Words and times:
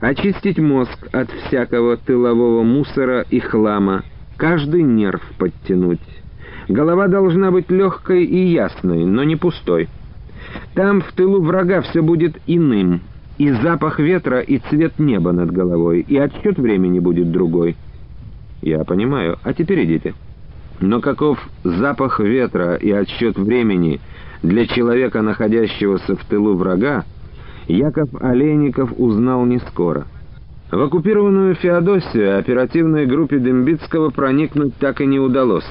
очистить 0.00 0.58
мозг 0.58 1.08
от 1.12 1.30
всякого 1.30 1.96
тылового 1.96 2.62
мусора 2.62 3.24
и 3.30 3.40
хлама, 3.40 4.04
каждый 4.36 4.82
нерв 4.82 5.22
подтянуть. 5.38 6.00
Голова 6.68 7.08
должна 7.08 7.50
быть 7.50 7.70
легкой 7.70 8.24
и 8.24 8.46
ясной, 8.46 9.04
но 9.04 9.24
не 9.24 9.36
пустой. 9.36 9.88
Там 10.74 11.00
в 11.00 11.12
тылу 11.12 11.42
врага 11.42 11.82
все 11.82 12.02
будет 12.02 12.36
иным, 12.46 13.00
и 13.38 13.50
запах 13.50 13.98
ветра, 13.98 14.40
и 14.40 14.58
цвет 14.58 14.98
неба 14.98 15.32
над 15.32 15.50
головой, 15.50 16.04
и 16.06 16.16
отсчет 16.16 16.58
времени 16.58 16.98
будет 16.98 17.30
другой. 17.30 17.76
Я 18.62 18.84
понимаю. 18.84 19.38
А 19.42 19.52
теперь 19.52 19.84
идите. 19.84 20.14
Но 20.80 21.00
каков 21.00 21.38
запах 21.62 22.20
ветра 22.20 22.74
и 22.74 22.90
отсчет 22.90 23.38
времени 23.38 24.00
для 24.42 24.66
человека, 24.66 25.22
находящегося 25.22 26.16
в 26.16 26.24
тылу 26.24 26.54
врага, 26.54 27.04
Яков 27.68 28.08
Олейников 28.20 28.92
узнал 28.96 29.44
не 29.44 29.58
скоро. 29.58 30.06
В 30.70 30.80
оккупированную 30.80 31.54
Феодосию 31.54 32.38
оперативной 32.38 33.06
группе 33.06 33.38
Дембицкого 33.38 34.10
проникнуть 34.10 34.74
так 34.76 35.00
и 35.00 35.06
не 35.06 35.18
удалось. 35.20 35.64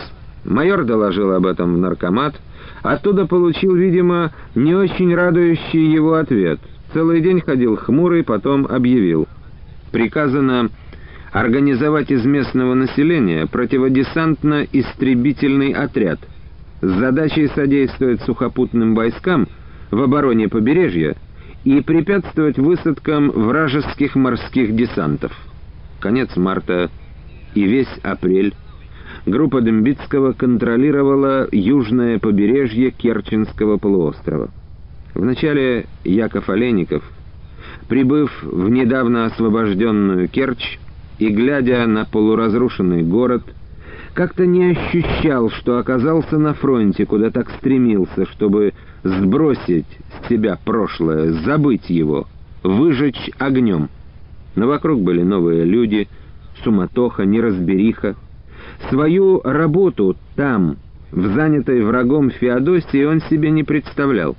Майор 0.45 0.85
доложил 0.85 1.33
об 1.33 1.45
этом 1.45 1.75
в 1.75 1.77
наркомат, 1.77 2.33
оттуда 2.81 3.25
получил, 3.25 3.75
видимо, 3.75 4.31
не 4.55 4.73
очень 4.73 5.13
радующий 5.13 5.91
его 5.91 6.13
ответ. 6.15 6.61
Целый 6.93 7.19
день 7.21 7.41
ходил 7.41 7.75
хмурый, 7.75 8.23
потом 8.23 8.65
объявил. 8.67 9.27
Приказано 9.91 10.69
организовать 11.33 12.09
из 12.11 12.23
местного 12.25 12.73
населения 12.73 13.45
противодесантно-истребительный 13.47 15.73
отряд 15.73 16.21
с 16.81 16.87
задачей 16.87 17.47
содействовать 17.47 18.21
сухопутным 18.21 18.95
войскам 18.95 19.49
в 19.91 20.01
обороне 20.01 20.47
побережья 20.47 21.17
и 21.65 21.81
препятствовать 21.81 22.57
высадкам 22.57 23.31
вражеских 23.31 24.15
морских 24.15 24.75
десантов. 24.75 25.33
Конец 25.99 26.35
марта 26.37 26.91
и 27.55 27.65
весь 27.65 27.99
апрель 28.03 28.53
группа 29.25 29.61
Дембицкого 29.61 30.33
контролировала 30.33 31.47
южное 31.51 32.19
побережье 32.19 32.91
Керченского 32.91 33.77
полуострова. 33.77 34.51
Вначале 35.15 35.87
Яков 36.03 36.49
Олейников, 36.49 37.03
прибыв 37.87 38.31
в 38.43 38.69
недавно 38.69 39.25
освобожденную 39.25 40.27
Керчь 40.27 40.77
и 41.17 41.29
глядя 41.29 41.87
на 41.87 42.05
полуразрушенный 42.05 43.01
город, 43.01 43.43
как-то 44.13 44.45
не 44.45 44.71
ощущал, 44.71 45.49
что 45.49 45.79
оказался 45.79 46.37
на 46.37 46.53
фронте, 46.53 47.05
куда 47.05 47.31
так 47.31 47.49
стремился, 47.57 48.25
чтобы 48.27 48.73
сбросить 49.05 49.85
с 50.09 50.27
себя 50.27 50.57
прошлое, 50.65 51.31
забыть 51.43 51.89
его, 51.89 52.27
выжечь 52.63 53.29
огнем. 53.37 53.89
Но 54.55 54.67
вокруг 54.67 55.01
были 55.01 55.21
новые 55.21 55.63
люди, 55.63 56.07
суматоха, 56.63 57.23
неразбериха. 57.23 58.15
Свою 58.89 59.41
работу 59.43 60.17
там, 60.35 60.77
в 61.11 61.33
занятой 61.35 61.83
врагом 61.83 62.31
Феодосии, 62.31 63.05
он 63.05 63.21
себе 63.21 63.51
не 63.51 63.63
представлял. 63.63 64.35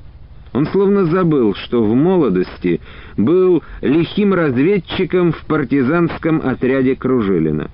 Он 0.53 0.67
словно 0.67 1.05
забыл, 1.05 1.55
что 1.55 1.85
в 1.85 1.95
молодости 1.95 2.81
был 3.17 3.63
лихим 3.83 4.35
разведчиком 4.35 5.33
в 5.33 5.45
партизанском 5.47 6.41
отряде 6.43 6.97
Кружилина. 6.97 7.71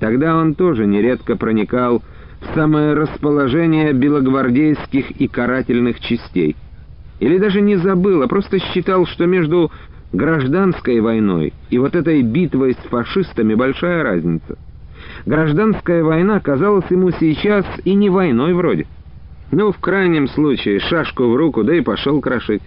Тогда 0.00 0.36
он 0.36 0.54
тоже 0.54 0.86
нередко 0.86 1.36
проникал 1.36 2.02
самое 2.54 2.94
расположение 2.94 3.92
белогвардейских 3.92 5.10
и 5.12 5.28
карательных 5.28 6.00
частей. 6.00 6.56
Или 7.20 7.38
даже 7.38 7.60
не 7.60 7.76
забыл, 7.76 8.22
а 8.22 8.28
просто 8.28 8.58
считал, 8.58 9.06
что 9.06 9.26
между 9.26 9.70
гражданской 10.12 11.00
войной 11.00 11.52
и 11.70 11.78
вот 11.78 11.94
этой 11.94 12.22
битвой 12.22 12.74
с 12.74 12.88
фашистами 12.88 13.54
большая 13.54 14.02
разница. 14.02 14.58
Гражданская 15.24 16.02
война 16.02 16.40
казалась 16.40 16.90
ему 16.90 17.10
сейчас 17.12 17.64
и 17.84 17.94
не 17.94 18.10
войной 18.10 18.54
вроде. 18.54 18.86
Ну, 19.50 19.70
в 19.72 19.78
крайнем 19.78 20.28
случае, 20.28 20.80
шашку 20.80 21.28
в 21.28 21.36
руку, 21.36 21.62
да 21.62 21.74
и 21.74 21.80
пошел 21.80 22.20
крошить. 22.20 22.62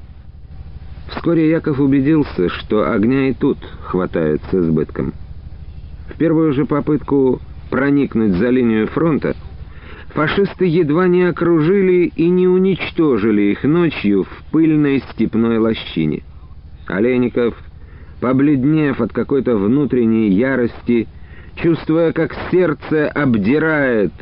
Вскоре 1.10 1.50
Яков 1.50 1.80
убедился, 1.80 2.50
что 2.50 2.92
огня 2.92 3.30
и 3.30 3.34
тут 3.34 3.58
хватает 3.84 4.42
с 4.50 4.56
избытком. 4.56 5.14
В 6.10 6.18
первую 6.18 6.54
же 6.54 6.66
попытку 6.66 7.42
проникнуть 7.70 8.34
за 8.34 8.50
линию 8.50 8.88
фронта 8.88 9.36
фашисты 10.16 10.66
едва 10.66 11.08
не 11.08 11.24
окружили 11.24 12.12
и 12.16 12.30
не 12.30 12.48
уничтожили 12.48 13.52
их 13.52 13.64
ночью 13.64 14.24
в 14.24 14.52
пыльной 14.52 15.04
степной 15.12 15.60
лощине. 15.60 16.24
Олейников, 16.88 17.54
побледнев 18.22 19.02
от 19.02 19.14
какой-то 19.14 19.56
внутренней 19.58 20.30
ярости, 20.30 21.08
чувствуя, 21.62 22.12
как 22.14 22.36
сердце 22.50 23.10
обдирает 23.10 24.14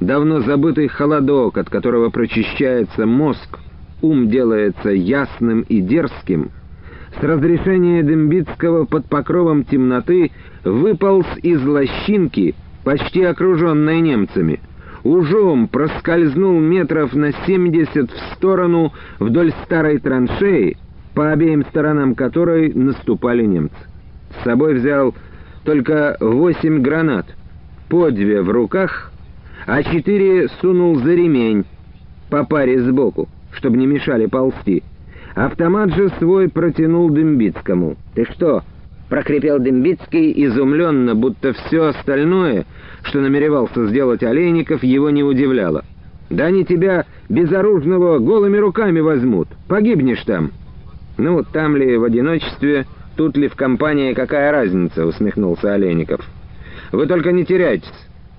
давно 0.00 0.40
забытый 0.40 0.88
холодок, 0.88 1.58
от 1.58 1.70
которого 1.70 2.10
прочищается 2.10 3.06
мозг, 3.06 3.60
ум 4.00 4.28
делается 4.28 4.90
ясным 4.90 5.60
и 5.68 5.80
дерзким— 5.80 6.50
с 7.20 7.22
разрешения 7.22 8.02
Дембицкого 8.02 8.84
под 8.84 9.06
покровом 9.06 9.64
темноты 9.64 10.30
выполз 10.64 11.26
из 11.42 11.62
лощинки, 11.62 12.54
почти 12.84 13.22
окруженной 13.22 14.00
немцами. 14.00 14.60
Ужом 15.04 15.66
проскользнул 15.66 16.60
метров 16.60 17.12
на 17.14 17.32
семьдесят 17.46 18.10
в 18.10 18.34
сторону 18.34 18.92
вдоль 19.18 19.52
старой 19.64 19.98
траншеи, 19.98 20.76
по 21.14 21.32
обеим 21.32 21.64
сторонам 21.66 22.14
которой 22.14 22.72
наступали 22.72 23.44
немцы. 23.44 23.74
С 24.30 24.44
собой 24.44 24.74
взял 24.74 25.14
только 25.64 26.16
восемь 26.20 26.80
гранат, 26.82 27.26
по 27.88 28.10
две 28.10 28.42
в 28.42 28.50
руках, 28.50 29.12
а 29.66 29.82
четыре 29.82 30.48
сунул 30.60 30.96
за 30.96 31.14
ремень, 31.14 31.64
по 32.30 32.44
паре 32.44 32.80
сбоку, 32.80 33.28
чтобы 33.52 33.76
не 33.76 33.86
мешали 33.86 34.26
ползти. 34.26 34.82
Автомат 35.34 35.94
же 35.94 36.10
свой 36.18 36.48
протянул 36.48 37.10
Дымбицкому. 37.10 37.96
«Ты 38.14 38.24
что?»— 38.32 38.62
прокрепел 39.08 39.58
Дымбицкий 39.58 40.32
изумленно, 40.46 41.14
будто 41.14 41.52
все 41.52 41.86
остальное, 41.88 42.66
что 43.02 43.20
намеревался 43.20 43.86
сделать 43.86 44.22
Олейников, 44.22 44.82
его 44.82 45.10
не 45.10 45.22
удивляло. 45.22 45.84
«Да 46.30 46.46
они 46.46 46.64
тебя, 46.64 47.04
безоружного, 47.28 48.18
голыми 48.18 48.56
руками 48.56 49.00
возьмут. 49.00 49.48
Погибнешь 49.68 50.22
там». 50.24 50.52
«Ну, 51.18 51.44
там 51.44 51.76
ли 51.76 51.96
в 51.96 52.04
одиночестве, 52.04 52.86
тут 53.16 53.36
ли 53.36 53.48
в 53.48 53.54
компании, 53.54 54.14
какая 54.14 54.50
разница?»— 54.50 55.04
усмехнулся 55.06 55.74
Олейников. 55.74 56.26
«Вы 56.90 57.06
только 57.06 57.32
не 57.32 57.44
теряйтесь. 57.44 57.92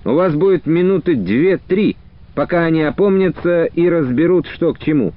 У 0.04 0.12
вас 0.12 0.34
будет 0.34 0.66
минуты 0.66 1.14
две-три, 1.14 1.96
пока 2.34 2.64
они 2.64 2.82
опомнятся 2.82 3.66
и 3.66 3.88
разберут, 3.88 4.46
что 4.48 4.72
к 4.72 4.78
чему». 4.80 5.12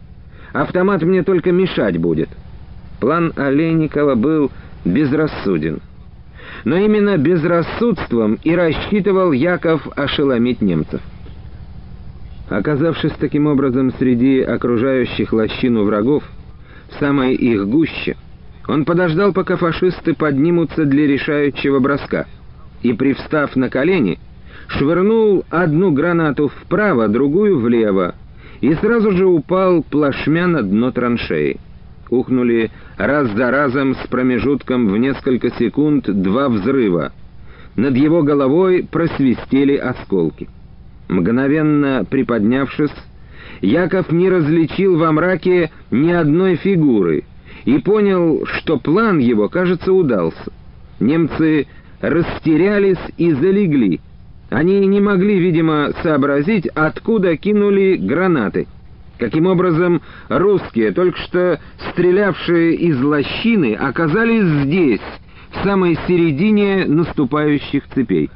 Автомат 0.54 1.02
мне 1.04 1.24
только 1.24 1.52
мешать 1.52 1.98
будет. 1.98 2.30
План 3.00 3.34
Олейникова 3.36 4.16
был 4.16 4.52
безрассуден. 4.86 5.82
Но 6.68 6.76
именно 6.76 7.18
безрассудством 7.18 8.40
и 8.44 8.54
рассчитывал 8.54 9.32
Яков 9.32 9.88
ошеломить 9.96 10.62
немцев. 10.62 11.00
Оказавшись 12.50 13.14
таким 13.18 13.48
образом 13.48 13.94
среди 13.94 14.42
окружающих 14.42 15.32
лощину 15.32 15.86
врагов, 15.86 16.26
в 16.90 17.00
самой 17.00 17.36
их 17.36 17.66
гуще, 17.70 18.18
он 18.68 18.84
подождал, 18.84 19.32
пока 19.32 19.56
фашисты 19.56 20.14
поднимутся 20.14 20.84
для 20.84 21.08
решающего 21.08 21.80
броска, 21.80 22.26
и, 22.84 22.92
привстав 22.92 23.56
на 23.56 23.70
колени, 23.70 24.20
швырнул 24.68 25.46
одну 25.50 25.92
гранату 25.92 26.50
вправо, 26.50 27.08
другую 27.08 27.62
влево, 27.62 28.14
и 28.60 28.74
сразу 28.74 29.12
же 29.14 29.26
упал 29.26 29.84
плашмя 29.84 30.48
на 30.48 30.64
дно 30.64 30.92
траншеи. 30.92 31.62
Ухнули 32.10 32.72
раз 32.98 33.30
за 33.32 33.52
разом 33.52 33.96
с 33.96 34.08
промежутком 34.08 34.88
в 34.88 34.98
несколько 34.98 35.50
секунд 35.52 36.06
два 36.10 36.50
взрыва. 36.50 37.12
Над 37.76 37.96
его 37.96 38.24
головой 38.24 38.88
просвистели 38.90 39.76
осколки. 39.76 40.48
Мгновенно 41.10 42.06
приподнявшись, 42.10 42.94
Яков 43.62 44.12
не 44.12 44.30
различил 44.30 44.98
во 44.98 45.12
мраке 45.12 45.72
ни 45.92 46.12
одной 46.12 46.56
фигуры 46.56 47.24
и 47.66 47.78
понял, 47.80 48.46
что 48.46 48.78
план 48.78 49.20
его, 49.20 49.50
кажется, 49.50 49.94
удался. 49.94 50.52
Немцы 51.00 51.68
растерялись 52.02 53.00
и 53.18 53.32
залегли— 53.32 54.00
они 54.50 54.80
не 54.86 55.02
могли, 55.02 55.40
видимо, 55.40 55.92
сообразить, 56.04 56.68
откуда 56.68 57.36
кинули 57.36 57.98
гранаты. 57.98 58.68
Каким 59.18 59.48
образом 59.48 60.02
русские, 60.30 60.92
только 60.92 61.18
что 61.20 61.60
стрелявшие 61.90 62.76
из 62.76 63.02
лощины, 63.02 63.74
оказались 63.74 64.46
здесь, 64.66 65.02
в 65.52 65.64
самой 65.64 65.98
середине 66.08 66.86
наступающих 66.86 67.84
цепей. 67.96 68.30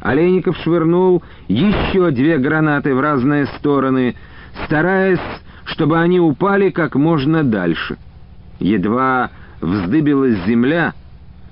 Олейников 0.00 0.56
швырнул 0.58 1.22
еще 1.48 2.10
две 2.10 2.38
гранаты 2.38 2.94
в 2.94 3.00
разные 3.00 3.46
стороны, 3.58 4.16
стараясь, 4.66 5.18
чтобы 5.64 5.98
они 5.98 6.20
упали 6.20 6.70
как 6.70 6.94
можно 6.94 7.42
дальше. 7.42 7.96
Едва 8.60 9.30
вздыбилась 9.60 10.44
земля, 10.46 10.92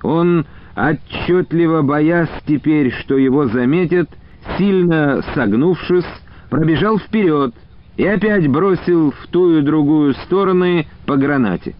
Он, 0.03 0.45
отчетливо 0.75 1.81
боясь 1.81 2.29
теперь, 2.45 2.91
что 2.91 3.17
его 3.17 3.47
заметят, 3.47 4.09
сильно 4.57 5.23
согнувшись, 5.33 6.05
пробежал 6.49 6.99
вперед 6.99 7.53
и 7.97 8.05
опять 8.05 8.47
бросил 8.47 9.11
в 9.11 9.27
ту 9.27 9.57
и 9.57 9.61
другую 9.61 10.13
стороны 10.13 10.87
по 11.05 11.17
гранате. 11.17 11.75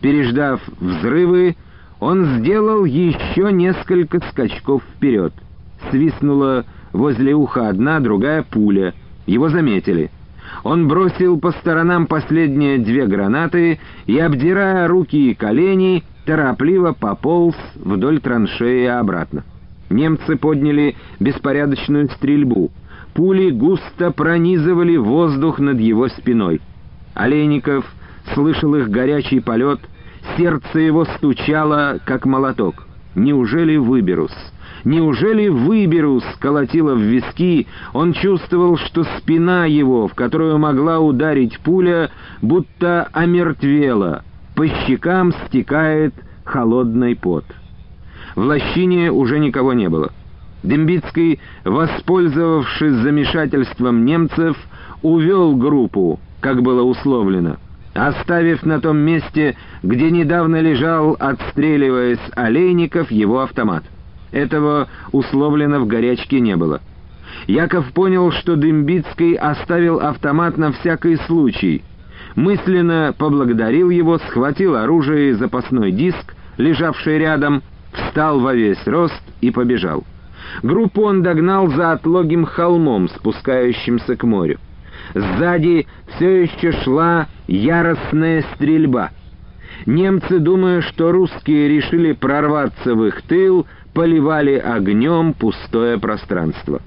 Переждав 0.00 0.60
взрывы, 0.80 1.56
он 2.00 2.38
сделал 2.38 2.84
еще 2.84 3.52
несколько 3.52 4.20
скачков 4.30 4.82
вперед. 4.96 5.34
Свистнула 5.90 6.64
возле 6.92 7.34
уха 7.34 7.68
одна, 7.68 8.00
другая 8.00 8.42
пуля. 8.42 8.94
Его 9.26 9.50
заметили. 9.50 10.10
Он 10.64 10.88
бросил 10.88 11.38
по 11.38 11.52
сторонам 11.52 12.06
последние 12.06 12.78
две 12.78 13.06
гранаты 13.06 13.78
и, 14.06 14.18
обдирая 14.18 14.88
руки 14.88 15.30
и 15.30 15.34
колени, 15.34 16.04
торопливо 16.24 16.92
пополз 16.92 17.56
вдоль 17.76 18.20
траншеи 18.20 18.86
обратно. 18.86 19.44
Немцы 19.90 20.36
подняли 20.36 20.96
беспорядочную 21.18 22.08
стрельбу. 22.10 22.70
Пули 23.14 23.50
густо 23.50 24.10
пронизывали 24.10 24.96
воздух 24.96 25.58
над 25.58 25.80
его 25.80 26.08
спиной. 26.08 26.60
Олейников 27.14 27.84
слышал 28.34 28.74
их 28.76 28.88
горячий 28.88 29.40
полет, 29.40 29.80
сердце 30.36 30.78
его 30.78 31.04
стучало, 31.04 31.98
как 32.04 32.26
молоток. 32.26 32.86
«Неужели 33.14 33.76
выберусь?» 33.76 34.36
Неужели 34.84 35.48
выберу 35.48 36.22
сколотила 36.34 36.94
в 36.94 37.00
виски, 37.00 37.66
он 37.92 38.14
чувствовал, 38.14 38.78
что 38.78 39.04
спина 39.18 39.66
его, 39.66 40.08
в 40.08 40.14
которую 40.14 40.58
могла 40.58 41.00
ударить 41.00 41.58
пуля, 41.58 42.10
будто 42.40 43.08
омертвела, 43.12 44.24
по 44.54 44.66
щекам 44.66 45.32
стекает 45.46 46.14
холодный 46.44 47.14
пот. 47.14 47.44
В 48.36 48.40
лощине 48.40 49.12
уже 49.12 49.38
никого 49.38 49.74
не 49.74 49.88
было. 49.88 50.12
Дембицкий, 50.62 51.40
воспользовавшись 51.64 52.92
замешательством 52.92 54.04
немцев, 54.04 54.56
увел 55.02 55.56
группу, 55.56 56.20
как 56.40 56.62
было 56.62 56.82
условлено, 56.82 57.56
оставив 57.94 58.64
на 58.64 58.80
том 58.80 58.98
месте, 58.98 59.56
где 59.82 60.10
недавно 60.10 60.60
лежал, 60.60 61.16
отстреливаясь 61.18 62.20
Олейников, 62.34 63.10
его 63.10 63.40
автомат. 63.40 63.84
Этого 64.32 64.88
условлено 65.12 65.80
в 65.80 65.86
горячке 65.86 66.40
не 66.40 66.56
было. 66.56 66.80
Яков 67.46 67.92
понял, 67.92 68.30
что 68.32 68.56
Дымбицкий 68.56 69.34
оставил 69.34 69.98
автомат 69.98 70.58
на 70.58 70.72
всякий 70.72 71.16
случай. 71.26 71.82
Мысленно 72.36 73.14
поблагодарил 73.16 73.90
его, 73.90 74.18
схватил 74.18 74.76
оружие 74.76 75.30
и 75.30 75.34
запасной 75.34 75.90
диск, 75.90 76.34
лежавший 76.58 77.18
рядом, 77.18 77.62
встал 77.92 78.40
во 78.40 78.54
весь 78.54 78.86
рост 78.86 79.20
и 79.40 79.50
побежал. 79.50 80.04
Группу 80.62 81.02
он 81.02 81.22
догнал 81.22 81.68
за 81.68 81.92
отлогим 81.92 82.44
холмом, 82.44 83.08
спускающимся 83.08 84.16
к 84.16 84.24
морю. 84.24 84.58
Сзади 85.14 85.86
все 86.08 86.42
еще 86.42 86.72
шла 86.72 87.26
яростная 87.46 88.44
стрельба. 88.54 89.10
Немцы, 89.86 90.38
думая, 90.38 90.82
что 90.82 91.10
русские 91.12 91.68
решили 91.68 92.12
прорваться 92.12 92.94
в 92.94 93.04
их 93.06 93.22
тыл, 93.22 93.66
поливали 93.94 94.54
огнем 94.54 95.32
пустое 95.32 95.98
пространство. 95.98 96.80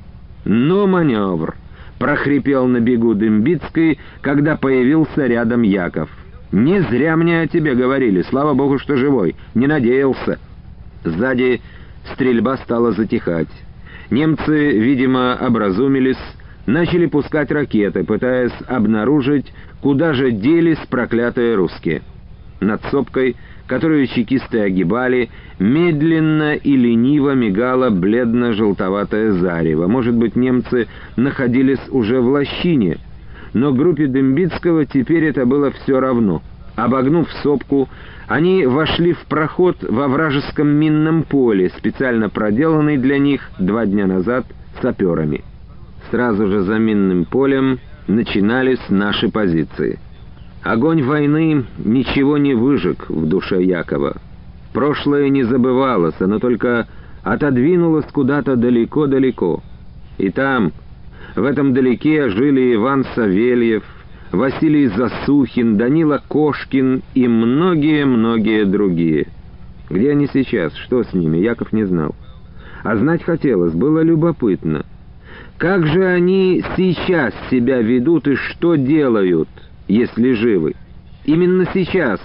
«Ну, 0.45 0.87
маневр!»— 0.87 1.55
прохрипел 1.99 2.67
на 2.67 2.79
бегу 2.79 3.13
Дымбицкой, 3.13 3.99
когда 4.21 4.57
появился 4.57 5.25
рядом 5.25 5.63
Яков. 5.63 6.09
«Не 6.51 6.81
зря 6.81 7.17
мне 7.17 7.41
о 7.41 7.47
тебе 7.47 7.73
говорили, 7.73 8.21
слава 8.23 8.53
богу, 8.53 8.77
что 8.77 8.95
живой, 8.95 9.35
не 9.55 9.67
надеялся». 9.67 10.37
Сзади 11.03 11.61
стрельба 12.13 12.57
стала 12.57 12.91
затихать. 12.91 13.49
Немцы, 14.09 14.77
видимо, 14.77 15.35
образумились, 15.35 16.17
начали 16.65 17.05
пускать 17.05 17.51
ракеты, 17.51 18.03
пытаясь 18.03 18.53
обнаружить, 18.67 19.51
куда 19.81 20.13
же 20.13 20.31
делись 20.31 20.79
проклятые 20.89 21.55
русские. 21.55 22.01
Над 22.59 22.83
сопкой— 22.91 23.35
которую 23.67 24.07
чекисты 24.07 24.59
огибали, 24.59 25.29
медленно 25.59 26.55
и 26.55 26.75
лениво 26.75 27.31
мигало 27.31 27.89
бледно-желтоватое 27.89 29.31
зарево. 29.33 29.87
Может 29.87 30.15
быть, 30.15 30.35
немцы 30.35 30.87
находились 31.15 31.79
уже 31.89 32.19
в 32.19 32.27
лощине, 32.27 32.97
но 33.53 33.73
группе 33.73 34.07
Дембицкого 34.07 34.85
теперь 34.85 35.25
это 35.25 35.45
было 35.45 35.71
все 35.71 35.99
равно. 35.99 36.41
Обогнув 36.75 37.31
сопку, 37.43 37.87
они 38.27 38.65
вошли 38.65 39.13
в 39.13 39.25
проход 39.25 39.77
во 39.81 40.07
вражеском 40.07 40.67
минном 40.67 41.23
поле, 41.23 41.69
специально 41.77 42.29
проделанный 42.29 42.97
для 42.97 43.17
них 43.17 43.49
два 43.59 43.85
дня 43.85 44.07
назад 44.07 44.45
саперами. 44.81 45.43
Сразу 46.09 46.47
же 46.47 46.61
за 46.61 46.77
минным 46.77 47.25
полем 47.25 47.79
начинались 48.07 48.89
наши 48.89 49.29
позиции. 49.29 49.99
Огонь 50.63 51.03
войны 51.03 51.65
ничего 51.77 52.37
не 52.37 52.53
выжег 52.53 53.09
в 53.09 53.25
душе 53.27 53.61
Якова. 53.61 54.17
Прошлое 54.71 55.29
не 55.29 55.43
забывалось, 55.43 56.15
оно 56.19 56.39
только 56.39 56.87
отодвинулось 57.23 58.05
куда-то 58.11 58.55
далеко-далеко. 58.55 59.61
И 60.17 60.29
там, 60.29 60.71
в 61.35 61.43
этом 61.43 61.73
далеке, 61.73 62.29
жили 62.29 62.75
Иван 62.75 63.05
Савельев, 63.15 63.83
Василий 64.33 64.87
Засухин, 64.87 65.77
Данила 65.77 66.21
Кошкин 66.27 67.03
и 67.13 67.27
многие-многие 67.27 68.65
другие. 68.65 69.27
Где 69.89 70.11
они 70.11 70.27
сейчас, 70.33 70.75
что 70.75 71.03
с 71.03 71.13
ними, 71.13 71.37
Яков 71.37 71.71
не 71.71 71.85
знал. 71.85 72.15
А 72.83 72.97
знать 72.97 73.23
хотелось, 73.23 73.73
было 73.73 74.01
любопытно. 74.01 74.85
Как 75.57 75.85
же 75.85 76.03
они 76.03 76.63
сейчас 76.75 77.33
себя 77.49 77.81
ведут 77.81 78.27
и 78.27 78.35
что 78.35 78.75
делают— 78.75 79.49
если 79.87 80.33
живы. 80.33 80.73
Именно 81.25 81.67
сейчас, 81.73 82.19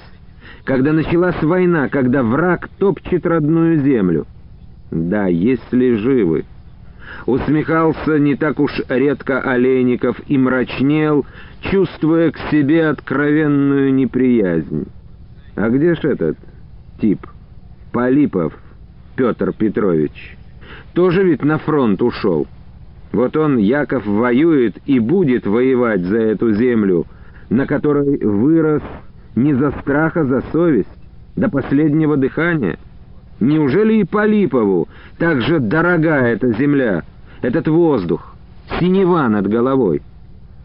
когда 0.65 0.93
началась 0.93 1.41
война, 1.43 1.89
когда 1.89 2.23
враг 2.23 2.69
топчет 2.79 3.27
родную 3.27 3.83
землю. 3.83 4.27
Да, 4.91 5.27
если 5.27 5.95
живы. 5.97 6.45
Усмехался 7.27 8.19
не 8.19 8.35
так 8.37 8.61
уж 8.61 8.71
редко 8.89 9.41
Олейников 9.41 10.21
и 10.27 10.39
мрачнел, 10.39 11.27
чувствуя 11.61 12.31
к 12.31 12.39
себе 12.51 12.89
откровенную 12.89 13.93
неприязнь. 13.95 14.87
А 15.57 15.69
где 15.69 15.95
ж 15.95 16.05
этот 16.05 16.39
тип? 17.01 17.27
Полипов 17.93 18.55
Петр 19.17 19.53
Петрович. 19.53 20.37
Тоже 20.95 21.25
ведь 21.25 21.45
на 21.45 21.59
фронт 21.59 22.01
ушел. 22.03 22.47
Вот 23.13 23.37
он, 23.37 23.57
Яков, 23.57 24.07
воюет 24.07 24.77
и 24.87 24.99
будет 24.99 25.47
воевать 25.47 26.03
за 26.03 26.19
эту 26.19 26.53
землю— 26.53 27.07
на 27.51 27.67
которой 27.67 28.19
вырос 28.19 28.83
не 29.35 29.55
за 29.55 29.71
страх, 29.73 30.17
а 30.17 30.25
за 30.25 30.43
совесть, 30.53 30.89
до 31.37 31.49
последнего 31.49 32.17
дыхания? 32.17 32.79
Неужели 33.41 33.95
и 33.95 34.05
Полипову 34.05 34.89
так 35.19 35.43
же 35.43 35.61
дорога 35.61 36.17
эта 36.17 36.53
земля, 36.53 37.05
этот 37.43 37.69
воздух, 37.69 38.35
синева 38.79 39.29
над 39.29 39.49
головой? 39.49 40.03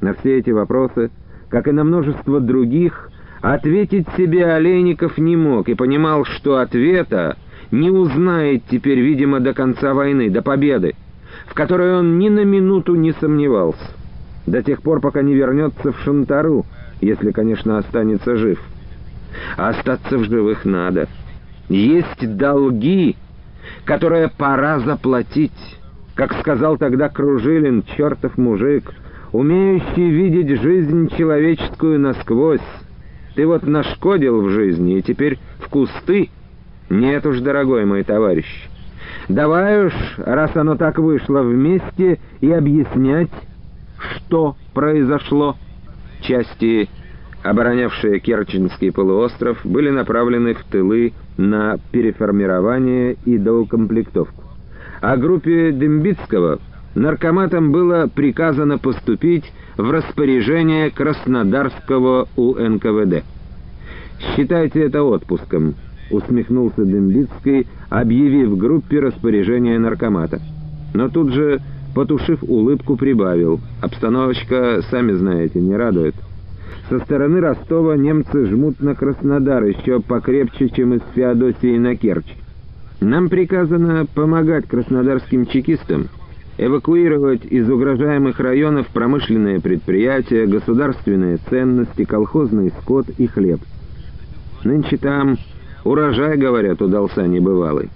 На 0.01 0.13
все 0.13 0.39
эти 0.39 0.49
вопросы, 0.49 1.11
как 1.49 1.67
и 1.67 1.71
на 1.71 1.83
множество 1.83 2.39
других, 2.39 3.09
ответить 3.41 4.07
себе 4.17 4.45
Олейников 4.45 5.17
не 5.17 5.35
мог 5.35 5.69
и 5.69 5.75
понимал, 5.75 6.25
что 6.25 6.57
ответа 6.57 7.37
не 7.71 7.89
узнает 7.89 8.63
теперь, 8.69 8.99
видимо, 8.99 9.39
до 9.39 9.53
конца 9.53 9.93
войны, 9.93 10.29
до 10.29 10.41
победы, 10.41 10.95
в 11.47 11.53
которой 11.53 11.97
он 11.99 12.17
ни 12.17 12.29
на 12.29 12.43
минуту 12.43 12.95
не 12.95 13.13
сомневался 13.13 13.91
до 14.45 14.61
тех 14.61 14.81
пор, 14.81 14.99
пока 14.99 15.21
не 15.21 15.33
вернется 15.33 15.91
в 15.91 15.99
Шантару, 15.99 16.65
если, 17.01 17.31
конечно, 17.31 17.77
останется 17.77 18.35
жив. 18.35 18.59
А 19.57 19.69
остаться 19.69 20.17
в 20.17 20.25
живых 20.25 20.65
надо. 20.65 21.07
Есть 21.69 22.37
долги, 22.37 23.15
которые 23.85 24.29
пора 24.29 24.79
заплатить. 24.79 25.51
Как 26.15 26.33
сказал 26.39 26.77
тогда 26.77 27.09
Кружилин, 27.09 27.83
чертов 27.97 28.37
мужик, 28.37 28.93
умеющий 29.31 30.09
видеть 30.09 30.61
жизнь 30.61 31.09
человеческую 31.17 31.99
насквозь. 31.99 32.61
Ты 33.35 33.47
вот 33.47 33.63
нашкодил 33.63 34.41
в 34.41 34.49
жизни, 34.49 34.99
и 34.99 35.01
теперь 35.01 35.39
в 35.59 35.69
кусты? 35.69 36.29
Нет 36.89 37.25
уж, 37.25 37.39
дорогой 37.39 37.85
мой 37.85 38.03
товарищ. 38.03 38.45
Давай 39.27 39.87
уж, 39.87 39.93
раз 40.17 40.55
оно 40.55 40.75
так 40.75 40.99
вышло 40.99 41.41
вместе, 41.41 42.19
и 42.41 42.51
объяснять, 42.51 43.31
что 43.99 44.55
произошло. 44.73 45.55
Части, 46.21 46.89
оборонявшие 47.41 48.19
Керченский 48.19 48.91
полуостров, 48.91 49.59
были 49.63 49.89
направлены 49.89 50.53
в 50.53 50.63
тылы 50.65 51.13
на 51.37 51.77
переформирование 51.91 53.17
и 53.25 53.37
доукомплектовку. 53.37 54.43
А 55.01 55.17
группе 55.17 55.71
Дембицкого 55.71 56.59
наркоматам 56.95 57.71
было 57.71 58.09
приказано 58.13 58.77
поступить 58.77 59.51
в 59.77 59.89
распоряжение 59.91 60.91
Краснодарского 60.91 62.27
УНКВД. 62.35 63.23
Считайте 64.19 64.81
это 64.83 65.03
отпуском, 65.03 65.75
усмехнулся 66.11 66.85
Дембицкий, 66.85 67.67
объявив 67.89 68.57
группе 68.57 68.99
распоряжение 68.99 69.79
наркомата. 69.79 70.39
Но 70.93 71.09
тут 71.09 71.33
же, 71.33 71.59
потушив 71.95 72.43
улыбку, 72.43 72.95
прибавил. 72.95 73.59
Обстановочка, 73.81 74.81
сами 74.89 75.13
знаете, 75.13 75.59
не 75.59 75.75
радует. 75.75 76.15
Со 76.89 76.99
стороны 76.99 77.39
Ростова 77.39 77.95
немцы 77.95 78.45
жмут 78.45 78.79
на 78.81 78.95
Краснодар 78.95 79.63
еще 79.63 79.99
покрепче, 79.99 80.69
чем 80.69 80.93
из 80.93 81.01
Феодосии 81.15 81.77
на 81.77 81.95
Керчь. 81.95 82.35
Нам 83.01 83.29
приказано 83.29 84.05
помогать 84.13 84.67
краснодарским 84.67 85.45
чекистам 85.45 86.07
эвакуировать 86.57 87.45
из 87.45 87.69
угрожаемых 87.69 88.39
районов 88.39 88.87
промышленные 88.87 89.59
предприятия, 89.59 90.45
государственные 90.45 91.37
ценности, 91.49 92.05
колхозный 92.05 92.71
скот 92.81 93.07
и 93.17 93.27
хлеб. 93.27 93.59
Нынче 94.63 94.97
там 94.97 95.37
урожай, 95.83 96.37
говорят, 96.37 96.81
удался 96.81 97.27
небывалый. 97.27 97.89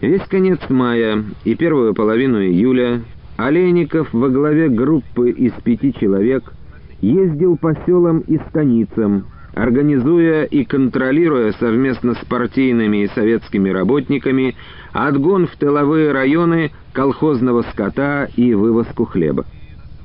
Весь 0.00 0.26
конец 0.28 0.58
мая 0.68 1.24
и 1.44 1.54
первую 1.54 1.94
половину 1.94 2.42
июля 2.42 3.02
Олейников 3.36 4.12
во 4.12 4.28
главе 4.28 4.68
группы 4.68 5.30
из 5.30 5.52
пяти 5.62 5.92
человек 5.92 6.52
ездил 7.00 7.56
по 7.56 7.74
селам 7.86 8.20
и 8.20 8.38
станицам, 8.48 9.26
организуя 9.54 10.44
и 10.44 10.64
контролируя 10.64 11.52
совместно 11.52 12.14
с 12.14 12.24
партийными 12.26 13.04
и 13.04 13.08
советскими 13.08 13.70
работниками 13.70 14.54
отгон 14.92 15.46
в 15.46 15.56
тыловые 15.56 16.12
районы 16.12 16.70
колхозного 16.92 17.62
скота 17.62 18.28
и 18.36 18.54
вывозку 18.54 19.04
хлеба. 19.04 19.46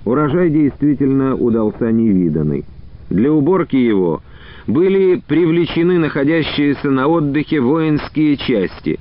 Урожай 0.06 0.50
действительно 0.50 1.36
удался 1.36 1.92
невиданный. 1.92 2.64
Для 3.10 3.32
уборки 3.32 3.76
его 3.76 4.22
были 4.68 5.22
привлечены 5.28 6.00
находящиеся 6.00 6.90
на 6.90 7.08
отдыхе 7.08 7.60
воинские 7.60 8.38
части. 8.38 9.00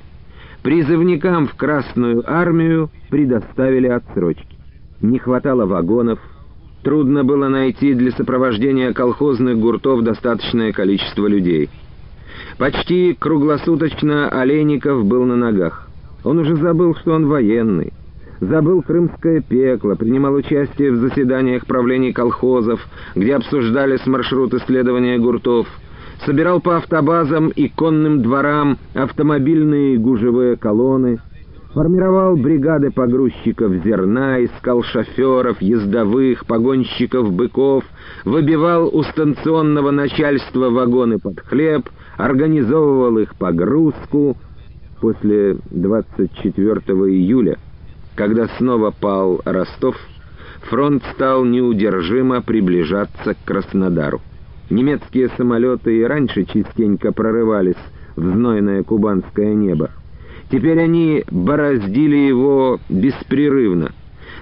Призывникам 0.63 1.47
в 1.47 1.55
Красную 1.55 2.23
армию 2.25 2.89
предоставили 3.09 3.87
отсрочки. 3.87 4.57
Не 5.01 5.19
хватало 5.19 5.65
вагонов, 5.65 6.19
Трудно 6.85 7.23
было 7.23 7.47
найти 7.47 7.95
для 7.95 8.11
сопровождения 8.11 8.93
колхозных 8.93 9.57
гуртов 9.57 10.03
достаточное 10.03 10.71
количество 10.71 11.25
людей. 11.25 11.67
Почти 12.59 13.15
круглосуточно 13.15 14.29
Олейников 14.29 15.03
был 15.03 15.25
на 15.25 15.35
ногах. 15.35 15.87
Он 16.23 16.37
уже 16.37 16.55
забыл, 16.57 16.93
что 16.93 17.13
он 17.13 17.25
военный. 17.25 17.91
Забыл 18.39 18.83
крымское 18.83 19.41
пекло, 19.41 19.95
принимал 19.95 20.35
участие 20.35 20.91
в 20.91 20.97
заседаниях 20.97 21.65
правлений 21.65 22.13
колхозов, 22.13 22.79
где 23.15 23.35
обсуждались 23.35 24.05
маршруты 24.05 24.59
следования 24.59 25.17
гуртов, 25.17 25.65
собирал 26.23 26.61
по 26.61 26.77
автобазам 26.77 27.49
и 27.49 27.67
конным 27.67 28.21
дворам 28.21 28.77
автомобильные 28.93 29.97
гужевые 29.97 30.55
колонны, 30.55 31.17
формировал 31.75 32.37
бригады 32.37 32.89
погрузчиков 32.89 33.73
зерна, 33.83 34.43
искал 34.43 34.81
шоферов, 34.81 35.61
ездовых, 35.61 36.45
погонщиков 36.45 37.31
быков, 37.33 37.83
выбивал 38.23 38.89
у 38.95 39.03
станционного 39.03 39.91
начальства 39.91 40.69
вагоны 40.69 41.19
под 41.19 41.41
хлеб, 41.41 41.89
организовывал 42.17 43.17
их 43.17 43.35
погрузку. 43.35 44.37
После 45.01 45.57
24 45.69 46.79
июля, 47.11 47.59
когда 48.15 48.47
снова 48.57 48.91
пал 48.91 49.41
Ростов, 49.43 49.97
фронт 50.69 51.03
стал 51.13 51.43
неудержимо 51.43 52.41
приближаться 52.41 53.33
к 53.33 53.37
Краснодару. 53.45 54.21
Немецкие 54.69 55.29
самолеты 55.35 55.97
и 55.97 56.03
раньше 56.03 56.45
частенько 56.45 57.11
прорывались 57.11 57.75
в 58.15 58.23
знойное 58.23 58.81
кубанское 58.83 59.53
небо. 59.53 59.91
Теперь 60.51 60.79
они 60.79 61.23
бороздили 61.29 62.15
его 62.15 62.79
беспрерывно. 62.89 63.91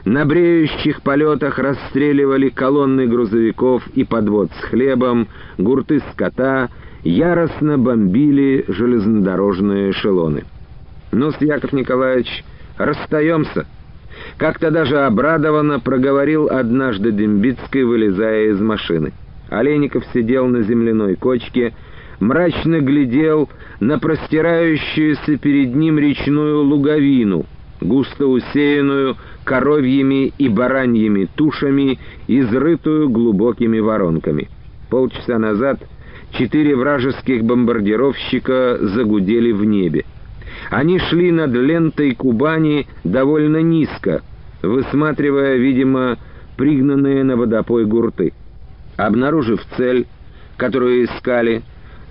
На 0.05 0.25
бреющих 0.25 1.01
полетах 1.01 1.59
расстреливали 1.59 2.49
колонны 2.49 3.07
грузовиков 3.07 3.87
и 3.93 4.03
подвод 4.03 4.49
с 4.51 4.63
хлебом, 4.65 5.29
гурты 5.57 6.01
скота, 6.11 6.69
яростно 7.03 7.77
бомбили 7.77 8.65
железнодорожные 8.67 9.91
эшелоны. 9.91 10.43
ну 11.11 11.31
Яков 11.39 11.71
Николаевич, 11.71 12.43
расстаемся!» 12.77 13.65
Как-то 14.37 14.71
даже 14.71 14.99
обрадованно 14.99 15.79
проговорил 15.79 16.47
однажды 16.49 17.11
Дембицкий, 17.11 17.83
вылезая 17.83 18.51
из 18.51 18.59
машины. 18.59 19.11
Олейников 19.49 20.03
сидел 20.13 20.47
на 20.47 20.63
земляной 20.63 21.15
кочке, 21.15 21.73
мрачно 22.19 22.79
глядел 22.79 23.49
на 23.79 23.99
простирающуюся 23.99 25.37
перед 25.37 25.75
ним 25.75 25.99
речную 25.99 26.63
луговину, 26.63 27.45
густо 27.81 28.27
усеянную 28.27 29.17
коровьими 29.43 30.33
и 30.37 30.49
бараньими 30.49 31.27
тушами, 31.35 31.99
изрытую 32.27 33.09
глубокими 33.09 33.79
воронками. 33.79 34.49
Полчаса 34.89 35.37
назад 35.37 35.79
четыре 36.37 36.75
вражеских 36.75 37.43
бомбардировщика 37.43 38.77
загудели 38.81 39.51
в 39.51 39.63
небе. 39.65 40.05
Они 40.69 40.99
шли 40.99 41.31
над 41.31 41.51
лентой 41.51 42.15
Кубани 42.15 42.87
довольно 43.03 43.57
низко, 43.57 44.21
высматривая, 44.61 45.55
видимо, 45.57 46.17
пригнанные 46.57 47.23
на 47.23 47.35
водопой 47.35 47.85
гурты. 47.85 48.33
Обнаружив 48.97 49.61
цель, 49.77 50.05
которую 50.57 51.05
искали, 51.05 51.63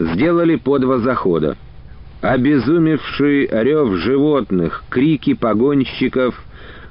сделали 0.03 0.57
по 0.57 0.79
два 0.79 0.99
захода. 0.99 1.57
Обезумевший 2.21 3.49
рев 3.51 3.97
животных, 3.97 4.85
крики 4.89 5.35
погонщиков, 5.35 6.41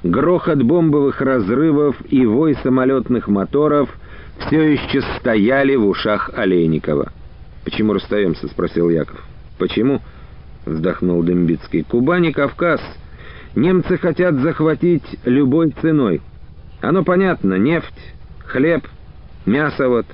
грохот 0.02 0.62
бомбовых 0.62 1.20
разрывов 1.20 1.96
и 2.08 2.26
вой 2.26 2.56
самолетных 2.62 3.28
моторов 3.28 3.90
все 4.38 4.72
еще 4.72 5.02
стояли 5.18 5.74
в 5.76 5.86
ушах 5.86 6.30
Олейникова. 6.34 7.12
«Почему 7.64 7.92
расстаемся?»— 7.92 8.48
спросил 8.48 8.90
Яков. 8.90 9.22
«Почему?»— 9.58 10.00
вздохнул 10.66 11.22
Дембицкий. 11.22 11.84
«Кубань 11.84 12.26
и 12.26 12.32
Кавказ. 12.32 12.80
Немцы 13.54 13.96
хотят 13.96 14.34
захватить 14.40 15.04
любой 15.24 15.70
ценой. 15.80 16.20
Оно 16.80 17.04
понятно. 17.04 17.54
Нефть, 17.54 18.14
хлеб, 18.44 18.86
мясо 19.46 19.88
вот». 19.88 20.06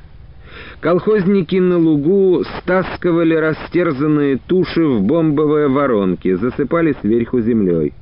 Колхозники 0.80 1.56
на 1.56 1.76
лугу 1.78 2.44
стаскивали 2.58 3.34
растерзанные 3.34 4.38
туши 4.46 4.84
в 4.84 5.02
бомбовые 5.02 5.68
воронки, 5.68 6.34
засыпали 6.34 6.94
сверху 7.00 7.40
землей. 7.40 7.92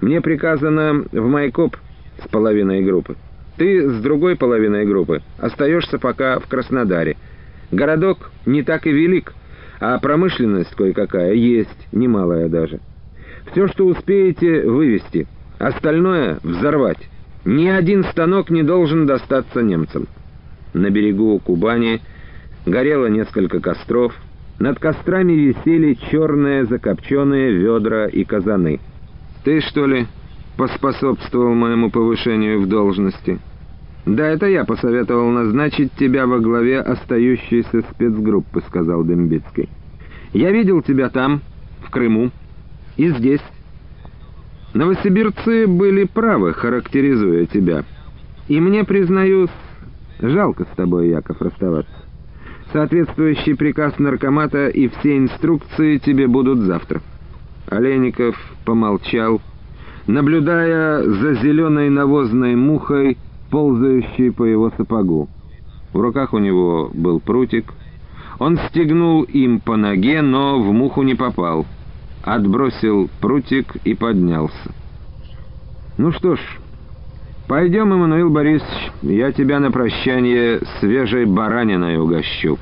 Мне 0.00 0.20
приказано 0.20 1.04
в 1.10 1.26
Майкоп 1.28 1.76
с 2.24 2.28
половиной 2.28 2.82
группы. 2.82 3.16
Ты 3.56 3.88
с 3.88 4.00
другой 4.00 4.36
половиной 4.36 4.86
группы 4.86 5.22
остаешься 5.38 5.98
пока 5.98 6.38
в 6.38 6.46
Краснодаре. 6.46 7.16
Городок 7.70 8.30
не 8.46 8.62
так 8.62 8.86
и 8.86 8.92
велик, 8.92 9.34
а 9.80 9.98
промышленность 9.98 10.74
кое-какая 10.74 11.32
есть, 11.34 11.88
немалая 11.90 12.48
даже. 12.48 12.80
Все, 13.50 13.66
что 13.68 13.86
успеете, 13.86 14.62
вывести. 14.62 15.26
Остальное— 15.58 16.38
взорвать. 16.42 17.08
Ни 17.44 17.68
один 17.68 18.04
станок 18.04 18.50
не 18.50 18.62
должен 18.62 19.06
достаться 19.06 19.60
немцам. 19.60 20.06
На 20.74 20.90
берегу 20.90 21.38
Кубани 21.38 22.00
горело 22.66 23.06
несколько 23.06 23.60
костров. 23.60 24.14
Над 24.58 24.78
кострами 24.78 25.32
висели 25.32 25.98
черные 26.10 26.64
закопченные 26.64 27.52
ведра 27.52 28.06
и 28.06 28.24
казаны. 28.24 28.80
«Ты, 29.44 29.60
что 29.60 29.86
ли, 29.86 30.06
поспособствовал 30.56 31.54
моему 31.54 31.90
повышению 31.90 32.60
в 32.60 32.68
должности?» 32.68 33.38
«Да, 34.04 34.26
это 34.26 34.46
я 34.46 34.64
посоветовал 34.64 35.30
назначить 35.30 35.92
тебя 35.92 36.26
во 36.26 36.40
главе 36.40 36.80
остающейся 36.80 37.82
спецгруппы»,— 37.90 38.60
сказал 38.68 39.04
Дембицкий. 39.04 39.68
«Я 40.32 40.50
видел 40.50 40.82
тебя 40.82 41.08
там, 41.08 41.40
в 41.84 41.90
Крыму, 41.90 42.30
и 42.96 43.08
здесь. 43.08 43.42
Новосибирцы 44.74 45.66
были 45.66 46.04
правы, 46.04 46.52
характеризуя 46.52 47.46
тебя. 47.46 47.84
И 48.48 48.58
мне, 48.58 48.84
признаюсь, 48.84 49.50
Жалко 50.22 50.64
с 50.64 50.76
тобой, 50.76 51.08
Яков, 51.08 51.42
расставаться. 51.42 51.92
Соответствующий 52.72 53.56
приказ 53.56 53.98
наркомата 53.98 54.68
и 54.68 54.88
все 54.88 55.18
инструкции 55.18 55.98
тебе 55.98 56.28
будут 56.28 56.60
завтра». 56.60 57.02
Олейников 57.68 58.36
помолчал, 58.64 59.40
наблюдая 60.06 61.02
за 61.02 61.34
зеленой 61.34 61.90
навозной 61.90 62.54
мухой, 62.54 63.18
ползающей 63.50 64.30
по 64.30 64.44
его 64.44 64.70
сапогу. 64.76 65.28
В 65.92 66.00
руках 66.00 66.32
у 66.32 66.38
него 66.38 66.90
был 66.94 67.18
прутик. 67.18 67.72
Он 68.38 68.58
стегнул 68.68 69.24
им 69.24 69.58
по 69.58 69.76
ноге, 69.76 70.22
но 70.22 70.62
в 70.62 70.72
муху 70.72 71.02
не 71.02 71.14
попал. 71.14 71.66
Отбросил 72.22 73.10
прутик 73.20 73.76
и 73.84 73.94
поднялся. 73.94 74.72
«Ну 75.98 76.12
что 76.12 76.36
ж, 76.36 76.40
«Пойдем, 77.52 77.92
Эммануил 77.92 78.30
Борисович, 78.30 78.92
я 79.02 79.30
тебя 79.30 79.60
на 79.60 79.70
прощание 79.70 80.58
свежей 80.80 81.26
бараниной 81.26 81.98
угощу. 81.98 82.58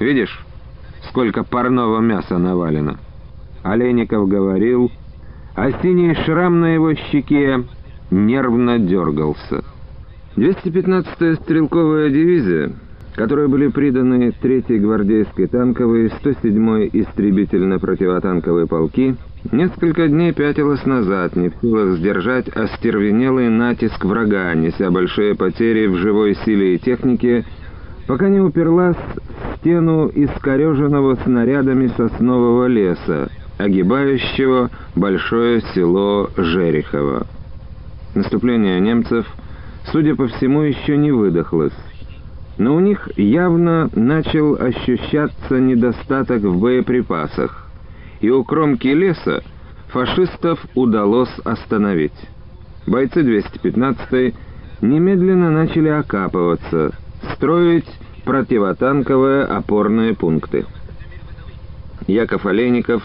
Видишь, 0.00 0.44
сколько 1.08 1.44
парного 1.44 2.00
мяса 2.00 2.36
навалено. 2.36 2.98
Олейников 3.62 4.26
говорил, 4.26 4.90
а 5.54 5.70
синий 5.80 6.16
шрам 6.24 6.58
на 6.58 6.74
его 6.74 6.94
щеке 6.94 7.62
нервно 8.10 8.80
дергался. 8.80 9.62
215-я 10.34 11.36
стрелковая 11.36 12.10
дивизия, 12.10 12.72
которой 13.14 13.46
были 13.46 13.68
приданы 13.68 14.32
3-й 14.42 14.78
гвардейской 14.78 15.46
танковой, 15.46 16.06
107-й 16.06 16.90
истребительно-противотанковые 16.92 18.66
полки, 18.66 19.14
несколько 19.52 20.08
дней 20.08 20.32
пятилась 20.32 20.84
назад, 20.84 21.36
не 21.36 21.50
в 21.50 21.54
силах 21.60 21.96
сдержать 21.96 22.48
остервенелый 22.48 23.48
натиск 23.50 24.04
врага, 24.04 24.52
неся 24.54 24.90
большие 24.90 25.36
потери 25.36 25.86
в 25.86 25.96
живой 25.96 26.34
силе 26.44 26.74
и 26.74 26.78
технике, 26.78 27.44
пока 28.08 28.28
не 28.28 28.40
уперлась 28.40 28.96
в 28.96 29.58
стену 29.58 30.10
искореженного 30.12 31.14
снарядами 31.24 31.86
соснового 31.96 32.66
леса, 32.66 33.30
огибающего 33.58 34.70
большое 34.96 35.60
село 35.72 36.30
Жерехово. 36.36 37.28
Наступление 38.16 38.80
немцев, 38.80 39.26
судя 39.92 40.16
по 40.16 40.26
всему, 40.26 40.62
еще 40.62 40.96
не 40.96 41.12
выдохлось, 41.12 41.72
но 42.58 42.76
у 42.76 42.80
них 42.80 43.08
явно 43.16 43.90
начал 43.94 44.54
ощущаться 44.54 45.58
недостаток 45.58 46.42
в 46.42 46.58
боеприпасах, 46.58 47.68
и 48.20 48.30
у 48.30 48.44
кромки 48.44 48.88
леса 48.88 49.42
фашистов 49.88 50.64
удалось 50.74 51.36
остановить. 51.44 52.12
Бойцы 52.86 53.20
215-й 53.20 54.34
немедленно 54.80 55.50
начали 55.50 55.88
окапываться, 55.88 56.92
строить 57.34 57.88
противотанковые 58.24 59.44
опорные 59.44 60.14
пункты. 60.14 60.66
Яков 62.06 62.46
Олейников 62.46 63.02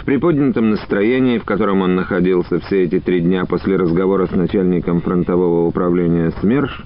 в 0.00 0.04
приподнятом 0.04 0.70
настроении, 0.70 1.38
в 1.38 1.44
котором 1.44 1.82
он 1.82 1.94
находился 1.94 2.58
все 2.60 2.84
эти 2.84 2.98
три 2.98 3.20
дня 3.20 3.44
после 3.44 3.76
разговора 3.76 4.26
с 4.26 4.32
начальником 4.32 5.00
фронтового 5.00 5.66
управления 5.66 6.32
СМЕРШ, 6.40 6.84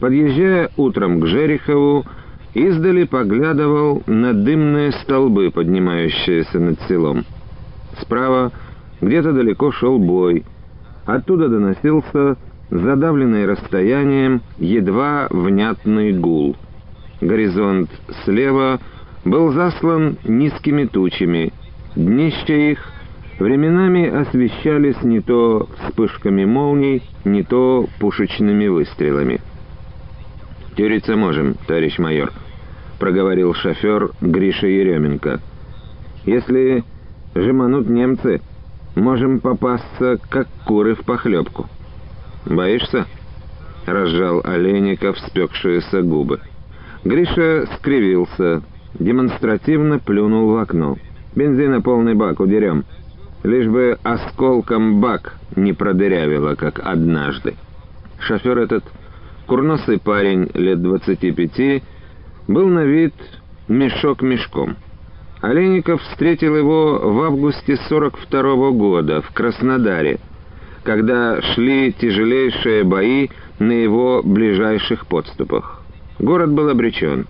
подъезжая 0.00 0.70
утром 0.76 1.20
к 1.20 1.26
Жерехову, 1.26 2.04
издали 2.54 3.04
поглядывал 3.04 4.02
на 4.06 4.32
дымные 4.32 4.92
столбы, 4.92 5.50
поднимающиеся 5.50 6.58
над 6.58 6.80
селом. 6.82 7.24
Справа 8.00 8.52
где-то 9.00 9.32
далеко 9.32 9.72
шел 9.72 9.98
бой. 9.98 10.44
Оттуда 11.06 11.48
доносился 11.48 12.36
задавленный 12.70 13.46
расстоянием 13.46 14.42
едва 14.58 15.28
внятный 15.30 16.12
гул. 16.12 16.56
Горизонт 17.20 17.90
слева 18.24 18.80
был 19.24 19.52
заслан 19.52 20.16
низкими 20.24 20.84
тучами— 20.84 21.52
Днища 21.96 22.52
их 22.54 22.92
временами 23.38 24.08
освещались 24.08 25.00
не 25.04 25.20
то 25.20 25.68
вспышками 25.78 26.44
молний, 26.44 27.02
не 27.24 27.44
то 27.44 27.86
пушечными 28.00 28.66
выстрелами. 28.66 29.40
«Тюриться 30.76 31.16
можем, 31.16 31.54
товарищ 31.66 31.98
майор»,— 31.98 32.32
проговорил 32.98 33.54
шофер 33.54 34.10
Гриша 34.20 34.66
Еременко. 34.66 35.40
«Если 36.24 36.82
жеманут 37.34 37.88
немцы, 37.88 38.40
можем 38.96 39.38
попасться, 39.38 40.18
как 40.28 40.48
куры 40.66 40.96
в 40.96 41.04
похлебку». 41.04 41.68
«Боишься?»— 42.44 43.06
разжал 43.86 44.40
Олейников 44.44 45.18
спекшиеся 45.18 46.02
губы. 46.02 46.40
Гриша 47.04 47.66
скривился, 47.76 48.62
демонстративно 48.98 50.00
плюнул 50.00 50.54
в 50.54 50.56
окно. 50.56 50.96
Бензина 51.36 51.82
полный 51.82 52.14
бак 52.14 52.40
удерем. 52.40 52.84
Лишь 53.44 53.68
бы 53.68 53.98
осколком 54.02 55.00
бак 55.00 55.36
не 55.54 55.72
продырявило, 55.72 56.54
как 56.54 56.80
однажды. 56.82 57.54
Шофер 58.18 58.58
этот, 58.58 58.84
курносый 59.46 59.98
парень 59.98 60.50
лет 60.54 60.82
25, 60.82 61.82
был 62.48 62.68
на 62.68 62.84
вид 62.84 63.14
мешок 63.68 64.22
мешком. 64.22 64.76
Олейников 65.40 66.02
встретил 66.02 66.56
его 66.56 66.98
в 66.98 67.22
августе 67.22 67.76
42 67.88 68.54
-го 68.54 68.72
года 68.72 69.20
в 69.22 69.30
Краснодаре, 69.32 70.18
когда 70.82 71.40
шли 71.42 71.92
тяжелейшие 71.92 72.84
бои 72.84 73.28
на 73.58 73.72
его 73.72 74.22
ближайших 74.22 75.06
подступах. 75.06 75.82
Город 76.18 76.52
был 76.52 76.68
обречен. 76.68 77.26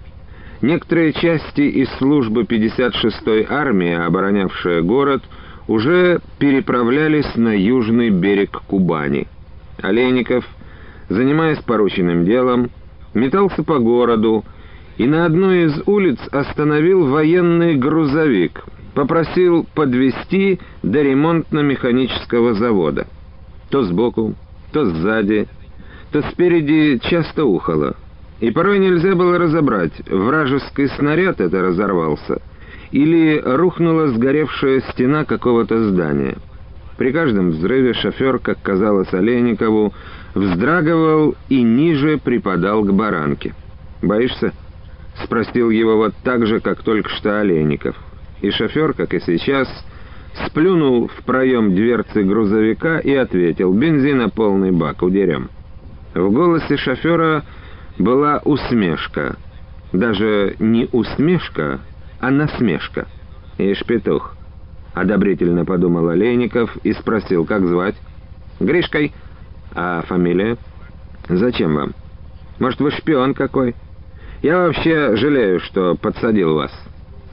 Некоторые 0.63 1.13
части 1.13 1.61
из 1.61 1.89
службы 1.99 2.43
56-й 2.43 3.47
армии, 3.49 3.93
оборонявшие 3.93 4.83
город, 4.83 5.23
уже 5.67 6.21
переправлялись 6.39 7.35
на 7.35 7.57
южный 7.57 8.11
берег 8.11 8.63
Кубани. 8.67 9.27
Олейников, 9.83 10.47
занимаясь 11.09 11.59
порученным 11.59 12.25
делом, 12.25 12.71
метался 13.15 13.63
по 13.63 13.79
городу 13.79 14.45
и 14.97 15.07
на 15.07 15.27
одной 15.27 15.65
из 15.65 15.83
улиц 15.87 16.19
остановил 16.31 17.07
военный 17.07 17.75
грузовик, 17.75 18.65
попросил 18.95 19.67
подвести 19.75 20.61
до 20.83 21.03
ремонтно-механического 21.03 22.55
завода. 22.55 23.07
То 23.71 23.83
сбоку, 23.83 24.35
то 24.73 24.85
сзади, 24.85 25.49
то 26.13 26.23
спереди 26.31 26.99
часто 27.03 27.45
ухало— 27.45 27.97
и 28.41 28.51
порой 28.51 28.79
нельзя 28.79 29.15
было 29.15 29.39
разобрать, 29.39 29.93
вражеский 30.09 30.89
снаряд 30.89 31.41
это 31.41 31.63
разорвался 31.63 32.43
или 32.91 33.41
рухнула 33.43 34.09
сгоревшая 34.09 34.83
стена 34.93 35.25
какого-то 35.25 35.89
здания. 35.89 36.37
При 36.97 37.11
каждом 37.11 37.51
взрыве 37.51 37.95
шофер, 37.95 38.39
как 38.39 38.61
казалось 38.63 39.13
Олейникову, 39.13 39.95
вздрагивал 40.35 41.37
и 41.49 41.63
ниже 41.63 42.19
припадал 42.19 42.85
к 42.85 42.93
баранке. 42.93 43.55
«Боишься?»— 44.03 44.53
спросил 45.25 45.71
его 45.71 45.97
вот 45.97 46.15
так 46.23 46.47
же, 46.47 46.61
как 46.61 46.83
только 46.83 47.09
что 47.11 47.41
Олейников. 47.41 47.97
И 48.41 48.51
шофер, 48.51 48.93
как 48.95 49.15
и 49.15 49.21
сейчас, 49.21 49.69
сплюнул 50.47 51.09
в 51.09 51.25
проем 51.25 51.75
дверцы 51.75 52.23
грузовика 52.25 52.99
и 52.99 53.15
ответил 53.15 53.73
«Бензина 53.73 54.29
полный 54.29 54.73
бак, 54.73 55.03
удерем». 55.03 55.51
В 56.15 56.31
голосе 56.31 56.77
шофера 56.77 57.45
была 57.99 58.41
усмешка. 58.45 59.37
Даже 59.93 60.57
не 60.59 60.89
усмешка, 60.93 61.81
а 62.21 62.31
насмешка. 62.31 63.07
«Ишь, 63.59 63.85
петух!»— 63.85 64.37
одобрительно 64.95 65.65
подумал 65.65 66.09
Олейников 66.09 66.77
и 66.79 66.93
спросил, 66.93 67.45
как 67.45 67.65
звать. 67.67 67.95
«Гришкой. 68.59 69.13
А 69.75 70.03
фамилия?» 70.03 70.57
«Зачем 71.29 71.75
вам? 71.75 71.93
Может, 72.59 72.81
вы 72.81 72.91
шпион 72.91 73.35
какой? 73.35 73.75
Я 74.43 74.59
вообще 74.59 75.17
жалею, 75.17 75.61
что 75.61 75.95
подсадил 75.95 76.55
вас». 76.55 76.73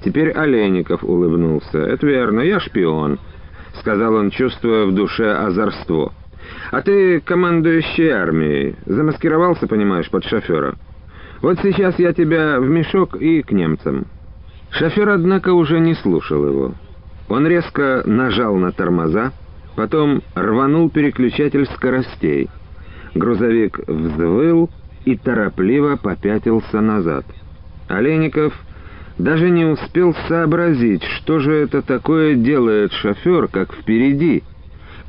Теперь 0.04 0.32
Олейников 0.32 1.04
улыбнулся. 1.04 1.78
«Это 1.78 2.08
верно, 2.08 2.42
я 2.42 2.60
шпион»,— 2.60 3.20
сказал 3.80 4.16
он, 4.16 4.32
чувствуя 4.32 4.86
в 4.86 4.94
душе 4.94 5.32
озорство. 5.32 6.14
А 6.72 6.82
ты 6.82 7.20
командующий 7.20 8.10
армией. 8.10 8.76
Замаскировался, 8.86 9.68
понимаешь, 9.68 10.10
под 10.10 10.24
шофера. 10.26 10.76
Вот 11.42 11.60
сейчас 11.62 11.98
я 12.00 12.14
тебя 12.14 12.60
в 12.60 12.68
мешок 12.68 13.16
и 13.16 13.42
к 13.42 13.52
немцам». 13.52 14.06
Шофер, 14.72 15.10
однако, 15.10 15.50
уже 15.54 15.80
не 15.80 15.96
слушал 15.96 16.46
его. 16.46 16.74
Он 17.28 17.46
резко 17.46 18.04
нажал 18.06 18.56
на 18.56 18.72
тормоза, 18.72 19.34
потом 19.76 20.22
рванул 20.36 20.90
переключатель 20.90 21.66
скоростей. 21.68 22.50
Грузовик 23.16 23.80
взвыл 23.88 24.70
и 25.06 25.18
торопливо 25.18 25.98
попятился 25.98 26.82
назад. 26.82 27.26
Олейников 27.88 28.54
даже 29.18 29.50
не 29.50 29.66
успел 29.66 30.16
сообразить, 30.28 31.04
что 31.04 31.40
же 31.40 31.54
это 31.54 31.82
такое 31.82 32.36
делает 32.36 32.94
шофер, 32.94 33.48
как 33.48 33.74
впереди— 33.74 34.44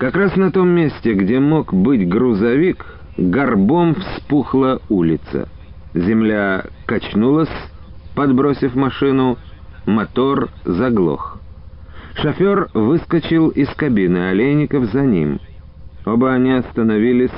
как 0.02 0.16
раз 0.16 0.34
на 0.34 0.50
том 0.50 0.68
месте, 0.68 1.14
где 1.14 1.38
мог 1.38 1.72
быть 1.72 2.08
грузовик, 2.08 2.84
горбом 3.16 3.94
вспухла 3.94 4.80
улица. 4.88 5.48
Земля 5.94 6.64
качнулась, 6.86 7.48
подбросив 8.16 8.74
машину, 8.74 9.38
мотор 9.86 10.48
заглох. 10.64 11.31
Шофер 12.14 12.68
выскочил 12.74 13.48
из 13.48 13.68
кабины, 13.70 14.30
Олейников 14.30 14.84
за 14.86 15.02
ним. 15.02 15.40
Оба 16.04 16.32
они 16.32 16.52
остановились 16.52 17.30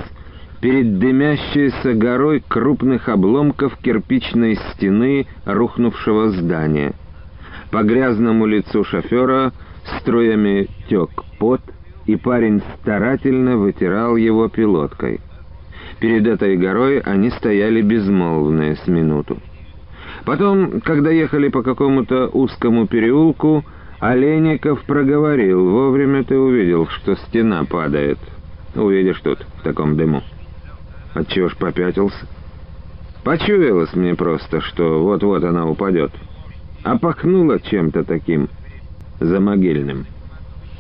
перед 0.61 0.99
дымящейся 0.99 1.95
горой 1.95 2.43
крупных 2.47 3.09
обломков 3.09 3.77
кирпичной 3.77 4.57
стены 4.57 5.27
рухнувшего 5.45 6.31
здания. 6.31 6.95
По 7.71 7.83
грязному 7.83 8.47
лицу 8.47 8.85
шофера 8.85 9.53
струями 9.99 10.69
тек 10.89 11.11
пот, 11.39 11.61
и 12.07 12.17
парень 12.17 12.63
старательно 12.81 13.57
вытирал 13.57 14.17
его 14.17 14.49
пилоткой. 14.49 15.21
Перед 16.01 16.27
этой 16.27 16.57
горой 16.57 16.99
они 17.01 17.31
стояли 17.31 17.81
безмолвные 17.81 18.77
с 18.77 18.87
минуту. 18.89 19.39
Потом, 20.25 20.81
когда 20.81 21.11
ехали 21.11 21.49
по 21.49 21.63
какому-то 21.63 22.29
узкому 22.29 22.87
переулку, 22.87 23.65
Олейников 24.05 24.85
проговорил. 24.85 25.71
«Вовремя 25.71 26.25
ты 26.25 26.39
увидел, 26.39 26.87
что 26.89 27.17
стена 27.17 27.65
падает. 27.65 28.19
Увидишь 28.75 29.19
тут, 29.23 29.39
в 29.39 29.63
таком 29.63 29.97
дыму». 29.97 30.23
Отчего 31.15 31.49
ж 31.49 31.57
попятился? 31.57 32.27
Почуялось 33.25 33.95
мне 33.95 34.15
просто, 34.15 34.61
что 34.61 35.03
вот-вот 35.03 35.43
она 35.43 35.67
упадет. 35.67 36.13
А 36.83 36.99
пахнуло 36.99 37.59
чем-то 37.59 38.05
таким 38.05 38.51
замогильным. 39.21 40.05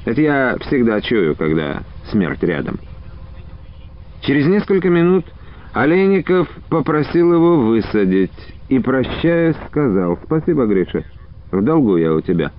Это 0.04 0.20
я 0.20 0.58
всегда 0.60 1.00
чую, 1.00 1.34
когда 1.34 1.82
смерть 2.10 2.42
рядом. 2.42 2.78
Через 4.20 4.46
несколько 4.46 4.90
минут 4.90 5.24
Олейников 5.72 6.46
попросил 6.68 7.32
его 7.32 7.56
высадить 7.56 8.54
и, 8.68 8.78
прощаясь, 8.80 9.56
сказал 9.70 10.18
«Спасибо, 10.24 10.66
Гриша, 10.66 11.04
в 11.50 11.62
долгу 11.62 11.96
я 11.96 12.12
у 12.12 12.20
тебя». 12.20 12.52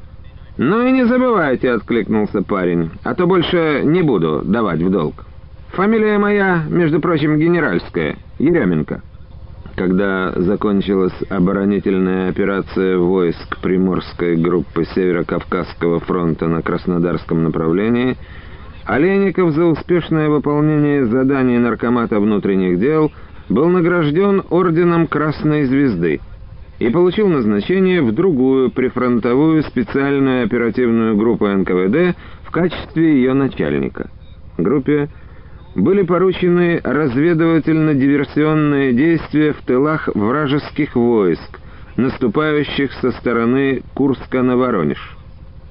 «Ну 0.58 0.88
и 0.88 0.92
не 0.92 1.06
забывайте»,— 1.06 1.72
откликнулся 1.72 2.42
парень, 2.42 2.92
«а 3.04 3.14
то 3.14 3.28
больше 3.28 3.82
не 3.84 4.02
буду 4.02 4.42
давать 4.44 4.82
в 4.82 4.90
долг. 4.90 5.26
Фамилия 5.74 6.18
моя, 6.18 6.64
между 6.70 7.02
прочим, 7.02 7.38
генеральская, 7.38 8.18
Еременко». 8.40 9.02
Когда 9.76 10.32
закончилась 10.38 11.14
оборонительная 11.30 12.30
операция 12.30 12.98
войск 12.98 13.58
Приморской 13.62 14.38
группы 14.38 14.86
Северо-Кавказского 14.86 16.00
фронта 16.00 16.48
на 16.48 16.62
Краснодарском 16.62 17.44
направлении, 17.44 18.16
Олейников 18.86 19.52
за 19.52 19.66
успешное 19.66 20.30
выполнение 20.30 21.06
заданий 21.08 21.58
Наркомата 21.58 22.22
внутренних 22.22 22.80
дел 22.80 23.12
был 23.50 23.68
награжден 23.68 24.44
орденом 24.50 25.08
Красной 25.08 25.66
Звезды 25.66 26.22
и 26.80 26.90
получил 26.90 27.30
назначение 27.30 28.02
в 28.02 28.12
другую 28.12 28.72
прифронтовую 28.72 29.62
специальную 29.64 30.44
оперативную 30.46 31.16
группу 31.16 31.48
НКВД 31.48 32.18
в 32.44 32.52
качестве 32.52 33.16
ее 33.16 33.34
начальника. 33.34 34.10
Группе 34.58 35.08
были 35.76 36.02
поручены 36.04 36.82
разведывательно-диверсионные 36.84 38.92
действия 38.94 39.54
в 39.54 39.62
тылах 39.62 40.10
вражеских 40.14 40.96
войск, 40.96 41.60
наступающих 41.98 42.94
со 42.94 43.12
стороны 43.12 43.84
Курска 43.94 44.42
на 44.42 44.58
Воронеж. 44.58 45.18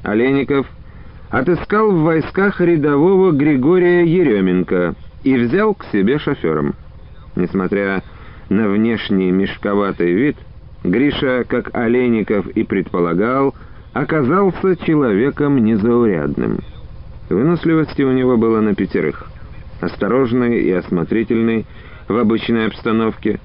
Олейников 0.03 0.67
отыскал 1.31 1.91
в 1.91 2.03
войсках 2.03 2.61
рядового 2.61 3.33
Григория 3.33 4.05
Еременко 4.05 4.95
и 5.23 5.37
взял 5.37 5.75
к 5.75 5.87
себе 5.87 6.19
шофером. 6.19 6.75
Несмотря 7.35 8.03
на 8.51 8.69
внешний 8.69 9.33
мешковатый 9.33 10.13
вид, 10.13 10.37
Гриша, 10.85 11.45
как 11.49 11.75
Олейников 11.75 12.47
и 12.49 12.63
предполагал, 12.63 13.55
оказался 13.93 14.77
человеком 14.77 15.65
незаурядным. 15.65 16.59
Выносливости 17.31 18.03
у 18.03 18.13
него 18.13 18.37
было 18.37 18.61
на 18.61 18.75
пятерых 18.75 19.31
осторожный 19.81 20.61
и 20.61 20.71
осмотрительный 20.71 21.67
в 22.09 22.17
обычной 22.17 22.67
обстановке, 22.67 23.41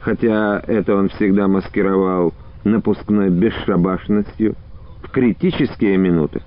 хотя 0.00 0.62
это 0.66 0.96
он 0.96 1.08
всегда 1.08 1.48
маскировал 1.48 2.34
напускной 2.64 3.30
бесшабашностью, 3.30 4.54
в 5.02 5.10
критические 5.10 5.96
минуты. 5.96 6.42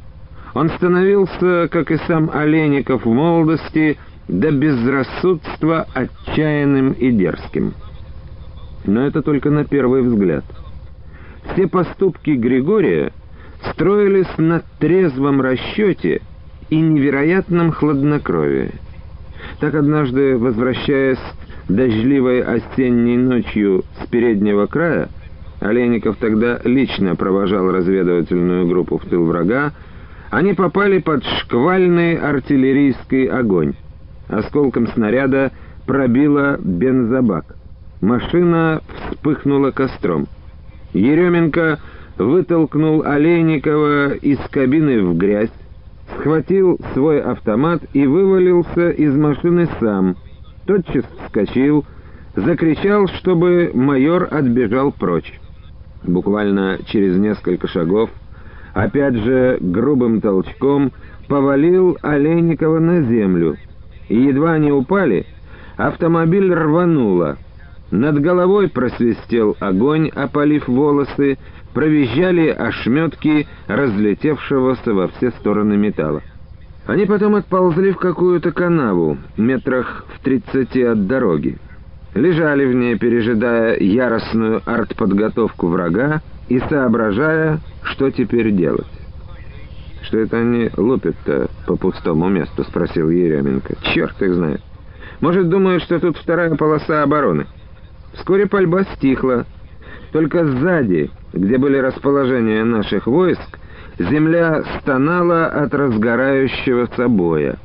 Он 0.54 0.70
становился, 0.70 1.68
как 1.70 1.92
и 1.92 1.98
сам 2.08 2.30
Олейников 2.34 3.06
в 3.06 3.10
молодости, 3.10 3.98
до 4.28 4.52
безрассудства 4.52 5.86
отчаянным 5.94 6.94
и 6.94 7.12
дерзким. 7.12 7.74
Но 8.86 9.06
это 9.06 9.22
только 9.22 9.50
на 9.50 9.66
первый 9.66 10.02
взгляд. 10.04 10.46
Все 11.54 11.68
поступки 11.68 12.32
Григория 12.32 13.12
строились 13.72 14.38
на 14.38 14.62
трезвом 14.80 15.42
расчете 15.42 16.22
и 16.70 16.80
невероятном 16.80 17.72
хладнокровии. 17.72 18.72
Так 19.60 19.76
однажды, 19.76 20.38
возвращаясь 20.38 21.20
дождливой 21.70 22.42
осенней 22.42 23.18
ночью 23.18 23.84
с 24.02 24.08
переднего 24.08 24.66
края, 24.66 25.10
Олейников 25.62 26.18
тогда 26.18 26.60
лично 26.64 27.16
провожал 27.16 27.72
разведывательную 27.72 28.68
группу 28.68 28.98
в 28.98 29.06
тыл 29.06 29.26
врага, 29.26 29.74
они 30.30 30.54
попали 30.54 31.00
под 31.00 31.24
шквальный 31.24 32.18
артиллерийский 32.18 33.26
огонь. 33.26 33.74
Осколком 34.28 34.88
снаряда 34.88 35.52
пробила 35.86 36.58
бензобак. 36.60 37.56
Машина 38.02 38.82
вспыхнула 39.12 39.72
костром. 39.72 40.28
Еременко 40.94 41.80
вытолкнул 42.18 43.04
Олейникова 43.04 44.14
из 44.14 44.40
кабины 44.50 45.02
в 45.02 45.18
грязь, 45.18 45.52
схватил 46.18 46.80
свой 46.94 47.22
автомат 47.22 47.82
и 47.94 48.06
вывалился 48.06 48.90
из 48.92 49.16
машины 49.16 49.68
сам. 49.80 50.16
Тотчас 50.66 51.06
вскочил, 51.24 51.86
закричал, 52.36 53.08
чтобы 53.08 53.72
майор 53.74 54.28
отбежал 54.32 54.92
прочь. 54.92 55.40
Буквально 56.04 56.80
через 56.88 57.18
несколько 57.18 57.68
шагов, 57.68 58.10
опять 58.74 59.16
же 59.16 59.58
грубым 59.60 60.22
толчком, 60.22 60.92
повалил 61.28 61.98
Олейникова 62.02 62.80
на 62.80 63.02
землю. 63.04 63.58
И 64.10 64.16
едва 64.16 64.54
они 64.54 64.72
упали, 64.72 65.26
автомобиль 65.78 66.54
рвануло. 66.54 67.38
Над 67.96 68.20
головой 68.20 68.68
просвистел 68.68 69.56
огонь, 69.62 70.10
опалив 70.10 70.68
волосы, 70.68 71.38
провизжали 71.74 72.50
ошметки 72.50 73.48
разлетевшегося 73.68 74.94
во 74.94 75.08
все 75.08 75.32
стороны 75.32 75.78
металла. 75.78 76.22
Они 76.88 77.06
потом 77.06 77.36
отползли 77.36 77.94
в 77.94 77.98
какую-то 77.98 78.52
канаву, 78.52 79.18
метрах 79.38 80.06
в 80.14 80.20
тридцати 80.22 80.82
от 80.82 81.08
дороги. 81.08 81.58
Лежали 82.14 82.66
в 82.66 82.76
ней, 82.76 82.98
пережидая 82.98 83.80
яростную 83.80 84.62
артподготовку 84.66 85.68
врага 85.68 86.22
и 86.50 86.60
соображая, 86.60 87.60
что 87.84 88.12
теперь 88.12 88.52
делать. 88.52 88.92
«Что 90.02 90.20
это 90.20 90.38
они 90.40 90.70
лупят-то 90.76 91.50
по 91.66 91.78
пустому 91.78 92.28
месту?»— 92.28 92.64
спросил 92.66 93.10
Еременко. 93.10 93.76
«Черт 93.94 94.22
их 94.22 94.34
знает. 94.34 94.62
Может, 95.22 95.48
думают, 95.48 95.82
что 95.84 95.98
тут 96.02 96.18
вторая 96.18 96.54
полоса 96.56 97.02
обороны». 97.02 97.48
Вскоре 98.18 98.48
пальба 98.48 98.84
стихла. 98.96 99.46
Только 100.12 100.46
сзади, 100.46 101.12
где 101.34 101.58
были 101.58 101.78
расположения 101.78 102.64
наших 102.64 103.08
войск, 103.08 103.60
земля 104.00 104.64
стонала 104.80 105.48
от 105.48 105.74
разгорающегося 105.74 107.08
боя. 107.08 107.58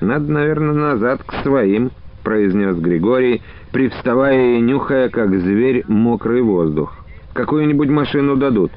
«Надо, 0.00 0.30
наверное, 0.30 0.74
назад 0.74 1.22
к 1.24 1.32
своим»,— 1.42 1.90
произнес 2.22 2.76
Григорий, 2.76 3.42
привставая 3.72 4.56
и 4.56 4.60
нюхая, 4.60 5.08
как 5.08 5.30
зверь, 5.30 5.84
мокрый 5.88 6.42
воздух. 6.42 6.96
«Какую-нибудь 7.32 7.88
машину 7.88 8.36
дадут?» 8.36 8.72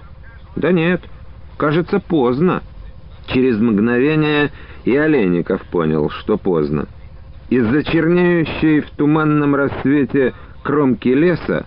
«Да 0.55 0.71
нет, 0.71 1.01
кажется, 1.57 1.99
поздно». 1.99 2.63
Через 3.27 3.59
мгновение 3.59 4.49
и 4.85 4.95
Олейников 4.95 5.61
понял, 5.65 6.09
что 6.09 6.37
поздно. 6.37 6.87
Из-за 7.49 7.83
чернеющей 7.83 8.79
в 8.79 8.89
туманном 8.91 9.55
рассвете 9.55 10.33
кромки 10.63 11.09
леса 11.09 11.65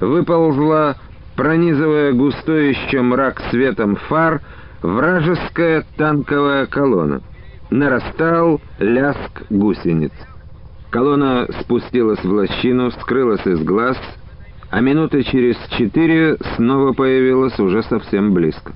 выползла 0.00 0.96
пронизывая 1.38 2.12
густой 2.14 2.70
еще 2.70 3.00
мрак 3.00 3.40
светом 3.50 3.94
фар, 3.94 4.40
вражеская 4.82 5.84
танковая 5.96 6.66
колонна. 6.66 7.22
Нарастал 7.70 8.60
ляск 8.80 9.42
гусениц. 9.48 10.10
Колонна 10.90 11.46
спустилась 11.60 12.24
в 12.24 12.32
лощину, 12.32 12.90
скрылась 12.90 13.46
из 13.46 13.62
глаз, 13.62 13.96
а 14.70 14.80
минуты 14.80 15.22
через 15.22 15.56
четыре 15.76 16.38
снова 16.56 16.92
появилась 16.92 17.56
уже 17.60 17.84
совсем 17.84 18.34
близко. 18.34 18.72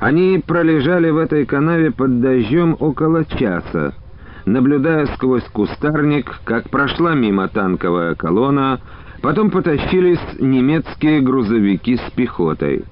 Они 0.00 0.42
пролежали 0.46 1.10
в 1.10 1.18
этой 1.18 1.44
канаве 1.44 1.90
под 1.90 2.22
дождем 2.22 2.74
около 2.80 3.26
часа, 3.26 3.92
наблюдая 4.46 5.06
сквозь 5.14 5.44
кустарник, 5.52 6.40
как 6.44 6.70
прошла 6.70 7.14
мимо 7.14 7.48
танковая 7.48 8.14
колонна, 8.14 8.80
Потом 9.22 9.50
потащились 9.50 10.20
немецкие 10.38 11.20
грузовики 11.20 11.96
с 11.96 12.10
пехотой. 12.12 12.84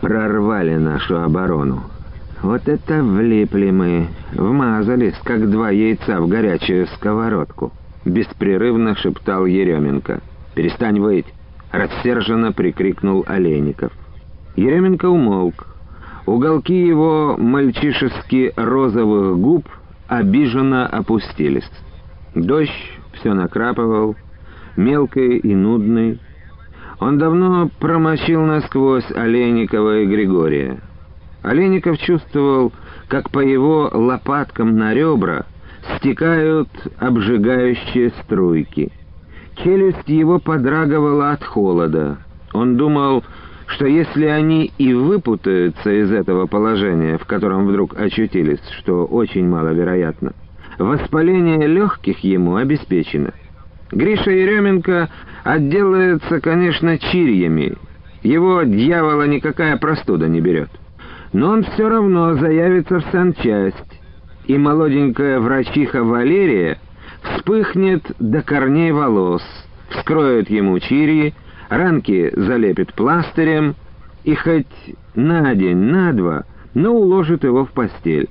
Прорвали 0.00 0.76
нашу 0.76 1.20
оборону. 1.20 1.82
Вот 2.42 2.66
это 2.66 3.02
влипли 3.02 3.70
мы, 3.70 4.08
вмазались, 4.32 5.18
как 5.24 5.50
два 5.50 5.70
яйца 5.70 6.20
в 6.20 6.28
горячую 6.28 6.86
сковородку. 6.86 7.72
Беспрерывно 8.06 8.96
шептал 8.96 9.44
Еременко. 9.44 10.22
«Перестань 10.54 10.98
выть!»— 10.98 11.26
рассерженно 11.70 12.52
прикрикнул 12.52 13.24
Олейников. 13.28 13.92
Еременко 14.56 15.06
умолк. 15.06 15.66
Уголки 16.24 16.86
его 16.86 17.36
мальчишески 17.36 18.54
розовых 18.56 19.38
губ 19.38 19.68
обиженно 20.10 20.88
опустились. 20.88 21.70
Дождь 22.34 22.70
все 23.12 23.32
накрапывал, 23.32 24.16
мелкой 24.76 25.38
и 25.38 25.54
нудной. 25.54 26.18
Он 26.98 27.16
давно 27.16 27.70
промочил 27.78 28.42
насквозь 28.42 29.08
Олейникова 29.12 30.00
и 30.00 30.06
Григория. 30.06 30.80
Олейников 31.42 31.98
чувствовал, 31.98 32.72
как 33.06 33.30
по 33.30 33.38
его 33.38 33.88
лопаткам 33.92 34.76
на 34.76 34.92
ребра 34.92 35.46
стекают 35.96 36.68
обжигающие 36.98 38.10
струйки. 38.22 38.90
Челюсть 39.62 40.08
его 40.08 40.40
подрагивала 40.40 41.30
от 41.30 41.44
холода. 41.44 42.18
Он 42.52 42.76
думал, 42.76 43.22
что 43.70 43.86
если 43.86 44.26
они 44.26 44.72
и 44.78 44.92
выпутаются 44.92 45.90
из 45.90 46.10
этого 46.10 46.46
положения, 46.46 47.18
в 47.18 47.24
котором 47.24 47.66
вдруг 47.66 47.98
очутились, 47.98 48.60
что 48.78 49.04
очень 49.04 49.48
маловероятно, 49.48 50.32
воспаление 50.78 51.66
легких 51.68 52.18
ему 52.20 52.56
обеспечено. 52.56 53.32
Гриша 53.92 54.30
Еременко 54.30 55.08
отделается, 55.44 56.40
конечно, 56.40 56.98
чирьями. 56.98 57.76
Его 58.22 58.62
дьявола 58.62 59.26
никакая 59.26 59.76
простуда 59.76 60.28
не 60.28 60.40
берет. 60.40 60.70
Но 61.32 61.50
он 61.50 61.62
все 61.62 61.88
равно 61.88 62.34
заявится 62.34 62.98
в 62.98 63.04
санчасть, 63.12 64.00
и 64.46 64.58
молоденькая 64.58 65.38
врачиха 65.38 66.02
Валерия 66.02 66.78
вспыхнет 67.22 68.02
до 68.18 68.42
корней 68.42 68.90
волос, 68.90 69.42
вскроет 69.90 70.50
ему 70.50 70.78
чирьи, 70.80 71.34
ранки 71.70 72.30
залепит 72.36 72.92
пластырем 72.92 73.74
и 74.24 74.34
хоть 74.34 74.66
на 75.14 75.54
день, 75.54 75.78
на 75.78 76.12
два, 76.12 76.44
но 76.74 76.92
уложит 76.92 77.44
его 77.44 77.64
в 77.64 77.70
постель. 77.70 78.28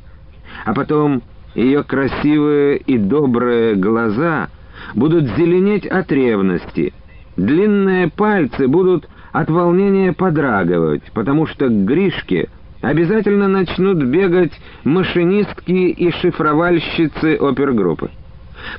А 0.65 0.73
потом 0.73 1.23
ее 1.55 1.83
красивые 1.83 2.77
и 2.77 2.97
добрые 2.97 3.75
глаза 3.75 4.49
будут 4.93 5.25
зеленеть 5.35 5.87
от 5.87 6.11
ревности, 6.11 6.93
длинные 7.35 8.09
пальцы 8.09 8.67
будут 8.67 9.07
от 9.31 9.49
волнения 9.49 10.13
подрагивать, 10.13 11.03
потому 11.13 11.47
что 11.47 11.67
к 11.67 11.85
Гришке 11.85 12.49
обязательно 12.81 13.47
начнут 13.47 13.97
бегать 14.03 14.53
машинистки 14.83 15.71
и 15.71 16.11
шифровальщицы 16.11 17.35
опергруппы. 17.35 18.09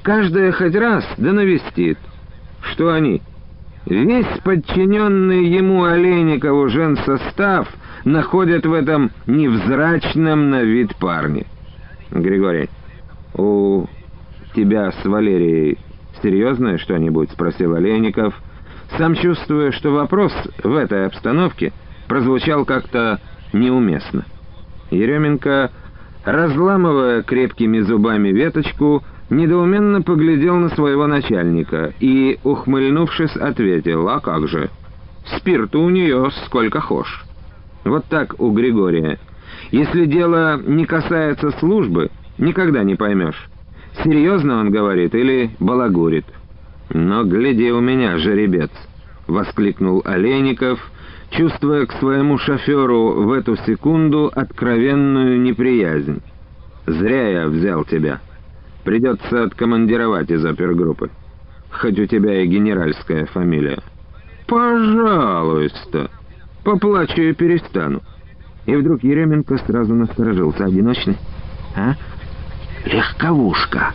Каждая 0.02 0.52
хоть 0.52 0.74
раз 0.74 1.04
да 1.16 1.32
навестит. 1.32 1.98
Что 2.62 2.92
они? 2.92 3.22
Весь 3.86 4.26
подчиненный 4.44 5.46
ему 5.46 5.84
Олейникову 5.84 6.68
женсостав 6.68 7.68
находят 8.04 8.66
в 8.66 8.72
этом 8.72 9.10
невзрачном 9.26 10.50
на 10.50 10.62
вид 10.62 10.94
парне. 10.96 11.46
Григорий, 12.10 12.68
у 13.34 13.86
тебя 14.54 14.92
с 14.92 15.04
Валерией 15.04 15.78
серьезное 16.22 16.78
что-нибудь? 16.78 17.30
Спросил 17.30 17.74
Олейников, 17.74 18.34
сам 18.98 19.14
чувствуя, 19.14 19.72
что 19.72 19.90
вопрос 19.92 20.32
в 20.62 20.74
этой 20.74 21.06
обстановке 21.06 21.72
прозвучал 22.06 22.64
как-то 22.64 23.20
неуместно. 23.52 24.24
Еременко, 24.90 25.70
разламывая 26.24 27.22
крепкими 27.22 27.80
зубами 27.80 28.28
веточку, 28.28 29.04
недоуменно 29.30 30.02
поглядел 30.02 30.56
на 30.56 30.68
своего 30.70 31.06
начальника 31.06 31.94
и, 32.00 32.38
ухмыльнувшись, 32.44 33.36
ответил, 33.36 34.08
«А 34.08 34.20
как 34.20 34.48
же? 34.48 34.70
Спирту 35.36 35.80
у 35.80 35.88
нее 35.88 36.30
сколько 36.46 36.80
хошь». 36.80 37.24
Вот 37.84 38.04
так 38.06 38.38
у 38.38 38.50
Григория. 38.50 39.18
Если 39.70 40.04
дело 40.06 40.60
не 40.60 40.84
касается 40.84 41.50
службы, 41.52 42.10
никогда 42.38 42.82
не 42.82 42.96
поймешь, 42.96 43.48
серьезно 44.02 44.60
он 44.60 44.70
говорит 44.70 45.14
или 45.14 45.50
балагурит. 45.60 46.26
«Но 46.92 47.22
гляди 47.24 47.70
у 47.70 47.80
меня, 47.80 48.18
жеребец!»— 48.18 48.70
воскликнул 49.28 50.02
Олейников, 50.04 50.80
чувствуя 51.30 51.86
к 51.86 51.92
своему 51.92 52.36
шоферу 52.38 53.22
в 53.22 53.32
эту 53.32 53.56
секунду 53.58 54.30
откровенную 54.34 55.40
неприязнь. 55.40 56.20
«Зря 56.86 57.42
я 57.42 57.46
взял 57.46 57.84
тебя». 57.84 58.20
Придется 58.84 59.44
откомандировать 59.44 60.30
из 60.30 60.44
опергруппы. 60.44 61.10
Хоть 61.70 61.98
у 61.98 62.06
тебя 62.06 62.42
и 62.42 62.46
генеральская 62.46 63.26
фамилия. 63.26 63.78
Пожалуйста. 64.46 66.10
Поплачу 66.64 67.22
и 67.22 67.34
перестану. 67.34 68.00
И 68.66 68.74
вдруг 68.74 69.02
Еременко 69.02 69.58
сразу 69.58 69.94
насторожился. 69.94 70.64
Одиночный? 70.64 71.16
А? 71.76 71.94
Легковушка. 72.84 73.92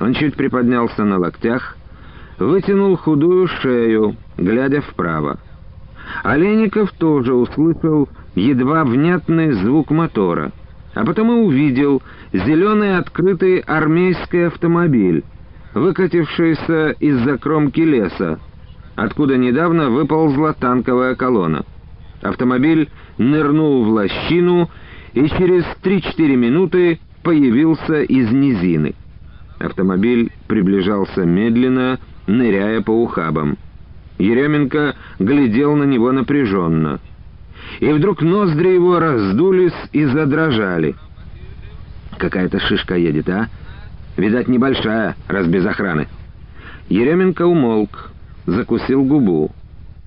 Он 0.00 0.14
чуть 0.14 0.34
приподнялся 0.34 1.04
на 1.04 1.18
локтях, 1.18 1.76
вытянул 2.38 2.96
худую 2.96 3.48
шею, 3.48 4.16
глядя 4.36 4.80
вправо. 4.80 5.38
Олейников 6.22 6.92
тоже 6.92 7.34
услышал 7.34 8.08
едва 8.34 8.84
внятный 8.84 9.52
звук 9.52 9.90
мотора— 9.90 10.52
а 10.98 11.04
потом 11.04 11.30
и 11.30 11.34
увидел 11.34 12.02
зеленый 12.32 12.98
открытый 12.98 13.60
армейский 13.60 14.48
автомобиль, 14.48 15.22
выкатившийся 15.72 16.90
из-за 16.98 17.38
кромки 17.38 17.78
леса, 17.82 18.40
откуда 18.96 19.36
недавно 19.36 19.90
выползла 19.90 20.54
танковая 20.54 21.14
колонна. 21.14 21.64
Автомобиль 22.20 22.88
нырнул 23.16 23.84
в 23.84 23.90
лощину 23.90 24.70
и 25.14 25.28
через 25.28 25.62
3-4 25.84 26.34
минуты 26.34 26.98
появился 27.22 28.02
из 28.02 28.32
низины. 28.32 28.96
Автомобиль 29.60 30.32
приближался 30.48 31.24
медленно, 31.24 32.00
ныряя 32.26 32.80
по 32.80 32.90
ухабам. 32.90 33.56
Еременко 34.18 34.96
глядел 35.20 35.76
на 35.76 35.84
него 35.84 36.10
напряженно— 36.10 36.98
и 37.80 37.92
вдруг 37.92 38.22
ноздри 38.22 38.70
его 38.70 38.98
раздулись 38.98 39.74
и 39.92 40.04
задрожали. 40.04 40.94
«Какая-то 42.18 42.58
шишка 42.60 42.96
едет, 42.96 43.28
а? 43.28 43.48
Видать, 44.16 44.48
небольшая, 44.48 45.16
раз 45.28 45.46
без 45.46 45.64
охраны». 45.64 46.08
Еременко 46.88 47.42
умолк, 47.42 48.10
закусил 48.46 49.04
губу. 49.04 49.50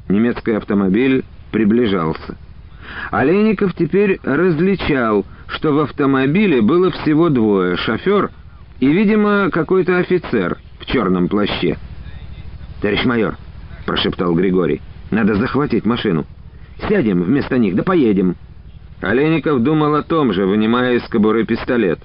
Немецкий 0.09 0.53
автомобиль 0.53 1.23
приближался. 1.51 2.35
Олейников 3.11 3.73
теперь 3.75 4.19
различал, 4.23 5.25
что 5.47 5.73
в 5.73 5.79
автомобиле 5.79 6.61
было 6.61 6.91
всего 6.91 7.29
двое— 7.29 7.75
шофер 7.77 8.31
и, 8.79 8.87
видимо, 8.91 9.49
какой-то 9.51 9.99
офицер 9.99 10.57
в 10.79 10.85
черном 10.87 11.27
плаще. 11.27 11.77
«Товарищ 12.81 13.05
майор»,— 13.05 13.37
прошептал 13.85 14.33
Григорий,— 14.33 14.81
«надо 15.11 15.35
захватить 15.35 15.85
машину». 15.85 16.25
Сядем 16.87 17.23
вместо 17.23 17.57
них, 17.57 17.75
да 17.75 17.83
поедем». 17.83 18.35
Олейников 19.01 19.63
думал 19.63 19.95
о 19.95 20.03
том 20.03 20.31
же, 20.31 20.45
вынимая 20.45 20.95
из 20.95 21.03
кобуры 21.07 21.45
пистолет. 21.45 21.99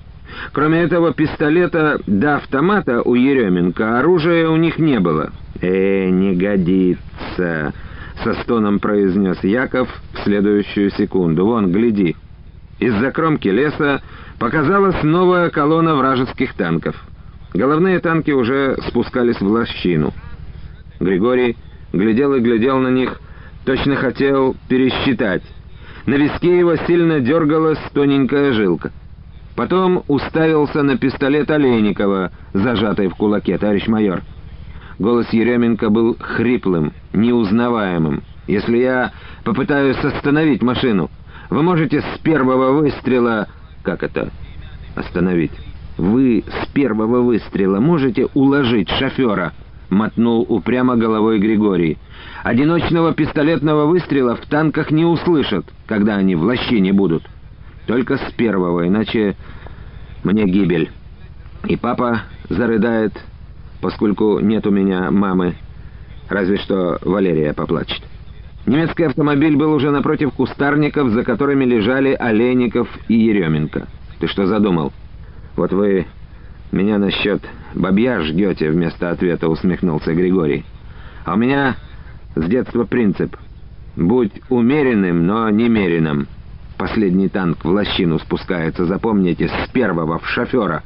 Кроме 0.53 0.81
этого 0.81 1.13
пистолета 1.13 2.01
до 2.07 2.37
автомата 2.37 3.03
у 3.03 3.15
Еременко 3.15 3.99
оружия 3.99 4.49
у 4.49 4.57
них 4.57 4.79
не 4.79 4.99
было. 4.99 5.33
«Э, 5.61 6.09
не 6.09 6.35
годится»,— 6.35 7.73
со 8.25 8.35
стоном 8.43 8.79
произнес 8.79 9.43
Яков 9.43 9.89
в 10.15 10.25
следующую 10.25 10.91
секунду. 10.91 11.47
«Вон, 11.47 11.71
гляди». 11.71 12.17
Из-за 12.79 13.11
кромки 13.11 13.49
леса 13.49 14.03
показалась 14.39 15.03
новая 15.03 15.51
колонна 15.51 15.97
вражеских 15.97 16.55
танков. 16.55 16.97
Головные 17.55 18.01
танки 18.01 18.31
уже 18.31 18.77
спускались 18.89 19.41
в 19.41 19.47
лощину. 19.47 20.13
Григорий 21.01 21.57
глядел 21.93 22.35
и 22.35 22.41
глядел 22.41 22.79
на 22.79 22.89
них, 22.89 23.19
Точно 23.67 23.97
хотел 23.97 24.55
пересчитать. 24.69 25.43
На 26.07 26.15
виске 26.15 26.57
его 26.57 26.77
сильно 26.87 27.19
дергалась 27.19 27.81
тоненькая 27.93 28.53
жилка. 28.53 28.93
Потом 29.57 30.05
уставился 30.07 30.85
на 30.85 30.97
пистолет 30.97 31.51
Олейникова, 31.51 32.31
зажатый 32.53 33.09
в 33.09 33.17
кулаке, 33.17 33.59
товарищ 33.59 33.89
майор. 33.89 34.23
Голос 35.01 35.29
Еременко 35.33 35.91
был 35.91 36.17
хриплым, 36.19 36.93
неузнаваемым. 37.13 38.23
«Если 38.47 38.77
я 38.77 39.11
попытаюсь 39.43 39.99
остановить 39.99 40.63
машину, 40.63 41.11
вы 41.51 41.65
можете 41.65 42.03
с 42.03 42.19
первого 42.21 42.71
выстрела...» 42.71 43.49
«Как 43.83 44.05
это? 44.05 44.31
Остановить?» 44.95 45.51
«Вы 45.99 46.45
с 46.47 46.69
первого 46.69 47.21
выстрела 47.21 47.81
можете 47.81 48.29
уложить 48.33 48.91
шофера?»— 48.91 49.55
мотнул 49.91 50.47
упрямо 50.49 50.95
головой 50.95 51.41
Григорий. 51.41 51.99
«Одиночного 52.47 53.13
пистолетного 53.13 53.87
выстрела 53.87 54.37
в 54.37 54.47
танках 54.47 54.93
не 54.93 55.05
услышат, 55.05 55.67
когда 55.85 56.15
они 56.15 56.37
в 56.37 56.43
лощине 56.43 56.93
будут. 56.93 57.25
Только 57.89 58.19
с 58.19 58.33
первого, 58.37 58.87
иначе 58.87 59.35
мне 60.23 60.45
гибель. 60.45 60.93
И 61.65 61.75
папа 61.75 62.21
зарыдает, 62.49 63.15
поскольку 63.81 64.39
нет 64.39 64.65
у 64.65 64.71
меня 64.71 65.11
мамы. 65.11 65.57
Разве 66.29 66.59
что 66.59 67.01
Валерия 67.03 67.53
поплачет». 67.53 68.01
Немецкий 68.65 69.03
автомобиль 69.03 69.57
был 69.57 69.73
уже 69.73 69.91
напротив 69.91 70.33
кустарников, 70.33 71.09
за 71.09 71.25
которыми 71.25 71.65
лежали 71.65 72.13
Олейников 72.13 72.89
и 73.09 73.15
Еременко. 73.15 73.89
«Ты 74.21 74.29
что 74.29 74.47
задумал? 74.47 74.93
Вот 75.57 75.73
вы 75.73 76.07
меня 76.71 76.99
насчет 76.99 77.43
бабья 77.75 78.21
ждете?»— 78.21 78.71
вместо 78.71 79.11
ответа 79.11 79.49
усмехнулся 79.49 80.15
Григорий. 80.15 80.65
«А 81.25 81.35
у 81.35 81.37
меня 81.37 81.75
С 82.37 82.45
детства 82.49 82.85
принцип 82.85 83.35
«Будь 83.97 84.43
умеренным, 84.51 85.27
но 85.27 85.49
немеренным». 85.49 86.27
Последний 86.77 87.31
танк 87.31 87.65
в 87.65 87.69
лощину 87.71 88.19
спускается, 88.19 88.85
запомните, 88.85 89.49
с 89.49 89.71
первого 89.71 90.19
в 90.19 90.27
шофера. 90.29 90.83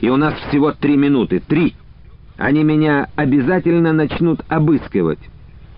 И 0.00 0.08
у 0.08 0.16
нас 0.16 0.32
всего 0.48 0.72
три 0.72 0.96
минуты. 0.96 1.42
Три! 1.46 1.74
Они 2.38 2.64
меня 2.64 3.08
обязательно 3.14 3.92
начнут 3.92 4.40
обыскивать. 4.48 5.18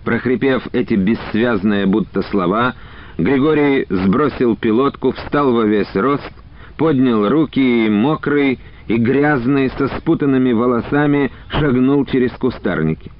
Прохрипев 0.05 0.65
эти 0.71 0.93
бессвязные 0.93 1.85
будто 1.85 2.21
слова, 2.21 2.75
Григорий 3.17 3.87
сбросил 3.89 4.55
пилотку, 4.55 5.11
встал 5.11 5.51
во 5.51 5.65
весь 5.65 5.93
рост, 5.95 6.31
поднял 6.77 7.27
руки 7.27 7.87
и 7.87 7.89
мокрый, 7.89 8.57
и 8.87 8.95
грязный, 8.95 9.69
со 9.71 9.89
спутанными 9.99 10.53
волосами, 10.53 11.29
шагнул 11.49 12.05
через 12.05 12.31
кустарники. 12.31 13.11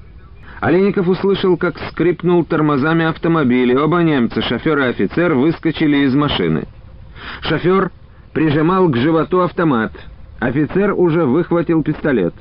Олейников 0.60 1.08
услышал, 1.08 1.56
как 1.56 1.78
скрипнул 1.90 2.44
тормозами 2.44 3.06
автомобиль, 3.06 3.74
оба 3.76 4.02
немца, 4.02 4.42
шофер 4.42 4.78
и 4.78 4.88
офицер, 4.88 5.34
выскочили 5.34 6.04
из 6.04 6.14
машины. 6.14 6.64
Шофер 7.40 7.90
прижимал 8.34 8.88
к 8.88 8.96
животу 8.96 9.40
автомат. 9.40 9.92
Офицер 10.38 10.92
уже 10.92 11.24
выхватил 11.24 11.82
пистолет. 11.82 12.34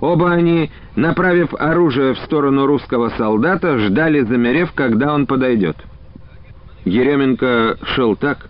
Оба 0.00 0.32
они, 0.32 0.70
направив 0.96 1.54
оружие 1.54 2.14
в 2.14 2.18
сторону 2.18 2.66
русского 2.66 3.10
солдата, 3.10 3.78
ждали, 3.78 4.20
замерев, 4.20 4.72
когда 4.72 5.14
он 5.14 5.26
подойдет. 5.26 5.76
Еременко 6.84 7.78
шел 7.94 8.16
так, 8.16 8.48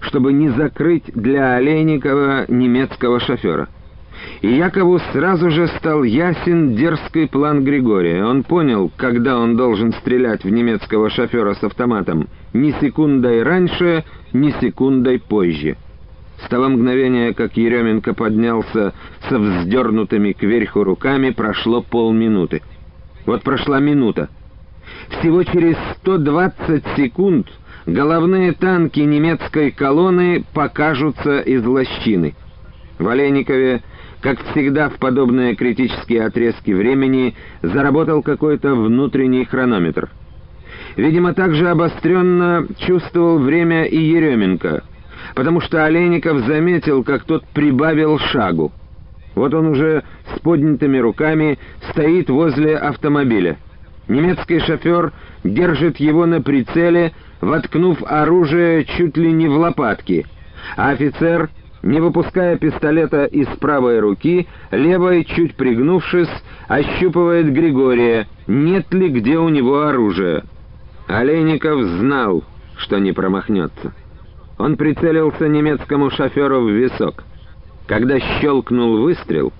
чтобы 0.00 0.32
не 0.32 0.50
закрыть 0.50 1.04
для 1.06 1.56
Олейникова 1.56 2.44
немецкого 2.48 3.18
шофера. 3.18 3.68
И 4.42 4.48
Якову 4.48 4.98
сразу 5.12 5.50
же 5.50 5.68
стал 5.68 6.02
ясен 6.02 6.74
дерзкий 6.74 7.26
план 7.26 7.64
Григория. 7.64 8.24
Он 8.24 8.42
понял, 8.42 8.90
когда 8.96 9.38
он 9.38 9.56
должен 9.56 9.92
стрелять 9.92 10.44
в 10.44 10.50
немецкого 10.50 11.08
шофера 11.10 11.54
с 11.54 11.64
автоматом. 11.64 12.28
Ни 12.52 12.72
секундой 12.80 13.42
раньше, 13.42 14.04
ни 14.32 14.50
секундой 14.60 15.18
позже. 15.18 15.76
С 16.44 16.48
того 16.48 16.68
мгновения, 16.68 17.32
как 17.32 17.56
Еременко 17.56 18.12
поднялся 18.12 18.92
со 19.28 19.38
вздернутыми 19.38 20.32
кверху 20.32 20.84
руками, 20.84 21.30
прошло 21.30 21.80
полминуты. 21.80 22.62
Вот 23.24 23.42
прошла 23.42 23.80
минута. 23.80 24.28
Всего 25.08 25.42
через 25.44 25.76
120 26.00 26.84
секунд 26.96 27.48
головные 27.86 28.52
танки 28.52 29.00
немецкой 29.00 29.70
колонны 29.70 30.44
покажутся 30.52 31.40
из 31.40 31.64
лощины. 31.64 32.34
В 32.98 33.08
Олейникове 33.08 33.82
как 34.24 34.42
всегда 34.52 34.88
в 34.88 34.94
подобные 34.94 35.54
критические 35.54 36.24
отрезки 36.24 36.70
времени 36.70 37.34
заработал 37.60 38.22
какой-то 38.22 38.74
внутренний 38.74 39.44
хронометр. 39.44 40.08
Видимо, 40.96 41.34
также 41.34 41.68
обостренно 41.68 42.66
чувствовал 42.78 43.38
время 43.38 43.84
и 43.84 43.98
Еременко, 43.98 44.82
потому 45.34 45.60
что 45.60 45.84
Олейников 45.84 46.38
заметил, 46.46 47.04
как 47.04 47.24
тот 47.24 47.44
прибавил 47.48 48.18
шагу. 48.18 48.72
Вот 49.34 49.52
он 49.52 49.66
уже 49.66 50.04
с 50.34 50.40
поднятыми 50.40 50.96
руками 50.96 51.58
стоит 51.90 52.30
возле 52.30 52.78
автомобиля. 52.78 53.58
Немецкий 54.08 54.60
шофер 54.60 55.12
держит 55.44 55.98
его 55.98 56.24
на 56.24 56.40
прицеле, 56.40 57.12
воткнув 57.42 58.02
оружие 58.02 58.86
чуть 58.86 59.18
ли 59.18 59.30
не 59.32 59.48
в 59.48 59.58
лопатки, 59.58 60.24
а 60.78 60.92
офицер 60.92 61.50
не 61.84 62.00
выпуская 62.00 62.56
пистолета 62.56 63.26
из 63.26 63.46
правой 63.58 64.00
руки, 64.00 64.48
левой, 64.70 65.24
чуть 65.24 65.54
пригнувшись, 65.54 66.30
ощупывает 66.66 67.52
Григория, 67.52 68.26
нет 68.46 68.92
ли 68.94 69.10
где 69.10 69.38
у 69.38 69.50
него 69.50 69.82
оружия. 69.82 70.44
Олейников 71.06 71.82
знал, 71.82 72.42
что 72.78 72.98
не 72.98 73.12
промахнется. 73.12 73.92
Он 74.56 74.78
прицелился 74.78 75.46
немецкому 75.46 76.10
шоферу 76.10 76.62
в 76.62 76.70
висок. 76.70 77.22
Когда 77.86 78.18
щелкнул 78.18 79.02
выстрел, 79.02 79.52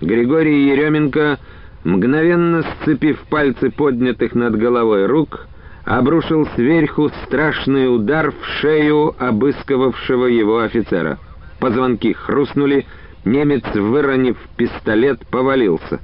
Григорий 0.00 0.70
Еременко, 0.70 1.38
мгновенно 1.84 2.62
сцепив 2.62 3.20
пальцы 3.28 3.70
поднятых 3.70 4.34
над 4.34 4.56
головой 4.56 5.04
рук, 5.04 5.46
обрушил 5.84 6.46
сверху 6.54 7.10
страшный 7.26 7.94
удар 7.94 8.30
в 8.30 8.46
шею 8.60 9.14
обысковавшего 9.18 10.24
его 10.26 10.60
офицера— 10.60 11.18
Позвонки 11.58 12.12
хрустнули, 12.12 12.86
немец, 13.24 13.64
выронив 13.74 14.36
пистолет, 14.56 15.26
повалился. 15.26 16.00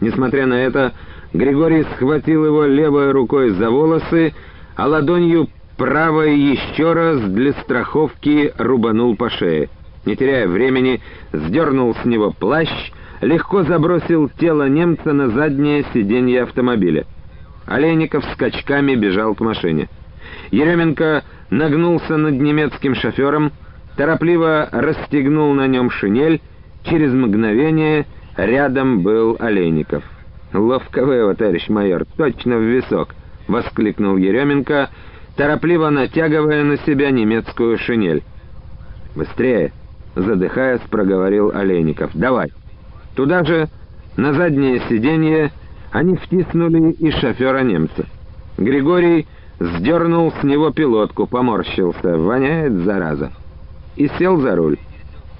Несмотря 0.00 0.46
на 0.46 0.54
это, 0.54 0.92
Григорий 1.32 1.84
схватил 1.94 2.44
его 2.44 2.64
левой 2.64 3.12
рукой 3.12 3.50
за 3.50 3.70
волосы, 3.70 4.34
а 4.76 4.86
ладонью 4.86 5.48
правой 5.76 6.38
еще 6.38 6.92
раз 6.92 7.20
для 7.20 7.52
страховки 7.52 8.52
рубанул 8.58 9.16
по 9.16 9.30
шее. 9.30 9.68
Не 10.04 10.16
теряя 10.16 10.48
времени, 10.48 11.00
сдернул 11.32 11.94
с 11.94 12.04
него 12.04 12.32
плащ, 12.32 12.68
легко 13.20 13.62
забросил 13.62 14.28
тело 14.28 14.68
немца 14.68 15.12
на 15.12 15.28
заднее 15.28 15.84
сиденье 15.94 16.42
автомобиля. 16.42 17.06
Олейников 17.66 18.24
скачками 18.34 18.94
бежал 18.94 19.34
к 19.34 19.40
машине. 19.40 19.88
Еременко 20.50 21.22
нагнулся 21.50 22.16
над 22.16 22.34
немецким 22.34 22.94
шофером, 22.94 23.52
торопливо 23.96 24.68
расстегнул 24.72 25.52
на 25.54 25.66
нем 25.66 25.90
шинель, 25.90 26.40
через 26.84 27.12
мгновение 27.12 28.06
рядом 28.36 29.02
был 29.02 29.36
Олейников. 29.38 30.04
«Ловко 30.52 31.04
вы 31.04 31.14
его, 31.14 31.34
товарищ 31.34 31.68
майор, 31.68 32.04
точно 32.16 32.58
в 32.58 32.62
висок!»— 32.62 33.14
воскликнул 33.48 34.16
Еременко, 34.16 34.90
торопливо 35.36 35.88
натягивая 35.90 36.62
на 36.62 36.76
себя 36.78 37.10
немецкую 37.10 37.78
шинель. 37.78 38.22
«Быстрее!»— 39.16 39.72
задыхаясь, 40.14 40.82
проговорил 40.90 41.52
Олейников. 41.54 42.10
«Давай!» 42.14 42.52
Туда 43.14 43.44
же, 43.44 43.68
на 44.16 44.32
заднее 44.32 44.80
сиденье, 44.88 45.52
они 45.90 46.16
втиснули 46.16 46.92
и 46.92 47.10
шофера 47.10 47.62
немца. 47.62 48.06
Григорий 48.56 49.26
сдернул 49.58 50.32
с 50.32 50.42
него 50.42 50.70
пилотку, 50.70 51.26
поморщился. 51.26 52.16
«Воняет, 52.16 52.72
зараза!» 52.84 53.32
И 53.96 54.08
сел 54.18 54.40
за 54.40 54.56
руль. 54.56 54.78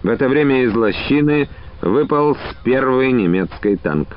В 0.03 0.09
это 0.09 0.29
время 0.29 0.65
из 0.65 0.75
лощины 0.75 1.49
выпал 1.81 2.35
с 2.35 2.57
первый 2.65 3.13
немецкий 3.13 3.77
танк. 3.77 4.09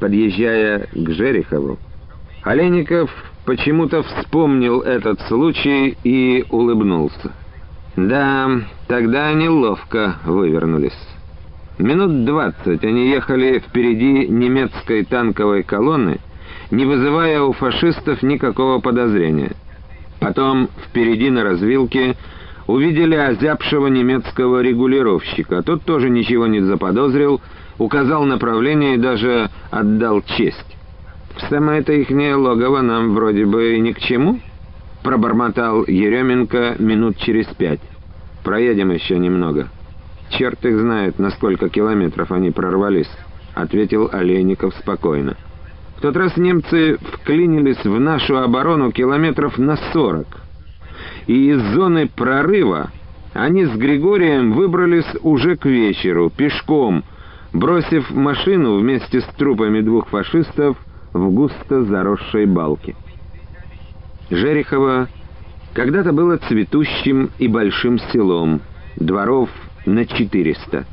Подъезжая 0.00 0.88
к 0.92 1.10
Жерехову, 1.10 1.78
Олейников 2.42 3.10
почему-то 3.44 4.02
вспомнил 4.02 4.80
этот 4.80 5.20
случай 5.22 5.96
и 6.02 6.44
улыбнулся. 6.50 7.32
Да, 7.96 8.50
тогда 8.88 9.28
они 9.28 9.48
ловко 9.48 10.16
вывернулись. 10.24 10.98
Минут 11.78 12.24
двадцать 12.24 12.84
они 12.84 13.10
ехали 13.10 13.58
впереди 13.60 14.28
немецкой 14.28 15.04
танковой 15.04 15.62
колонны, 15.62 16.18
не 16.70 16.84
вызывая 16.84 17.42
у 17.42 17.52
фашистов 17.52 18.22
никакого 18.22 18.80
подозрения. 18.80 19.52
Потом 20.20 20.68
впереди 20.86 21.30
на 21.30 21.44
развилке 21.44 22.16
увидели 22.66 23.14
озябшего 23.14 23.88
немецкого 23.88 24.60
регулировщика. 24.62 25.62
Тот 25.62 25.82
тоже 25.82 26.10
ничего 26.10 26.46
не 26.46 26.60
заподозрил, 26.60 27.40
указал 27.78 28.24
направление 28.24 28.94
и 28.94 28.98
даже 28.98 29.50
отдал 29.70 30.22
честь. 30.22 30.76
«В 31.36 31.40
самое-то 31.48 31.92
ихнее 31.92 32.34
логово 32.34 32.82
нам 32.82 33.14
вроде 33.14 33.46
бы 33.46 33.76
и 33.76 33.80
ни 33.80 33.92
к 33.92 34.00
чему»,— 34.00 34.38
пробормотал 35.02 35.84
Еременко 35.86 36.76
минут 36.78 37.16
через 37.18 37.46
пять. 37.46 37.80
«Проедем 38.44 38.90
еще 38.90 39.18
немного». 39.18 39.68
«Черт 40.30 40.64
их 40.64 40.78
знает, 40.78 41.18
на 41.18 41.30
сколько 41.30 41.68
километров 41.68 42.32
они 42.32 42.50
прорвались»,— 42.50 43.10
ответил 43.54 44.08
Олейников 44.12 44.74
спокойно. 44.74 45.36
«В 45.96 46.02
тот 46.02 46.16
раз 46.16 46.36
немцы 46.36 46.98
вклинились 46.98 47.84
в 47.84 47.98
нашу 47.98 48.38
оборону 48.38 48.92
километров 48.92 49.58
на 49.58 49.76
сорок» 49.92 50.41
и 51.26 51.50
из 51.50 51.60
зоны 51.74 52.08
прорыва 52.08 52.90
они 53.32 53.64
с 53.64 53.70
Григорием 53.70 54.52
выбрались 54.52 55.16
уже 55.22 55.56
к 55.56 55.64
вечеру, 55.66 56.30
пешком, 56.30 57.04
бросив 57.52 58.10
машину 58.10 58.78
вместе 58.78 59.20
с 59.20 59.24
трупами 59.36 59.80
двух 59.80 60.08
фашистов 60.08 60.76
в 61.12 61.30
густо 61.30 61.84
заросшей 61.84 62.46
балке. 62.46 62.94
Жерехово 64.30 65.08
когда-то 65.74 66.12
было 66.12 66.36
цветущим 66.36 67.30
и 67.38 67.48
большим 67.48 67.98
селом, 67.98 68.60
дворов 68.96 69.48
на 69.86 70.04
400. 70.04 70.86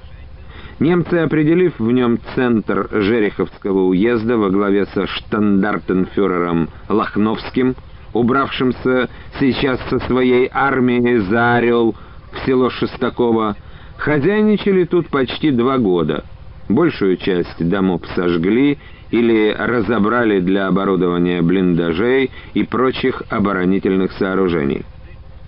Немцы, 0.79 1.15
определив 1.15 1.77
в 1.77 1.91
нем 1.91 2.19
центр 2.35 2.87
Жереховского 2.89 3.87
уезда 3.87 4.37
во 4.37 4.49
главе 4.49 4.85
со 4.87 5.07
штандартенфюрером 5.07 6.69
Лохновским, 6.87 7.75
убравшимся 8.13 9.09
сейчас 9.39 9.79
со 9.89 9.99
своей 9.99 10.49
армией 10.51 11.19
за 11.19 11.55
Орел 11.55 11.95
в 12.31 12.45
село 12.45 12.69
Шестаково, 12.69 13.55
хозяйничали 13.97 14.85
тут 14.85 15.09
почти 15.09 15.51
два 15.51 15.77
года. 15.77 16.23
Большую 16.67 17.17
часть 17.17 17.67
домов 17.67 18.01
сожгли 18.15 18.77
или 19.11 19.55
разобрали 19.57 20.39
для 20.39 20.67
оборудования 20.67 21.41
блиндажей 21.41 22.29
и 22.53 22.63
прочих 22.63 23.23
оборонительных 23.29 24.11
сооружений. 24.13 24.85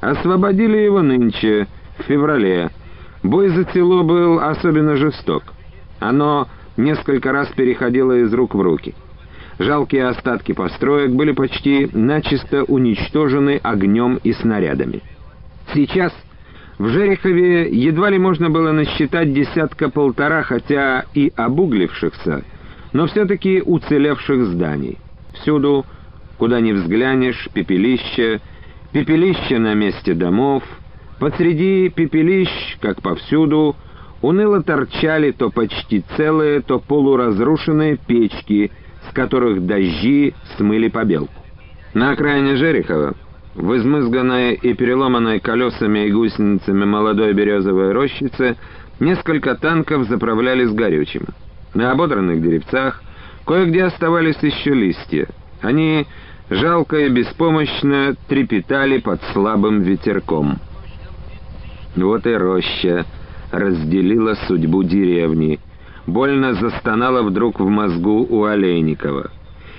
Освободили 0.02 0.78
его 0.78 1.04
нынче, 1.04 1.68
в 2.00 2.04
феврале. 2.04 2.72
Бой 3.24 3.50
за 3.50 3.66
село 3.72 4.04
был 4.04 4.40
особенно 4.40 4.96
жесток. 4.96 5.44
Оно 6.00 6.48
несколько 6.78 7.32
раз 7.32 7.50
переходило 7.50 8.18
из 8.18 8.34
рук 8.34 8.56
в 8.56 8.62
руки. 8.62 8.96
Жалкие 9.62 10.08
остатки 10.08 10.54
построек 10.54 11.12
были 11.12 11.34
почти 11.34 11.88
начисто 11.94 12.64
уничтожены 12.64 13.60
огнем 13.62 14.20
и 14.24 14.34
снарядами. 14.34 15.02
Сейчас 15.72 16.12
в 16.80 16.88
Жерехове 16.88 17.70
едва 17.70 18.10
ли 18.10 18.18
можно 18.18 18.50
было 18.50 18.72
насчитать 18.72 19.32
десятка-полтора, 19.34 20.42
хотя 20.42 21.06
и 21.14 21.32
обуглившихся, 21.36 22.44
но 22.92 23.06
все-таки 23.06 23.62
уцелевших 23.64 24.46
зданий. 24.46 24.98
Всюду, 25.34 25.86
куда 26.40 26.60
ни 26.60 26.72
взглянешь, 26.72 27.48
пепелище, 27.54 28.42
пепелище 28.92 29.60
на 29.60 29.76
месте 29.76 30.16
домов, 30.16 30.64
посреди 31.20 31.90
пепелищ, 31.90 32.50
как 32.80 33.04
повсюду, 33.04 33.76
уныло 34.24 34.64
торчали 34.64 35.30
то 35.30 35.52
почти 35.52 36.04
целые, 36.18 36.62
то 36.62 36.80
полуразрушенные 36.80 37.98
печки, 37.98 38.72
с 39.10 39.14
которых 39.14 39.66
дожди 39.66 40.34
смыли 40.58 40.90
побелку. 40.90 41.34
На 41.94 42.12
окраине 42.12 42.56
Жерехова, 42.56 43.16
в 43.56 43.78
измызганной 43.78 44.54
и 44.54 44.74
переломанной 44.74 45.40
колесами 45.40 46.08
и 46.08 46.12
гусеницами 46.12 46.86
молодой 46.86 47.34
березовой 47.34 47.92
рощице, 47.92 48.56
несколько 49.00 49.56
танков 49.56 50.08
заправлялись 50.08 50.72
горючим. 50.72 51.26
На 51.74 51.92
ободранных 51.92 52.42
деревцах 52.42 53.02
кое-где 53.46 53.84
оставались 53.84 54.38
еще 54.42 54.74
листья. 54.74 55.28
Они 55.62 56.08
жалко 56.50 56.98
и 56.98 57.10
беспомощно 57.10 58.16
трепетали 58.28 59.00
под 59.00 59.22
слабым 59.34 59.82
ветерком. 59.82 60.60
Вот 61.96 62.26
и 62.26 62.34
роща 62.34 63.06
разделила 63.52 64.36
судьбу 64.48 64.84
деревни. 64.84 65.60
Больно 66.08 66.54
застонала 66.54 67.22
вдруг 67.22 67.60
в 67.60 67.68
мозгу 67.68 68.26
у 68.30 68.46
Олейникова. 68.46 69.32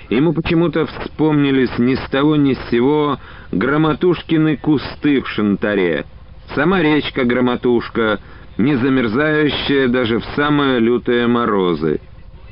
Ему 0.09 0.33
почему-то 0.33 0.87
вспомнились 0.87 1.79
ни 1.79 1.95
с 1.95 2.11
того 2.11 2.37
ни 2.37 2.55
с 2.55 2.71
сего 2.71 3.19
громотушкины 3.51 4.57
кусты 4.57 5.23
в 5.23 5.29
Шантаре. 5.29 6.05
Сама 6.55 6.83
речка 6.83 7.25
Громотушка— 7.25 8.21
не 8.59 8.77
замерзающая 8.77 9.89
даже 9.89 10.19
в 10.19 10.25
самые 10.37 10.79
лютые 10.79 11.27
морозы, 11.27 12.01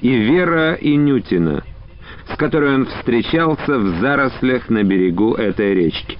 и 0.00 0.14
Вера 0.14 0.74
Инютина, 0.74 1.62
с 2.32 2.36
которой 2.36 2.74
он 2.74 2.86
встречался 2.86 3.78
в 3.78 4.00
зарослях 4.00 4.68
на 4.68 4.82
берегу 4.82 5.34
этой 5.34 5.74
речки. 5.74 6.18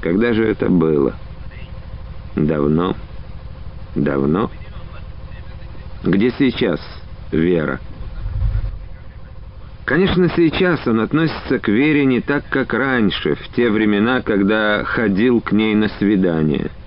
Когда 0.00 0.32
же 0.32 0.44
это 0.44 0.68
было? 0.68 1.14
Давно? 2.36 2.94
Давно? 3.94 4.50
Где 6.04 6.30
сейчас 6.38 6.80
Вера? 7.30 7.80
Конечно, 9.84 10.28
сейчас 10.34 10.86
он 10.86 11.00
относится 11.00 11.58
к 11.58 11.68
Вере 11.68 12.04
не 12.04 12.20
так, 12.20 12.44
как 12.48 12.72
раньше, 12.72 13.34
в 13.34 13.48
те 13.54 13.70
времена, 13.70 14.22
когда 14.22 14.84
ходил 14.84 15.40
к 15.40 15.52
ней 15.52 15.74
на 15.74 15.88
свидание— 15.88 16.70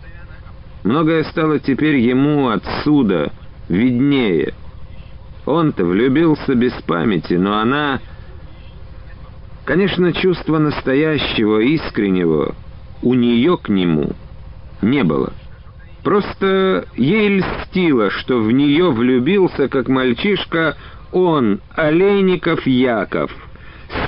Многое 0.86 1.24
стало 1.24 1.58
теперь 1.58 1.96
ему 1.96 2.50
отсюда 2.50 3.32
виднее. 3.68 4.54
Он-то 5.48 5.84
влюбился 5.84 6.54
без 6.54 6.74
памяти, 6.84 7.34
но 7.34 7.58
она... 7.58 8.00
Конечно, 9.66 10.14
чувства 10.14 10.60
настоящего, 10.60 11.60
искреннего 11.60 12.54
у 13.02 13.16
нее 13.16 13.58
к 13.58 13.68
нему 13.68 14.12
не 14.84 15.04
было. 15.04 15.34
Просто 16.06 16.86
ей 16.98 17.40
льстило, 17.40 18.12
что 18.12 18.40
в 18.40 18.52
нее 18.52 18.92
влюбился, 18.92 19.68
как 19.68 19.88
мальчишка, 19.88 20.78
он, 21.12 21.62
Олейников 21.76 22.68
Яков, 22.68 23.32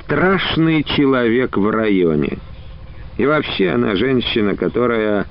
страшный 0.04 0.84
человек 0.84 1.58
в 1.58 1.68
районе. 1.72 2.38
И 3.18 3.26
вообще 3.26 3.70
она 3.70 3.96
женщина, 3.96 4.56
которая 4.56 5.26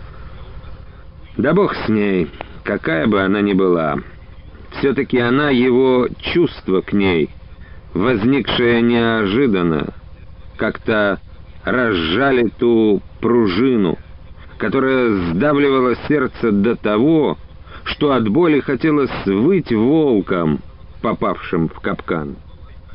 да 1.36 1.54
бог 1.54 1.72
с 1.72 1.88
ней, 1.88 2.32
какая 2.64 3.06
бы 3.06 3.22
она 3.22 3.40
ни 3.42 3.52
была. 3.52 3.98
Все-таки 4.78 5.20
она 5.20 5.50
его 5.50 6.08
чувство 6.18 6.80
к 6.80 6.92
ней, 6.92 7.30
возникшее 7.94 8.82
неожиданно, 8.82 9.94
как-то 10.56 11.20
разжали 11.64 12.48
ту 12.58 13.02
пружину, 13.20 13.98
которая 14.58 15.10
сдавливала 15.30 15.94
сердце 16.08 16.52
до 16.52 16.76
того, 16.76 17.38
что 17.84 18.12
от 18.12 18.28
боли 18.28 18.60
хотелось 18.60 19.10
выть 19.26 19.72
волком, 19.72 20.60
попавшим 21.02 21.68
в 21.68 21.80
капкан. 21.80 22.36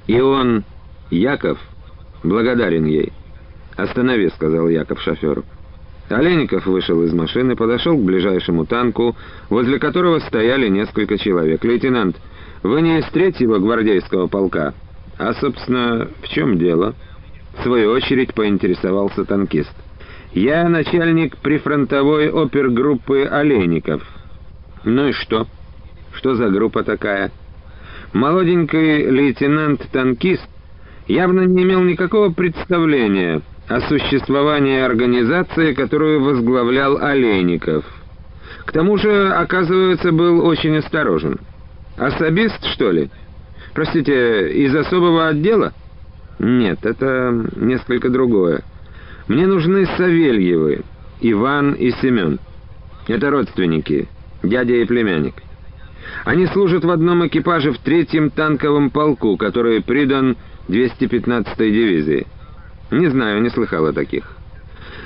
И 0.08 0.20
он, 0.20 0.64
Яков, 1.10 1.60
благодарен 2.24 2.86
ей. 2.86 3.14
«Останови»,— 3.78 4.30
сказал 4.36 4.68
Яков 4.68 5.02
шоферу. 5.02 5.44
Олейников 6.10 6.66
вышел 6.66 7.02
из 7.04 7.14
машины, 7.14 7.56
подошел 7.56 7.98
к 7.98 8.04
ближайшему 8.04 8.66
танку, 8.66 9.16
возле 9.50 9.80
которого 9.80 10.20
стояли 10.20 10.68
несколько 10.68 11.18
человек. 11.18 11.64
«Лейтенант, 11.64 12.18
вы 12.64 12.82
не 12.82 13.00
из 13.00 13.06
третьего 13.12 13.60
гвардейского 13.60 14.28
полка?» 14.28 14.74
«А, 15.18 15.34
собственно, 15.34 16.10
в 16.22 16.28
чем 16.28 16.58
дело?» 16.58 16.96
В 17.58 17.64
свою 17.64 17.92
очередь 17.92 18.34
поинтересовался 18.34 19.26
танкист. 19.26 19.74
«Я 20.34 20.68
начальник 20.70 21.38
прифронтовой 21.38 22.30
опергруппы 22.30 23.26
«Олейников». 23.26 24.02
«Ну 24.86 25.10
и 25.10 25.12
что? 25.12 25.48
Что 26.14 26.36
за 26.36 26.50
группа 26.50 26.84
такая?» 26.84 27.32
Молоденький 28.14 29.10
лейтенант-танкист 29.10 30.48
явно 31.08 31.42
не 31.42 31.64
имел 31.64 31.82
никакого 31.82 32.32
представления 32.32 33.42
о 33.68 33.80
существовании 33.82 34.82
организации, 34.82 35.74
которую 35.74 36.22
возглавлял 36.22 36.98
Олейников. 36.98 37.86
К 38.66 38.72
тому 38.72 38.98
же, 38.98 39.30
оказывается, 39.30 40.12
был 40.12 40.46
очень 40.46 40.78
осторожен. 40.78 41.40
Особист, 41.98 42.66
что 42.74 42.92
ли? 42.92 43.10
Простите, 43.74 44.50
из 44.52 44.76
особого 44.76 45.28
отдела? 45.28 45.74
Нет, 46.40 46.86
это 46.86 47.48
несколько 47.56 48.10
другое. 48.10 48.64
Мне 49.32 49.48
нужны 49.48 49.86
Савельевы, 49.96 50.82
Иван 51.22 51.72
и 51.72 51.92
Семен. 52.02 52.38
Это 53.08 53.30
родственники, 53.30 54.10
дядя 54.44 54.74
и 54.74 54.84
племянник. 54.84 55.36
Они 56.26 56.48
служат 56.48 56.84
в 56.84 56.90
одном 56.90 57.26
экипаже 57.26 57.72
в 57.72 57.78
третьем 57.78 58.30
танковом 58.30 58.90
полку, 58.90 59.38
который 59.38 59.82
придан 59.82 60.36
215-й 60.68 61.72
дивизии. 61.72 62.28
Не 62.92 63.08
знаю, 63.08 63.42
не 63.42 63.50
слыхал 63.50 63.86
о 63.86 63.94
таких. 63.94 64.36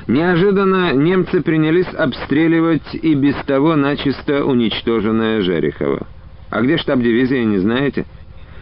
Неожиданно 0.08 0.94
немцы 0.94 1.44
принялись 1.44 1.94
обстреливать 1.94 2.96
и 2.96 3.14
без 3.14 3.36
того 3.46 3.76
начисто 3.76 4.44
уничтоженное 4.44 5.42
Жерехово. 5.42 6.08
А 6.50 6.62
где 6.64 6.78
штаб 6.78 6.98
дивизии, 6.98 7.44
не 7.44 7.60
знаете? 7.60 8.08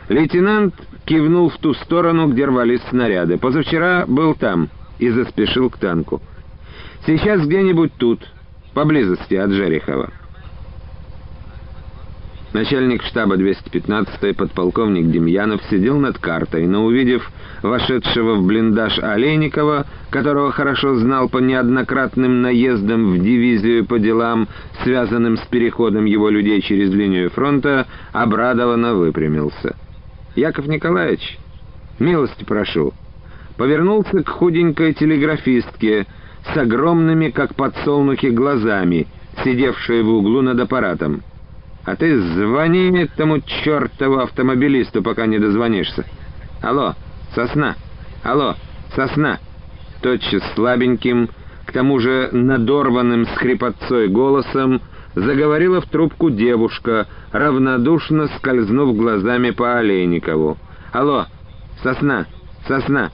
Лейтенант 0.09 0.75
кивнул 1.05 1.49
в 1.49 1.57
ту 1.59 1.73
сторону, 1.73 2.27
где 2.27 2.47
рвались 2.47 2.81
снаряды. 2.89 3.37
Позавчера 3.37 4.03
был 4.05 4.35
там 4.35 4.67
и 5.03 5.09
заспешил 5.09 5.69
к 5.69 5.77
танку. 5.77 6.21
Сейчас 7.05 7.45
где-нибудь 7.45 7.93
тут, 7.97 8.21
поблизости 8.73 9.35
от 9.35 9.51
Жерехова. 9.51 10.11
Начальник 12.53 13.03
штаба 13.03 13.35
215-й 13.35 14.35
подполковник 14.35 15.09
Демьянов 15.09 15.61
сидел 15.71 15.97
над 15.97 16.19
картой, 16.19 16.67
но 16.67 16.85
увидев 16.85 17.29
вошедшего 17.63 18.35
в 18.35 18.45
блиндаж 18.45 18.99
Олейникова, 18.99 19.87
которого 20.11 20.51
хорошо 20.51 20.95
знал 20.95 21.29
по 21.29 21.39
неоднократным 21.39 22.43
наездам 22.43 23.13
в 23.13 23.19
дивизию 23.19 23.85
по 23.85 23.97
делам, 23.97 24.47
связанным 24.83 25.37
с 25.37 25.41
переходом 25.47 26.05
его 26.05 26.29
людей 26.29 26.61
через 26.61 26.93
линию 26.93 27.31
фронта, 27.31 27.87
обрадованно 28.11 28.93
выпрямился. 28.93 29.75
«Яков 30.35 30.67
Николаевич, 30.67 31.39
милости 31.99 32.43
прошу». 32.43 32.93
Повернулся 33.57 34.23
к 34.23 34.29
худенькой 34.29 34.93
телеграфистке 34.93 36.07
с 36.53 36.57
огромными, 36.57 37.29
как 37.29 37.55
подсолнухи, 37.55 38.27
глазами, 38.27 39.07
сидевшей 39.43 40.01
в 40.01 40.09
углу 40.09 40.41
над 40.41 40.59
аппаратом. 40.59 41.21
А 41.85 41.95
ты 41.95 42.19
звони 42.19 42.97
этому 42.97 43.41
чертову 43.41 44.19
автомобилисту, 44.19 45.03
пока 45.03 45.25
не 45.25 45.37
дозвонишься. 45.37 46.05
Алло, 46.61 46.95
сосна! 47.35 47.75
Алло, 48.23 48.55
сосна!» 48.95 49.39
Тотчас 50.01 50.41
слабеньким, 50.55 51.29
к 51.65 51.71
тому 51.71 51.99
же 51.99 52.29
надорванным 52.31 53.25
с 53.25 53.37
хрипотцой 53.37 54.07
голосом, 54.07 54.81
заговорила 55.15 55.81
в 55.81 55.85
трубку 55.85 56.29
девушка, 56.29 57.07
равнодушно 57.31 58.27
скользнув 58.37 58.95
глазами 58.95 59.51
по 59.51 59.77
Олейникову. 59.77 60.57
«Алло, 60.91 61.25
сосна, 61.83 62.25
сосна, 62.67 63.11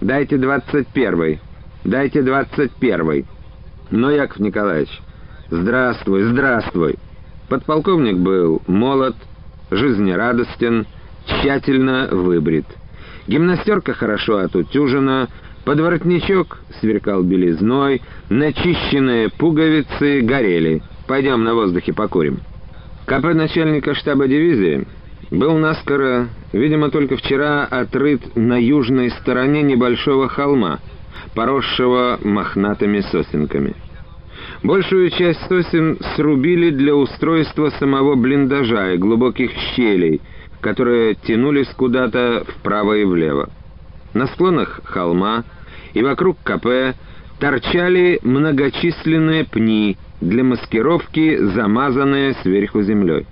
дайте 0.00 0.36
двадцать 0.36 0.88
первый, 0.88 1.40
дайте 1.84 2.22
двадцать 2.22 2.72
первый». 2.72 3.26
«Ну, 3.90 4.10
Яков 4.10 4.38
Николаевич, 4.38 4.90
здравствуй, 5.50 6.24
здравствуй». 6.24 6.96
Подполковник 7.48 8.18
был 8.18 8.60
молод, 8.66 9.16
жизнерадостен, 9.70 10.86
тщательно 11.26 12.08
выбрит. 12.10 12.66
Гимнастерка 13.26 13.94
хорошо 13.94 14.38
отутюжена, 14.38 15.28
подворотничок 15.64 16.58
сверкал 16.80 17.22
белизной, 17.22 18.02
начищенные 18.28 19.30
пуговицы 19.30 20.20
горели. 20.20 20.82
Пойдем 21.06 21.44
на 21.44 21.54
воздухе 21.54 21.94
покурим. 21.94 22.40
КП 23.06 23.34
начальника 23.34 23.94
штаба 23.94 24.28
дивизии 24.28 24.86
был 25.30 25.56
наскоро, 25.56 26.28
видимо, 26.52 26.90
только 26.90 27.16
вчера 27.16 27.64
отрыт 27.64 28.36
на 28.36 28.60
южной 28.60 29.10
стороне 29.10 29.62
небольшого 29.62 30.28
холма, 30.28 30.80
поросшего 31.34 32.18
мохнатыми 32.22 33.00
сосенками. 33.00 33.74
Большую 34.62 35.10
часть 35.10 35.40
сосен 35.48 35.98
срубили 36.16 36.70
для 36.70 36.94
устройства 36.94 37.70
самого 37.70 38.14
блиндажа 38.14 38.92
и 38.92 38.98
глубоких 38.98 39.50
щелей, 39.74 40.20
которые 40.60 41.14
тянулись 41.14 41.68
куда-то 41.76 42.44
вправо 42.48 42.94
и 42.94 43.04
влево. 43.04 43.50
На 44.14 44.26
склонах 44.26 44.80
холма 44.84 45.44
и 45.94 46.02
вокруг 46.02 46.38
КП 46.42 46.96
торчали 47.38 48.18
многочисленные 48.22 49.44
пни, 49.44 49.96
для 50.20 50.42
маскировки, 50.42 51.36
замазанные 51.36 52.34
сверху 52.42 52.82
землей. 52.82 53.26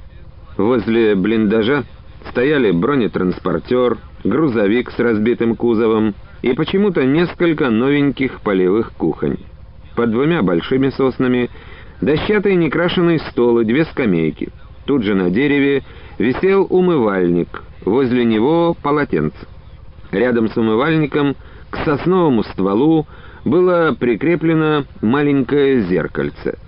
Возле 0.56 1.14
блиндажа 1.14 1.84
стояли 2.30 2.70
бронетранспортер, 2.70 3.98
грузовик 4.24 4.90
с 4.90 4.98
разбитым 4.98 5.56
кузовом 5.56 6.14
и 6.42 6.52
почему-то 6.52 7.04
несколько 7.04 7.70
новеньких 7.70 8.40
полевых 8.40 8.92
кухонь 8.92 9.38
под 9.96 10.10
двумя 10.10 10.42
большими 10.42 10.90
соснами, 10.90 11.50
дощатый 12.00 12.54
некрашенный 12.54 13.18
стол 13.30 13.60
и 13.60 13.64
две 13.64 13.84
скамейки. 13.86 14.50
Тут 14.84 15.02
же 15.02 15.14
на 15.14 15.30
дереве 15.30 15.82
висел 16.18 16.66
умывальник, 16.70 17.64
возле 17.84 18.24
него 18.24 18.76
полотенце. 18.80 19.36
Рядом 20.12 20.48
с 20.48 20.56
умывальником 20.56 21.34
к 21.70 21.78
сосновому 21.84 22.44
стволу 22.44 23.06
было 23.44 23.96
прикреплено 23.98 24.84
маленькое 25.00 25.80
зеркальце. 25.82 26.58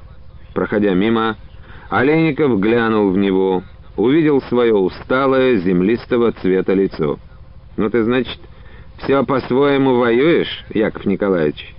Проходя 0.54 0.94
мимо, 0.94 1.36
Олейников 1.90 2.58
глянул 2.58 3.10
в 3.10 3.18
него, 3.18 3.62
увидел 3.98 4.40
свое 4.42 4.74
усталое, 4.74 5.56
землистого 5.56 6.32
цвета 6.32 6.72
лицо. 6.72 7.18
«Ну 7.76 7.90
ты, 7.90 8.02
значит, 8.04 8.38
все 8.98 9.22
по-своему 9.24 9.96
воюешь, 9.96 10.64
Яков 10.70 11.04
Николаевич?» 11.04 11.74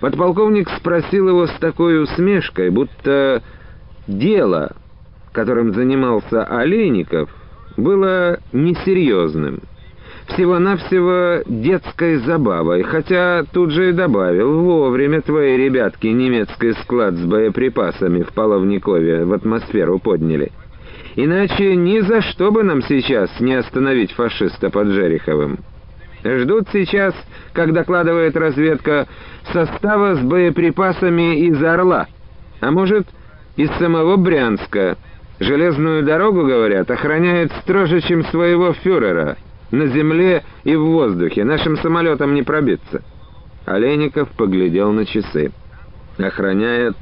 Подполковник 0.00 0.68
спросил 0.78 1.28
его 1.28 1.46
с 1.46 1.52
такой 1.58 2.02
усмешкой, 2.02 2.70
будто 2.70 3.42
дело, 4.06 4.76
которым 5.32 5.74
занимался 5.74 6.44
Олейников, 6.44 7.30
было 7.76 8.38
несерьезным. 8.52 9.60
Всего-навсего 10.28 11.42
детской 11.46 12.16
забавой, 12.16 12.82
хотя 12.82 13.44
тут 13.52 13.70
же 13.70 13.88
и 13.88 13.92
добавил, 13.92 14.60
вовремя 14.60 15.22
твои 15.22 15.56
ребятки 15.56 16.06
немецкий 16.08 16.74
склад 16.82 17.14
с 17.14 17.24
боеприпасами 17.24 18.22
в 18.22 18.32
Половникове 18.34 19.24
в 19.24 19.32
атмосферу 19.32 19.98
подняли. 19.98 20.52
Иначе 21.20 21.74
ни 21.74 21.98
за 21.98 22.22
что 22.22 22.52
бы 22.52 22.62
нам 22.62 22.80
сейчас 22.80 23.40
не 23.40 23.54
остановить 23.54 24.12
фашиста 24.12 24.70
под 24.70 24.86
Жериховым. 24.86 25.58
Ждут 26.22 26.68
сейчас, 26.72 27.12
как 27.52 27.72
докладывает 27.72 28.36
разведка, 28.36 29.08
состава 29.52 30.14
с 30.14 30.20
боеприпасами 30.20 31.40
из 31.40 31.60
«Орла», 31.60 32.06
а 32.60 32.70
может, 32.70 33.08
из 33.56 33.68
самого 33.78 34.16
Брянска. 34.16 34.96
Железную 35.40 36.04
дорогу, 36.04 36.46
говорят, 36.46 36.88
охраняет 36.88 37.50
строже, 37.62 38.00
чем 38.00 38.24
своего 38.26 38.72
фюрера. 38.74 39.38
На 39.72 39.88
земле 39.88 40.44
и 40.62 40.76
в 40.76 40.84
воздухе. 40.84 41.42
Нашим 41.42 41.78
самолетам 41.78 42.32
не 42.32 42.44
пробиться. 42.44 43.02
Олейников 43.66 44.28
поглядел 44.36 44.92
на 44.92 45.04
часы. 45.04 45.50
«Охраняет 46.16 46.96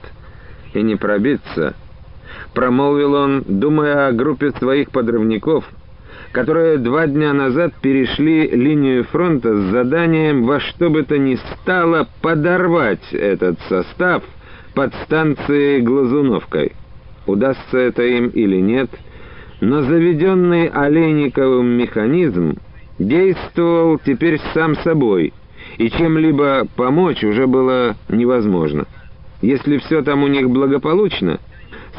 и 0.72 0.80
не 0.80 0.96
пробиться»,— 0.96 1.74
промолвил 2.54 3.14
он, 3.14 3.44
думая 3.46 4.08
о 4.08 4.12
группе 4.12 4.50
своих 4.52 4.90
подрывников— 4.90 5.64
которые 6.36 6.76
два 6.76 7.06
дня 7.06 7.32
назад 7.32 7.72
перешли 7.80 8.46
линию 8.48 9.04
фронта 9.04 9.56
с 9.56 9.70
заданием 9.70 10.44
во 10.44 10.60
что 10.60 10.90
бы 10.90 11.02
то 11.02 11.16
ни 11.16 11.36
стало 11.36 12.08
подорвать 12.20 13.10
этот 13.12 13.58
состав 13.70 14.22
под 14.74 14.94
станцией 15.04 15.80
Глазуновкой. 15.80 16.72
Удастся 17.26 17.78
это 17.78 18.02
им 18.02 18.28
или 18.28 18.60
нет, 18.60 18.90
но 19.62 19.80
заведенный 19.80 20.66
Олейниковым 20.66 21.68
механизм 21.68 22.58
действовал 22.98 23.98
теперь 23.98 24.38
сам 24.52 24.76
собой, 24.76 25.32
и 25.78 25.88
чем-либо 25.88 26.66
помочь 26.76 27.24
уже 27.24 27.46
было 27.46 27.96
невозможно. 28.10 28.84
Если 29.40 29.78
все 29.78 30.02
там 30.02 30.22
у 30.22 30.26
них 30.26 30.50
благополучно, 30.50 31.40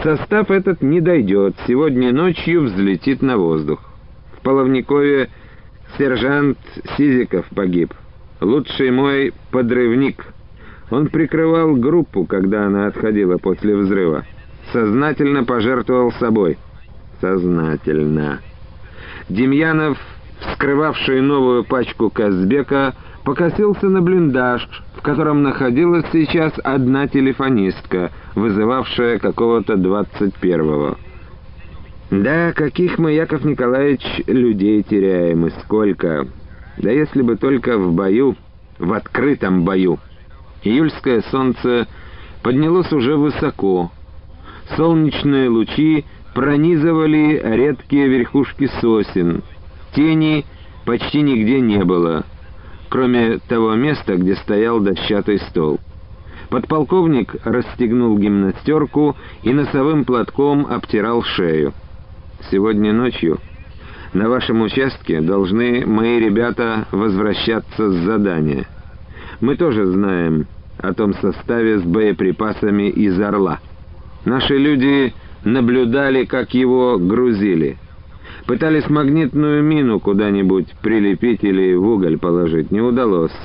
состав 0.03 0.51
этот 0.51 0.81
не 0.81 1.01
дойдет, 1.01 1.55
сегодня 1.67 2.11
ночью 2.11 2.63
взлетит 2.63 3.21
на 3.21 3.37
воздух. 3.37 3.79
Половникове 4.47 5.27
сержант 5.97 6.57
Сизиков 6.95 7.45
погиб. 7.53 7.93
Лучший 8.39 8.91
мой 8.91 9.33
подрывник. 9.51 10.25
Он 10.89 11.07
прикрывал 11.07 11.75
группу, 11.75 12.23
когда 12.23 12.67
она 12.67 12.87
отходила 12.87 13.37
после 13.39 13.75
взрыва. 13.75 14.23
Сознательно 14.71 15.43
пожертвовал 15.43 16.13
собой. 16.13 16.57
Сознательно. 17.19 18.39
Демьянов, 19.27 19.97
вскрывавший 20.39 21.19
новую 21.19 21.65
пачку 21.65 22.09
Казбека, 22.09 22.95
покосился 23.27 23.89
на 23.89 24.01
блиндаж, 24.01 24.65
в 24.95 25.01
котором 25.01 25.43
находилась 25.43 26.05
сейчас 26.13 26.53
одна 26.63 27.09
телефонистка, 27.09 28.13
вызывавшая 28.35 29.19
какого-то 29.19 29.75
двадцать 29.75 30.33
первого. 30.35 30.97
Да, 32.09 32.53
каких 32.53 32.97
мы, 32.97 33.11
Яков 33.11 33.43
Николаевич, 33.43 34.01
людей 34.27 34.81
теряем 34.81 35.45
и 35.45 35.49
сколько. 35.49 36.25
Да 36.77 36.89
если 36.89 37.21
бы 37.21 37.35
только 37.35 37.77
в 37.77 37.91
бою, 37.91 38.37
в 38.79 38.93
открытом 38.93 39.65
бою. 39.65 39.99
Июльское 40.63 41.21
солнце 41.29 41.85
поднялось 42.43 42.93
уже 42.93 43.17
высоко. 43.17 43.91
Солнечные 44.77 45.49
лучи 45.49 46.05
пронизывали 46.33 47.41
редкие 47.43 48.07
верхушки 48.07 48.69
сосен. 48.79 49.43
Тени 49.93 50.45
почти 50.85 51.19
нигде 51.21 51.59
не 51.59 51.83
было, 51.83 52.23
кроме 52.89 53.39
того 53.47 53.75
места, 53.75 54.15
где 54.15 54.35
стоял 54.35 54.79
дощатый 54.79 55.39
стол. 55.39 55.79
Подполковник 56.49 57.35
расстегнул 57.43 58.17
гимнастерку 58.17 59.17
и 59.43 59.51
носовым 59.51 60.05
платком 60.05 60.65
обтирал 60.69 61.23
шею. 61.23 61.73
Сегодня 62.49 62.93
ночью 62.93 63.39
на 64.13 64.29
вашем 64.29 64.61
участке 64.61 65.19
должны 65.21 65.85
мои 65.85 66.19
ребята 66.19 66.87
возвращаться 66.91 67.91
с 67.91 67.95
задания. 68.05 68.65
Мы 69.41 69.57
тоже 69.57 69.85
знаем 69.85 70.47
о 70.77 70.93
том 70.93 71.13
составе 71.15 71.79
с 71.79 71.83
боеприпасами 71.83 72.89
из 72.89 73.19
«Орла». 73.19 73.59
Наши 74.25 74.57
люди 74.57 75.13
наблюдали, 75.43 76.25
как 76.25 76.53
его 76.53 76.97
грузили. 76.97 77.77
Пытались 78.47 78.89
магнитную 78.89 79.61
мину 79.61 79.99
куда-нибудь 79.99 80.73
прилепить 80.81 81.43
или 81.43 81.75
в 81.75 81.85
уголь 81.85 82.17
положить. 82.17 82.71
Не 82.71 82.81
удалось. 82.81 83.37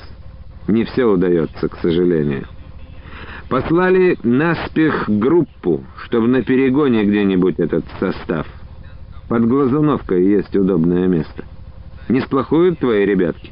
Не 0.69 0.85
все 0.85 1.05
удается, 1.05 1.69
к 1.69 1.77
сожалению. 1.79 2.47
Послали 3.51 4.17
наспех 4.23 5.05
группу, 5.09 5.85
чтобы 6.05 6.29
на 6.29 6.43
перегоне 6.43 7.05
где-нибудь 7.05 7.59
этот 7.59 7.85
состав— 8.01 8.47
под 9.33 9.49
Глазуновкой 9.49 10.27
есть 10.27 10.55
удобное 10.55 11.07
место. 11.09 11.45
Не 12.11 12.21
сплохуют 12.21 12.81
твои 12.81 13.07
ребятки? 13.07 13.51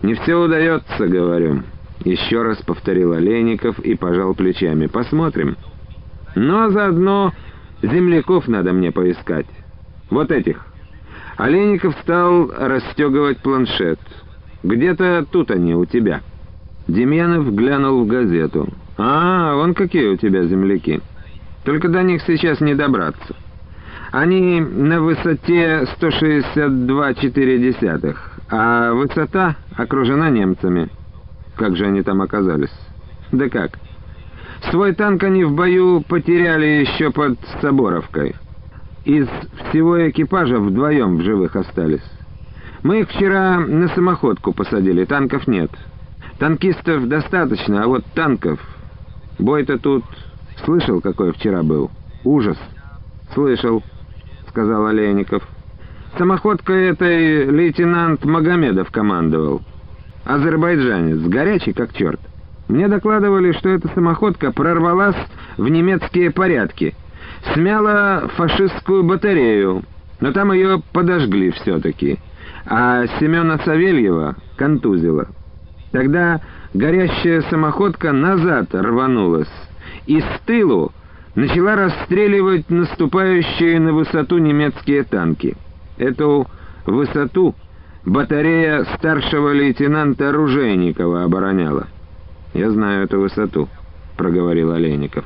Не 0.00 0.14
все 0.14 0.34
удается, 0.34 1.06
говорю. 1.06 1.62
Еще 2.06 2.40
раз 2.42 2.56
повторил 2.62 3.12
Олейников 3.12 3.78
и 3.80 3.96
пожал 3.96 4.34
плечами. 4.34 4.86
Посмотрим. 4.86 5.58
Ну, 6.34 6.64
а 6.64 6.70
заодно 6.70 7.34
земляков 7.82 8.48
надо 8.48 8.72
мне 8.72 8.92
поискать. 8.92 9.44
Вот 10.08 10.30
этих. 10.30 10.64
Олейников 11.40 11.96
стал 12.02 12.52
расстегивать 12.54 13.38
планшет. 13.38 13.98
Где-то 14.62 15.26
тут 15.30 15.50
они, 15.50 15.74
у 15.74 15.86
тебя. 15.86 16.20
Демьянов 16.86 17.54
глянул 17.54 18.04
в 18.04 18.06
газету. 18.06 18.68
«А, 18.98 19.54
вон 19.54 19.72
какие 19.72 20.08
у 20.08 20.18
тебя 20.18 20.44
земляки. 20.44 21.00
Только 21.64 21.88
до 21.88 22.02
них 22.02 22.20
сейчас 22.26 22.60
не 22.60 22.74
добраться. 22.74 23.34
Они 24.12 24.60
на 24.60 25.00
высоте 25.00 25.88
162,4, 25.98 28.16
а 28.50 28.92
высота 28.92 29.56
окружена 29.78 30.28
немцами. 30.28 30.90
Как 31.56 31.74
же 31.74 31.86
они 31.86 32.02
там 32.02 32.20
оказались? 32.20 32.68
Да 33.32 33.48
как? 33.48 33.78
Свой 34.70 34.94
танк 34.94 35.22
они 35.22 35.44
в 35.44 35.54
бою 35.54 36.04
потеряли 36.06 36.66
еще 36.66 37.10
под 37.10 37.38
Соборовкой. 37.62 38.34
Из 39.04 39.26
всего 39.68 40.08
экипажа 40.08 40.58
вдвоем 40.58 41.16
в 41.16 41.22
живых 41.22 41.56
остались. 41.56 42.04
Мы 42.82 43.00
их 43.00 43.10
вчера 43.10 43.58
на 43.58 43.88
самоходку 43.88 44.52
посадили, 44.52 45.04
танков 45.04 45.46
нет. 45.46 45.70
Танкистов 46.38 47.08
достаточно, 47.08 47.84
а 47.84 47.86
вот 47.86 48.04
танков... 48.14 48.60
Бой-то 49.38 49.78
тут... 49.78 50.04
Слышал, 50.64 51.00
какой 51.00 51.32
вчера 51.32 51.62
был? 51.62 51.90
Ужас. 52.24 52.58
Слышал, 53.32 53.82
сказал 54.48 54.86
Олейников. 54.86 55.46
Самоходкой 56.18 56.88
этой 56.88 57.46
лейтенант 57.46 58.24
Магомедов 58.24 58.90
командовал. 58.90 59.62
Азербайджанец, 60.24 61.20
горячий 61.20 61.72
как 61.72 61.94
черт. 61.94 62.20
Мне 62.68 62.88
докладывали, 62.88 63.52
что 63.52 63.70
эта 63.70 63.88
самоходка 63.88 64.52
прорвалась 64.52 65.16
в 65.56 65.68
немецкие 65.68 66.30
порядки. 66.30 66.94
Смяла 67.52 68.28
фашистскую 68.36 69.02
батарею, 69.02 69.82
но 70.20 70.32
там 70.32 70.52
ее 70.52 70.82
подожгли 70.92 71.50
все-таки. 71.50 72.18
А 72.66 73.06
Семена 73.18 73.58
Савельева 73.58 74.36
контузила. 74.56 75.28
Тогда 75.92 76.40
горящая 76.74 77.42
самоходка 77.42 78.12
назад 78.12 78.74
рванулась, 78.74 79.50
и 80.06 80.20
с 80.20 80.40
тылу 80.46 80.92
начала 81.34 81.76
расстреливать 81.76 82.70
наступающие 82.70 83.80
на 83.80 83.92
высоту 83.92 84.38
немецкие 84.38 85.04
танки. 85.04 85.56
Эту 85.98 86.46
высоту 86.86 87.54
батарея 88.04 88.84
старшего 88.96 89.52
лейтенанта 89.52 90.28
Оружейникова 90.28 91.24
обороняла. 91.24 91.86
«Я 92.54 92.70
знаю 92.70 93.04
эту 93.04 93.20
высоту»,— 93.20 93.68
проговорил 94.16 94.72
Олейников. 94.72 95.24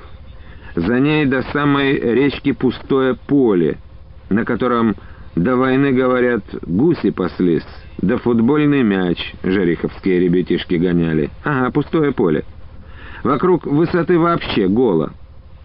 «За 0.75 0.99
ней 0.99 1.27
до 1.27 1.43
самой 1.53 1.99
речки 1.99 2.53
пустое 2.53 3.15
поле, 3.15 3.79
на 4.29 4.45
котором 4.45 4.97
до 5.37 5.57
войны, 5.57 5.93
говорят, 5.93 6.43
гуси 6.63 7.11
паслись, 7.11 7.67
да 7.99 8.19
футбольный 8.19 8.83
мяч 8.83 9.35
жериховские 9.43 10.21
ребятишки 10.21 10.75
гоняли. 10.75 11.31
Ага, 11.45 11.71
пустое 11.71 12.13
поле. 12.13 12.45
Вокруг 13.23 13.67
высоты 13.67 14.19
вообще 14.19 14.69
голо. 14.69 15.13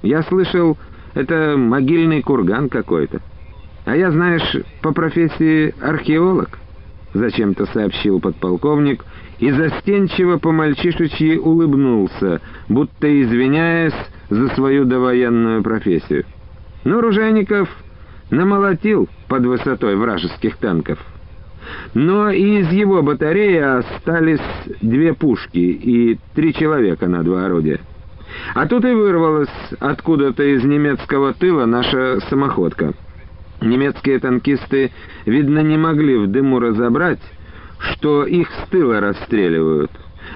Я 0.01 0.23
слышал, 0.23 0.77
это 1.13 1.55
могильный 1.57 2.21
курган 2.21 2.69
какой-то. 2.69 3.21
А 3.85 3.95
я, 3.95 4.11
знаешь, 4.11 4.55
по 4.81 4.91
профессии 4.91 5.73
археолог». 5.81 6.59
Зачем-то 7.13 7.65
сообщил 7.65 8.19
подполковник 8.19 9.03
и 9.39 9.49
застенчиво 9.49 10.37
по-мальчишечьи 10.37 11.37
улыбнулся, 11.37 12.39
будто 12.67 13.21
извиняясь 13.21 13.95
за 14.29 14.49
свою 14.49 14.85
довоенную 14.85 15.63
профессию. 15.63 16.25
Но 16.83 17.01
Ружейников 17.01 17.69
намолотил 18.29 19.09
под 19.27 19.45
высотой 19.45 19.95
вражеских 19.95 20.57
танков. 20.57 20.99
Но 21.93 22.29
и 22.29 22.61
из 22.61 22.71
его 22.71 23.01
батареи 23.01 23.57
остались 23.57 24.41
две 24.81 25.13
пушки 25.13 25.57
и 25.57 26.19
три 26.33 26.53
человека 26.53 27.07
на 27.07 27.23
два 27.23 27.45
орудия. 27.45 27.79
А 28.53 28.67
тут 28.67 28.85
и 28.85 28.91
вырвалась 28.91 29.49
откуда-то 29.79 30.43
из 30.43 30.63
немецкого 30.63 31.33
тыла 31.33 31.65
наша 31.65 32.19
самоходка. 32.29 32.93
Немецкие 33.61 34.19
танкисты, 34.19 34.91
видно, 35.25 35.59
не 35.59 35.77
могли 35.77 36.17
в 36.17 36.27
дыму 36.27 36.59
разобрать, 36.59 37.19
что 37.79 38.25
их 38.25 38.49
с 38.49 38.69
тыла 38.69 38.99
расстреливают. 39.01 39.91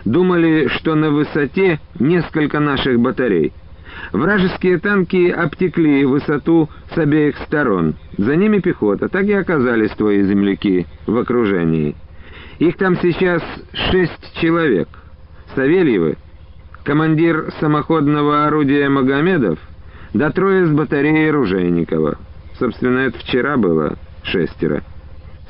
Думали, 0.05 0.67
что 0.67 0.95
на 0.95 1.11
высоте 1.11 1.79
несколько 1.99 2.59
наших 2.59 2.99
батарей. 2.99 3.53
Вражеские 4.13 4.77
танки 4.77 5.31
обтекли 5.31 6.05
высоту 6.05 6.69
с 6.93 6.97
обеих 6.99 7.35
сторон. 7.47 7.95
За 8.19 8.35
ними 8.35 8.59
пехота. 8.59 9.09
Так 9.09 9.25
и 9.25 9.33
оказались 9.33 9.89
твои 9.91 10.21
земляки 10.21 10.85
в 11.07 11.17
окружении. 11.17 11.95
Их 12.59 12.77
там 12.77 12.95
сейчас 12.97 13.41
шесть 13.73 14.39
человек. 14.39 14.87
Савельевы, 15.55 16.17
командир 16.83 17.51
самоходного 17.59 18.45
орудия 18.45 18.87
Магомедов, 18.87 19.57
да 20.13 20.29
трое 20.29 20.67
с 20.67 20.69
батареи 20.69 21.29
Ружейникова. 21.29 22.19
Собственно, 22.59 22.99
это 22.99 23.17
вчера 23.17 23.57
было 23.57 23.97
шестеро. 24.21 24.83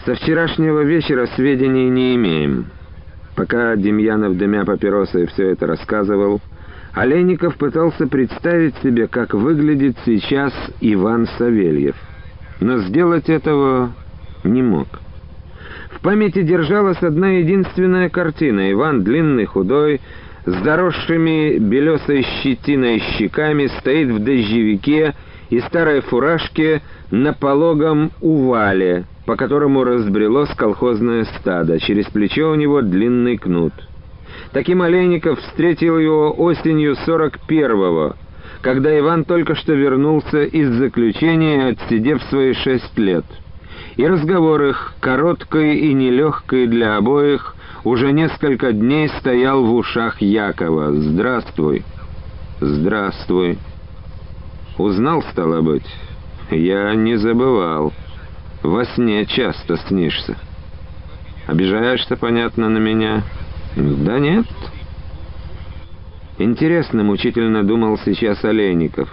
Со 0.05 0.15
вчерашнего 0.15 0.83
вечера 0.83 1.25
сведений 1.35 1.89
не 1.89 2.15
имеем. 2.15 2.67
Пока 3.35 3.75
Демьянов, 3.75 4.37
дымя 4.37 4.63
папиросы, 4.63 5.27
все 5.27 5.49
это 5.49 5.67
рассказывал, 5.67 6.41
Олейников 6.93 7.57
пытался 7.57 8.07
представить 8.07 8.75
себе, 8.77 9.07
как 9.07 9.33
выглядит 9.33 9.97
сейчас 10.05 10.53
Иван 10.79 11.27
Савельев. 11.37 11.95
Но 12.59 12.77
сделать 12.79 13.29
этого 13.29 13.93
не 14.43 14.61
мог. 14.61 14.87
В 15.89 16.01
памяти 16.01 16.43
держалась 16.43 17.01
одна 17.01 17.29
единственная 17.29 18.09
картина. 18.09 18.71
Иван, 18.71 19.03
длинный, 19.03 19.45
худой, 19.45 20.01
с 20.45 20.63
заросшими 20.63 21.57
белесой 21.57 22.23
щетиной 22.43 22.99
щеками, 23.17 23.67
стоит 23.79 24.09
в 24.09 24.19
дождевике 24.19 25.15
и 25.49 25.59
старой 25.61 26.01
фуражке 26.01 26.83
на 27.09 27.33
пологом 27.33 28.11
увале, 28.21 29.05
по 29.25 29.35
которому 29.35 29.83
разбрелось 29.83 30.53
колхозное 30.55 31.25
стадо. 31.39 31.79
Через 31.79 32.05
плечо 32.07 32.51
у 32.51 32.55
него 32.55 32.81
длинный 32.81 33.37
кнут. 33.37 33.73
Таким 34.51 34.81
Олейников 34.81 35.39
встретил 35.39 35.97
его 35.97 36.33
осенью 36.37 36.95
41-го, 37.05 38.15
когда 38.61 38.97
Иван 38.97 39.25
только 39.25 39.55
что 39.55 39.73
вернулся 39.73 40.43
из 40.43 40.69
заключения, 40.73 41.69
отсидев 41.69 42.21
свои 42.23 42.53
шесть 42.53 42.97
лет. 42.97 43.25
И 43.95 44.07
разговор 44.07 44.61
их, 44.63 44.93
короткий 44.99 45.89
и 45.89 45.93
нелегкий 45.93 46.67
для 46.67 46.97
обоих, 46.97 47.55
уже 47.83 48.11
несколько 48.11 48.71
дней 48.71 49.09
стоял 49.19 49.63
в 49.63 49.73
ушах 49.73 50.21
Якова. 50.21 50.93
«Здравствуй». 50.93 51.83
«Здравствуй». 52.59 53.57
Узнал, 54.77 55.21
стало 55.31 55.61
быть? 55.61 55.85
Я 56.49 56.95
не 56.95 57.15
забывал. 57.17 57.93
Во 58.63 58.85
сне 58.85 59.25
часто 59.25 59.77
снишься. 59.77 60.35
Обижаешься, 61.45 62.15
понятно, 62.15 62.69
на 62.69 62.79
меня? 62.79 63.23
Да 63.75 64.19
нет. 64.19 64.45
Интересно, 66.37 67.03
мучительно 67.03 67.63
думал 67.63 67.97
сейчас 68.05 68.43
Олейников. 68.43 69.09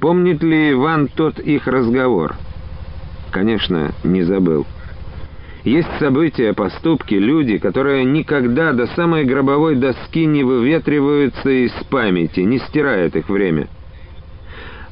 Помнит 0.00 0.42
ли 0.42 0.72
Иван 0.72 1.08
тот 1.08 1.38
их 1.38 1.66
разговор? 1.66 2.34
Конечно, 3.30 3.92
не 4.02 4.22
забыл. 4.22 4.66
Есть 5.64 5.88
события, 6.00 6.52
поступки, 6.54 7.14
люди, 7.14 7.58
которые 7.58 8.04
никогда 8.04 8.72
до 8.72 8.88
самой 8.88 9.24
гробовой 9.24 9.76
доски 9.76 10.26
не 10.26 10.42
выветриваются 10.42 11.48
из 11.48 11.72
памяти, 11.88 12.40
не 12.40 12.58
стирает 12.58 13.14
их 13.14 13.28
время. 13.28 13.68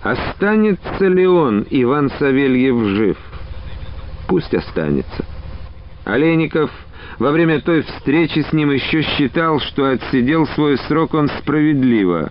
Останется 0.02 1.08
ли 1.08 1.26
он, 1.26 1.66
Иван 1.68 2.10
Савельев, 2.18 2.84
жив? 2.90 3.18
Пусть 4.28 4.54
останется. 4.54 5.24
Олейников 6.04 6.70
во 7.20 7.32
время 7.32 7.60
той 7.60 7.82
встречи 7.82 8.40
с 8.40 8.52
ним 8.52 8.70
еще 8.70 9.02
считал, 9.02 9.60
что 9.60 9.90
отсидел 9.90 10.46
свой 10.48 10.78
срок 10.78 11.12
он 11.12 11.28
справедливо, 11.28 12.30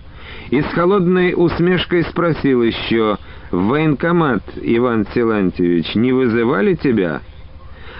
и 0.50 0.60
с 0.60 0.66
холодной 0.66 1.32
усмешкой 1.34 2.02
спросил 2.02 2.62
еще, 2.62 3.16
«В 3.52 3.68
военкомат, 3.68 4.42
Иван 4.60 5.06
Силантьевич, 5.14 5.94
не 5.94 6.12
вызывали 6.12 6.74
тебя?» 6.74 7.20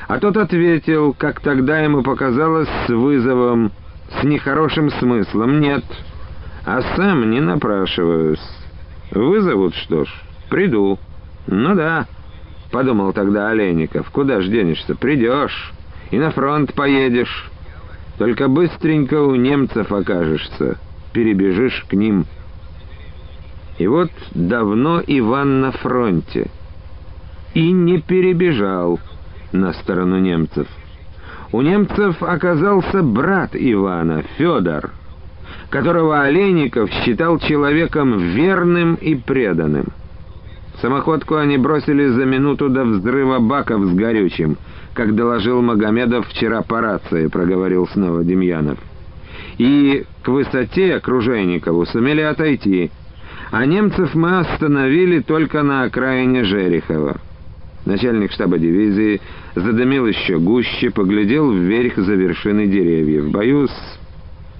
А 0.09 0.18
тот 0.18 0.36
ответил, 0.36 1.14
как 1.16 1.38
тогда 1.38 1.78
ему 1.78 2.03
показалось, 2.03 2.68
с 2.86 2.88
вызовом, 2.88 3.70
с 4.20 4.24
нехорошим 4.24 4.91
смыслом, 4.91 5.61
«Нет, 5.61 5.84
а 6.66 6.82
сам 6.97 7.30
не 7.30 7.41
напрашиваюсь». 7.41 8.41
Вызовут, 9.12 9.76
что 9.76 10.05
ж, 10.05 10.09
приду. 10.51 10.99
Ну 11.47 11.76
да, 11.76 12.07
подумал 12.72 13.12
тогда 13.12 13.51
Олейников, 13.51 14.11
куда 14.11 14.41
ж 14.41 14.49
денешься, 14.49 14.97
придешь 14.97 15.72
и 16.11 16.18
на 16.18 16.30
фронт 16.30 16.74
поедешь. 16.74 17.50
Только 18.18 18.48
быстренько 18.48 19.22
у 19.22 19.34
немцев 19.34 19.90
окажешься, 19.92 20.78
перебежишь 21.12 21.84
к 21.88 21.94
ним. 21.94 22.26
И 23.78 23.86
вот 23.86 24.11
давно 24.34 25.02
Иван 25.06 25.61
на 25.61 25.72
фронте. 25.72 26.50
И 27.54 27.72
не 27.72 28.00
перебежал 28.00 29.00
на 29.52 29.72
сторону 29.72 30.18
немцев. 30.18 30.68
У 31.52 31.62
немцев 31.62 32.22
оказался 32.22 33.02
брат 33.02 33.50
Ивана, 33.54 34.22
Федор. 34.36 34.90
которого 35.70 36.22
Олейников 36.22 36.90
считал 36.90 37.38
человеком 37.38 38.18
верным 38.18 38.96
и 38.96 39.14
преданным. 39.14 39.86
Самоходку 40.80 41.36
они 41.36 41.58
бросили 41.58 42.06
за 42.08 42.24
минуту 42.24 42.68
до 42.68 42.84
взрыва 42.84 43.38
баков 43.38 43.84
с 43.84 43.94
горючим, 43.94 44.56
как 45.01 45.14
доложил 45.14 45.62
Магомедов 45.62 46.28
вчера 46.28 46.61
по 46.61 46.82
рации, 46.82 47.28
проговорил 47.28 47.88
снова 47.88 48.22
Демьянов. 48.22 48.78
И 49.57 50.05
к 50.22 50.28
высоте 50.28 50.96
окружейникову 50.96 51.86
сумели 51.86 52.20
отойти, 52.20 52.90
а 53.51 53.64
немцев 53.64 54.14
мы 54.14 54.40
остановили 54.40 55.20
только 55.20 55.62
на 55.62 55.84
окраине 55.84 56.44
Жерехова. 56.44 57.18
Начальник 57.86 58.30
штаба 58.32 58.59
дивизии 58.59 59.22
задымил 59.55 60.05
еще 60.05 60.38
гуще, 60.38 60.90
поглядел 60.90 61.51
вверх 61.51 61.96
за 61.96 62.12
вершины 62.12 62.66
деревьев. 62.66 63.30
«Боюсь, 63.30 63.70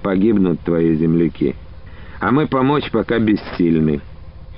погибнут 0.01 0.59
твои 0.61 0.95
земляки, 0.95 1.55
а 2.19 2.31
мы 2.31 2.47
помочь 2.47 2.89
пока 2.89 3.19
бессильны. 3.19 4.01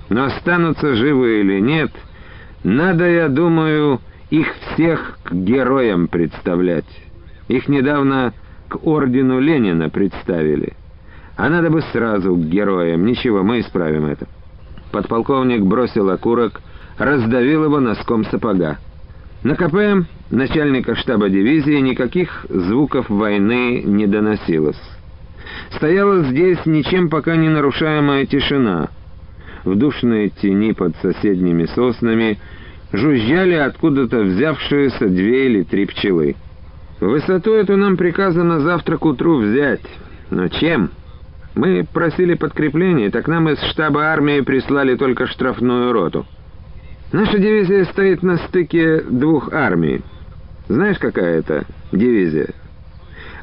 Но 0.07 0.23
останутся 0.23 0.95
живы 0.95 1.41
или 1.41 1.59
нет, 1.59 1.91
надо, 2.63 3.05
я 3.05 3.27
думаю, 3.27 3.99
их 4.33 4.47
всех 4.73 5.19
к 5.23 5.31
героям 5.31 6.07
представлять. 6.07 6.89
Их 7.49 7.67
недавно 7.67 8.33
к 8.67 8.83
ордену 8.83 9.39
Ленина 9.39 9.91
представили. 9.91 10.73
А 11.37 11.49
надо 11.49 11.69
бы 11.69 11.83
сразу 11.91 12.35
к 12.35 12.39
героям. 12.39 13.05
Ничего, 13.05 13.43
мы 13.43 13.59
исправим 13.59 14.07
это». 14.07 14.27
Подполковник 14.91 15.61
бросил 15.61 16.09
окурок, 16.09 16.61
раздавил 16.97 17.65
его 17.65 17.79
носком 17.79 18.25
сапога. 18.25 18.79
На 19.43 19.55
КП 19.55 20.07
начальника 20.31 20.95
штаба 20.95 21.29
дивизии 21.29 21.79
никаких 21.79 22.47
звуков 22.49 23.09
войны 23.09 23.83
не 23.85 24.07
доносилось. 24.07 24.81
Стояла 25.75 26.23
здесь 26.23 26.65
ничем 26.65 27.09
пока 27.09 27.35
не 27.35 27.49
нарушаемая 27.49 28.25
тишина. 28.25 28.89
В 29.63 29.75
душной 29.75 30.29
тени 30.41 30.71
под 30.71 30.95
соседними 31.03 31.65
соснами 31.65 32.39
жужжали 32.93 33.55
откуда-то 33.55 34.21
взявшиеся 34.21 35.07
две 35.07 35.47
или 35.47 35.63
три 35.63 35.85
пчелы. 35.85 36.35
Высоту 37.01 37.53
эту 37.53 37.75
нам 37.75 37.97
приказано 37.97 38.59
завтра 38.61 38.97
к 38.97 39.05
утру 39.05 39.39
взять. 39.39 39.81
Но 40.29 40.47
чем? 40.47 40.91
Мы 41.55 41.85
просили 41.91 42.35
подкрепления, 42.35 43.11
так 43.11 43.27
нам 43.27 43.49
из 43.49 43.59
штаба 43.71 44.05
армии 44.05 44.41
прислали 44.41 44.95
только 44.95 45.27
штрафную 45.27 45.91
роту. 45.91 46.25
Наша 47.11 47.37
дивизия 47.37 47.85
стоит 47.85 48.23
на 48.23 48.37
стыке 48.37 49.01
двух 49.01 49.51
армий. 49.53 50.01
Знаешь, 50.67 50.97
какая 50.97 51.39
это 51.39 51.65
дивизия? 51.91 52.49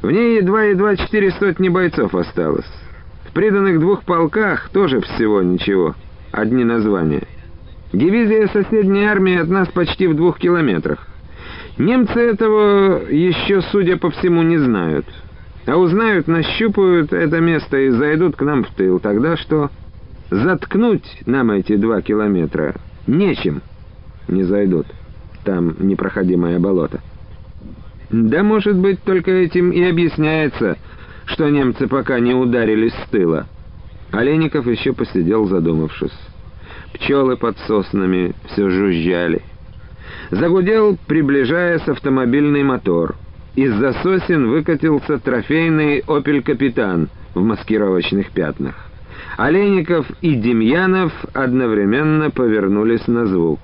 В 0.01 0.09
ней 0.11 0.37
едва-едва 0.37 0.95
четыре 0.95 1.31
сотни 1.31 1.69
бойцов 1.69 2.15
осталось. 2.15 2.65
В 3.29 3.33
приданных 3.33 3.79
двух 3.79 4.03
полках 4.03 4.69
тоже 4.69 4.99
всего 4.99 5.41
ничего, 5.41 5.95
одни 6.31 6.63
названия. 6.63 7.27
Дивизия 7.93 8.47
соседней 8.47 9.05
армии 9.05 9.37
от 9.37 9.49
нас 9.49 9.67
почти 9.69 10.07
в 10.07 10.15
двух 10.15 10.39
километрах. 10.39 11.07
Немцы 11.77 12.19
этого 12.19 13.09
еще, 13.09 13.61
судя 13.71 13.97
по 13.97 14.09
всему, 14.11 14.43
не 14.43 14.57
знают. 14.57 15.05
А 15.65 15.75
узнают, 15.77 16.27
нащупают 16.27 17.11
это 17.11 17.39
место 17.39 17.77
и 17.77 17.89
зайдут 17.89 18.35
к 18.35 18.41
нам 18.41 18.63
в 18.63 18.69
тыл. 18.69 18.99
Тогда 18.99 19.35
что? 19.35 19.69
Заткнуть 20.29 21.21
нам 21.25 21.51
эти 21.51 21.75
два 21.75 22.01
километра 22.01 22.75
Нечем. 23.07 23.61
Не 24.27 24.43
зайдут. 24.43 24.87
Там 25.43 25.75
непроходимое 25.79 26.59
болото. 26.59 27.01
Да, 28.09 28.43
может 28.43 28.77
быть, 28.77 29.01
только 29.03 29.31
этим 29.31 29.71
и 29.71 29.83
объясняется, 29.83 30.77
что 31.25 31.49
немцы 31.49 31.87
пока 31.87 32.19
не 32.19 32.33
ударились 32.33 32.93
с 32.93 33.09
тыла. 33.09 33.47
Олейников 34.11 34.67
еще 34.67 34.93
посидел, 34.93 35.45
задумавшись. 35.47 36.17
Пчелы 36.93 37.37
под 37.37 37.57
соснами 37.59 38.33
все 38.47 38.69
жужжали. 38.69 39.41
Загудел, 40.29 40.97
приближаясь, 41.07 41.87
автомобильный 41.87 42.63
мотор. 42.63 43.15
Из-за 43.55 43.93
сосен 43.93 44.49
выкатился 44.49 45.19
трофейный 45.19 46.03
«Опель 46.07 46.41
Капитан» 46.41 47.09
в 47.33 47.41
маскировочных 47.41 48.31
пятнах. 48.31 48.75
Олейников 49.37 50.09
и 50.21 50.35
Демьянов 50.35 51.13
одновременно 51.33 52.29
повернулись 52.29 53.07
на 53.07 53.25
звук. 53.25 53.59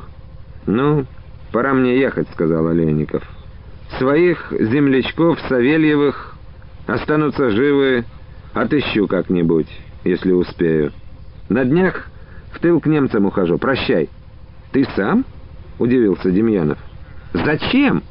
«Ну, 0.65 1.05
пора 1.51 1.73
мне 1.73 1.97
ехать»,— 1.97 2.27
сказал 2.33 2.67
Олейников. 2.67 3.23
«Своих 3.97 4.51
землячков 4.51 5.39
Савельевых 5.47 6.35
останутся 6.85 7.49
живы, 7.49 8.05
отыщу 8.53 9.07
как-нибудь, 9.07 9.67
если 10.03 10.31
успею. 10.31 10.91
На 11.49 11.63
днях 11.63 12.09
в 12.57 12.59
тыл 12.59 12.79
к 12.79 12.87
немцам 12.87 13.25
ухожу. 13.25 13.57
Прощай». 13.57 14.09
«Ты 14.71 14.85
сам?»— 14.95 15.25
удивился 15.79 16.31
Демьянов. 16.31 16.77
«Зачем?» 17.33 18.03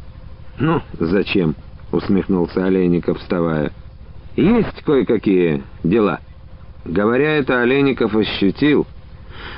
«Ну, 0.58 0.80
зачем?»— 0.98 1.54
усмехнулся 1.92 2.64
Олейников, 2.64 3.18
вставая. 3.18 3.72
«Есть 4.36 4.82
кое-какие 4.84 5.62
дела». 5.82 6.20
Говоря 6.84 7.36
это, 7.36 7.62
Олейников 7.62 8.14
ощутил, 8.14 8.86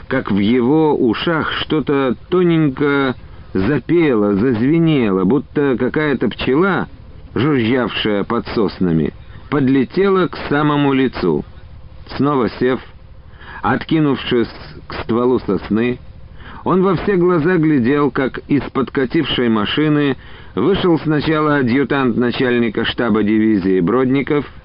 как 0.09 0.31
в 0.31 0.39
его 0.39 0.97
ушах 0.97 1.53
что-то 1.53 2.17
тоненько 2.31 3.15
запело, 3.53 4.35
зазвенело, 4.35 5.25
будто 5.25 5.77
какая-то 5.79 6.29
пчела, 6.31 6.89
жужжавшая 7.35 8.25
под 8.25 8.47
соснами, 8.49 9.13
подлетела 9.51 10.29
к 10.29 10.37
самому 10.49 10.95
лицу. 10.95 11.45
Снова 12.17 12.49
сев, 12.49 12.81
откинувшись 13.63 14.51
к 14.87 14.95
стволу 15.03 15.41
сосны, 15.41 15.99
он 16.65 16.83
во 16.83 16.97
все 16.97 17.17
глаза 17.17 17.57
глядел, 17.57 18.11
как 18.11 18.39
из 18.49 18.63
подкатившей 18.73 19.49
машины 19.49 20.17
вышел 20.55 20.99
сначала 20.99 21.57
адъютант 21.57 22.17
начальника 22.17 22.85
штаба 22.85 23.23
дивизии 23.23 23.81
Бродников— 23.81 24.45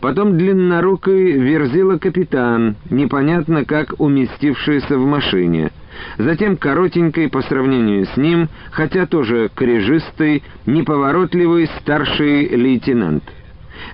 Потом 0.00 0.36
длиннорукий 0.36 1.32
верзила 1.32 1.98
капитан, 1.98 2.76
непонятно 2.90 3.64
как 3.64 3.94
уместившийся 3.98 4.96
в 4.96 5.04
машине. 5.04 5.70
Затем 6.16 6.56
коротенький 6.56 7.28
по 7.28 7.42
сравнению 7.42 8.06
с 8.06 8.16
ним, 8.16 8.48
хотя 8.70 9.06
тоже 9.06 9.50
крежистый, 9.54 10.42
неповоротливый 10.66 11.68
старший 11.80 12.48
лейтенант. 12.48 13.24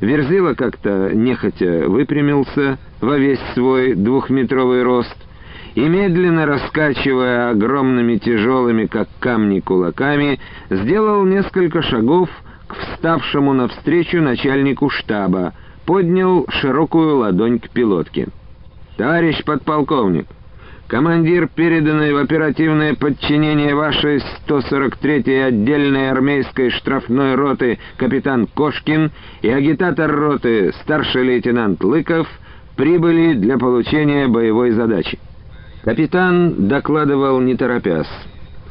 Верзила 0.00 0.54
как-то 0.54 1.10
нехотя 1.14 1.88
выпрямился 1.88 2.78
во 3.00 3.16
весь 3.16 3.40
свой 3.54 3.94
двухметровый 3.94 4.82
рост 4.82 5.16
и, 5.74 5.80
медленно 5.80 6.46
раскачивая 6.46 7.50
огромными 7.50 8.16
тяжелыми, 8.16 8.86
как 8.86 9.08
камни, 9.20 9.60
кулаками, 9.60 10.40
сделал 10.70 11.24
несколько 11.24 11.82
шагов 11.82 12.30
к 12.66 12.74
вставшему 12.74 13.52
навстречу 13.52 14.20
начальнику 14.20 14.90
штаба, 14.90 15.52
поднял 15.84 16.46
широкую 16.48 17.18
ладонь 17.18 17.58
к 17.60 17.68
пилотке. 17.70 18.28
«Товарищ 18.96 19.44
подполковник, 19.44 20.26
командир, 20.88 21.48
переданный 21.48 22.12
в 22.12 22.18
оперативное 22.18 22.94
подчинение 22.94 23.74
вашей 23.74 24.22
143-й 24.46 25.44
отдельной 25.44 26.10
армейской 26.10 26.70
штрафной 26.70 27.34
роты 27.34 27.78
капитан 27.96 28.46
Кошкин 28.46 29.10
и 29.42 29.48
агитатор 29.48 30.10
роты 30.10 30.72
старший 30.82 31.24
лейтенант 31.24 31.82
Лыков 31.82 32.28
прибыли 32.76 33.34
для 33.34 33.58
получения 33.58 34.28
боевой 34.28 34.70
задачи». 34.72 35.18
Капитан 35.86 36.66
докладывал 36.66 37.40
не 37.40 37.56
торопясь, 37.56 38.10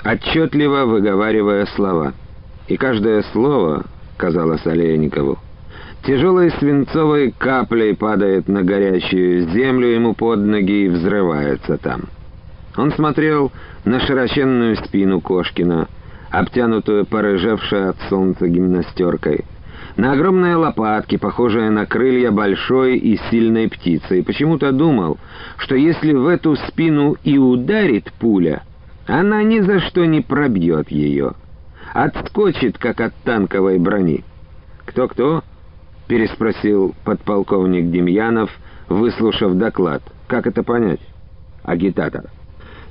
отчетливо 0.04 0.84
выговаривая 0.84 1.66
слова. 1.68 2.14
И 2.68 2.76
каждое 2.76 3.24
слово, 3.32 3.86
казалось 4.18 4.66
Олейникову, 4.66 5.40
Тяжелой 6.06 6.52
свинцовой 6.52 7.34
каплей 7.36 7.96
падает 7.96 8.48
на 8.48 8.62
горячую 8.62 9.50
землю 9.50 9.88
ему 9.88 10.14
под 10.14 10.40
ноги 10.40 10.86
и 10.86 10.88
взрывается 10.88 11.80
там. 11.80 12.04
Он 12.78 12.92
смотрел 12.92 13.52
на 13.86 14.00
широченную 14.00 14.76
спину 14.76 15.20
Кошкина, 15.20 15.88
обтянутую 16.30 17.08
порыжевшей 17.08 17.90
от 17.90 17.98
солнца 18.08 18.48
гимнастеркой, 18.48 19.46
на 19.98 20.12
огромные 20.12 20.58
лопатки, 20.58 21.18
похожие 21.18 21.72
на 21.72 21.88
крылья 21.88 22.30
большой 22.30 22.98
и 22.98 23.18
сильной 23.32 23.68
птицы, 23.68 24.20
и 24.20 24.22
почему-то 24.22 24.72
думал, 24.72 25.18
что 25.58 25.74
если 25.74 26.14
в 26.14 26.28
эту 26.28 26.56
спину 26.56 27.16
и 27.24 27.40
ударит 27.40 28.12
пуля, 28.20 28.62
она 29.08 29.42
ни 29.42 29.60
за 29.60 29.80
что 29.80 30.06
не 30.06 30.22
пробьет 30.22 30.92
ее, 30.92 31.34
отскочит, 31.94 32.78
как 32.78 33.02
от 33.02 33.16
танковой 33.24 33.80
брони. 33.80 34.24
Кто-кто?— 34.86 35.42
переспросил 36.08 36.96
подполковник 37.04 37.90
Демьянов, 37.92 38.50
выслушав 38.90 39.54
доклад. 39.56 40.02
«Как 40.28 40.48
это 40.48 40.64
понять?» 40.64 41.02
«Агитатор». 41.64 42.26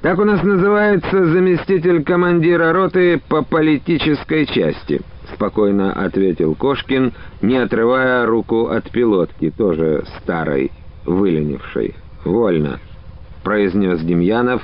«Так 0.02 0.18
у 0.18 0.24
нас 0.24 0.42
называется 0.42 1.24
заместитель 1.24 2.04
командира 2.04 2.72
роты 2.72 3.20
по 3.28 3.42
политической 3.42 4.46
части»,— 4.46 5.00
спокойно 5.34 5.92
ответил 5.92 6.54
Кошкин, 6.54 7.12
не 7.40 7.56
отрывая 7.56 8.26
руку 8.26 8.66
от 8.66 8.90
пилотки, 8.90 9.50
тоже 9.50 10.04
старой. 10.18 10.70
выленившей. 11.06 11.94
«Вольно»,— 12.24 12.80
произнес 13.44 14.00
Демьянов, 14.00 14.62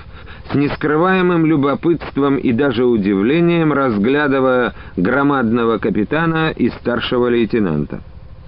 с 0.50 0.54
нескрываемым 0.54 1.46
любопытством 1.46 2.36
и 2.36 2.52
даже 2.52 2.84
удивлением 2.84 3.72
разглядывая 3.72 4.74
громадного 4.96 5.78
капитана 5.78 6.50
и 6.50 6.70
старшего 6.70 7.28
лейтенанта. 7.28 8.00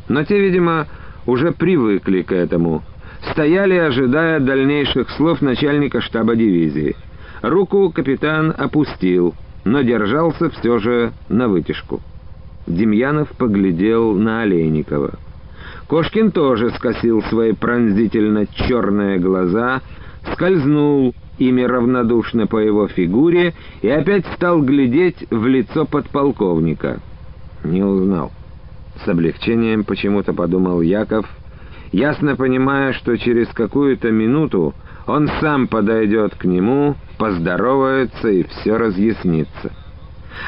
Но 0.08 0.24
те, 0.24 0.40
видимо, 0.40 0.86
уже 1.26 1.52
привыкли 1.52 2.22
к 2.22 2.32
этому, 2.32 2.82
стояли, 3.30 3.74
ожидая 3.74 4.40
дальнейших 4.40 5.10
слов 5.10 5.40
начальника 5.40 6.00
штаба 6.00 6.36
дивизии. 6.36 6.96
Руку 7.42 7.90
капитан 7.90 8.54
опустил, 8.56 9.34
но 9.64 9.82
держался 9.82 10.50
все 10.50 10.78
же 10.78 11.12
на 11.28 11.48
вытяжку. 11.48 12.00
Демьянов 12.66 13.28
поглядел 13.30 14.14
на 14.14 14.42
Олейникова. 14.42 15.14
Кошкин 15.88 16.30
тоже 16.30 16.70
скосил 16.70 17.22
свои 17.22 17.52
пронзительно 17.52 18.46
черные 18.46 19.18
глаза, 19.18 19.82
скользнул 20.32 21.14
ими 21.38 21.62
равнодушно 21.62 22.46
по 22.46 22.58
его 22.58 22.88
фигуре 22.88 23.54
и 23.82 23.88
опять 23.88 24.24
стал 24.34 24.62
глядеть 24.62 25.26
в 25.30 25.46
лицо 25.46 25.84
подполковника. 25.84 27.00
Не 27.64 27.82
узнал. 27.82 28.32
С 29.04 29.08
облегчением 29.08 29.84
почему-то 29.84 30.32
подумал 30.32 30.80
Яков, 30.80 31.26
ясно 31.90 32.36
понимая, 32.36 32.92
что 32.92 33.16
через 33.18 33.48
какую-то 33.48 34.12
минуту 34.12 34.74
он 35.06 35.28
сам 35.40 35.66
подойдет 35.66 36.36
к 36.36 36.44
нему, 36.44 36.94
поздоровается 37.18 38.28
и 38.28 38.44
все 38.44 38.76
разъяснится. 38.76 39.72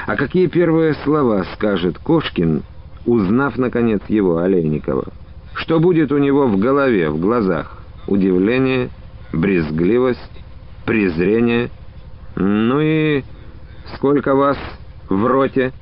А 0.06 0.16
какие 0.16 0.46
первые 0.46 0.94
слова 1.02 1.44
скажет 1.54 1.98
Кошкин, 1.98 2.62
узнав, 3.06 3.58
наконец, 3.58 4.02
его, 4.08 4.38
Олейникова? 4.38 5.06
Что 5.54 5.80
будет 5.80 6.12
у 6.12 6.18
него 6.18 6.46
в 6.46 6.56
голове, 6.56 7.10
в 7.10 7.18
глазах? 7.18 7.82
Удивление, 8.06 8.90
брезгливость, 9.32 10.44
презрение? 10.86 11.70
Ну 12.36 12.80
и 12.80 13.24
сколько 13.96 14.34
вас 14.34 14.58
в 15.08 15.26
роте? 15.26 15.72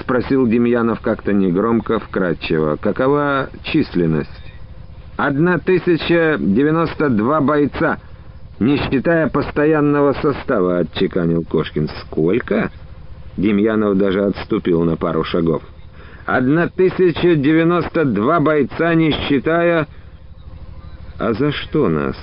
Спросил 0.00 0.46
Демьянов 0.46 1.00
как-то 1.00 1.32
негромко, 1.32 1.98
вкратчиво. 1.98 2.76
Какова 2.76 3.50
численность? 3.64 4.30
«Одна 5.16 5.58
тысяча 5.58 6.38
девяносто 6.38 7.10
два 7.10 7.42
бойца, 7.42 7.98
не 8.58 8.78
считая 8.78 9.28
постоянного 9.28 10.14
состава»,— 10.14 10.78
отчеканил 10.80 11.44
Кошкин. 11.44 11.88
«Сколько?» 12.00 12.70
Демьянов 13.36 13.98
даже 13.98 14.24
отступил 14.24 14.82
на 14.84 14.96
пару 14.96 15.22
шагов. 15.24 15.62
«Одна 16.24 16.68
тысяча 16.68 17.36
девяносто 17.36 18.06
два 18.06 18.40
бойца, 18.40 18.94
не 18.94 19.10
считая...» 19.10 19.86
«А 21.18 21.34
за 21.34 21.52
что 21.52 21.90
нас?» 21.90 22.16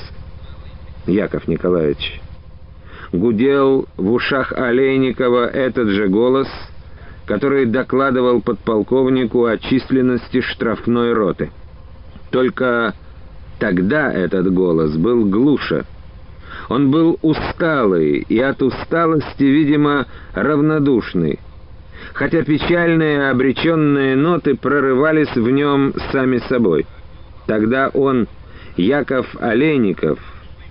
Яков 1.05 1.47
Николаевич. 1.47 2.19
Гудел 3.13 3.87
в 3.95 4.11
ушах 4.11 4.51
Олейникова 4.53 5.47
этот 5.47 5.89
же 5.89 6.07
голос, 6.07 6.47
который 7.27 7.65
докладывал 7.65 8.41
подполковнику 8.41 9.45
о 9.45 9.57
численности 9.57 10.39
штрафной 10.39 11.11
роты. 11.13 11.51
Только 12.31 12.95
тогда 13.59 14.11
этот 14.11 14.51
голос 14.51 14.95
был 14.95 15.25
глуше. 15.25 15.85
Он 16.69 16.89
был 16.89 17.19
усталый 17.21 18.25
и 18.27 18.39
от 18.39 18.61
усталости, 18.61 19.43
видимо, 19.43 20.07
равнодушный, 20.33 21.39
хотя 22.13 22.43
печальные 22.43 23.29
обреченные 23.29 24.15
ноты 24.15 24.55
прорывались 24.55 25.35
в 25.35 25.49
нем 25.49 25.93
сами 26.11 26.37
собой. 26.49 26.85
Тогда 27.45 27.89
он, 27.89 28.27
Яков 28.77 29.27
Олейников, 29.39 30.19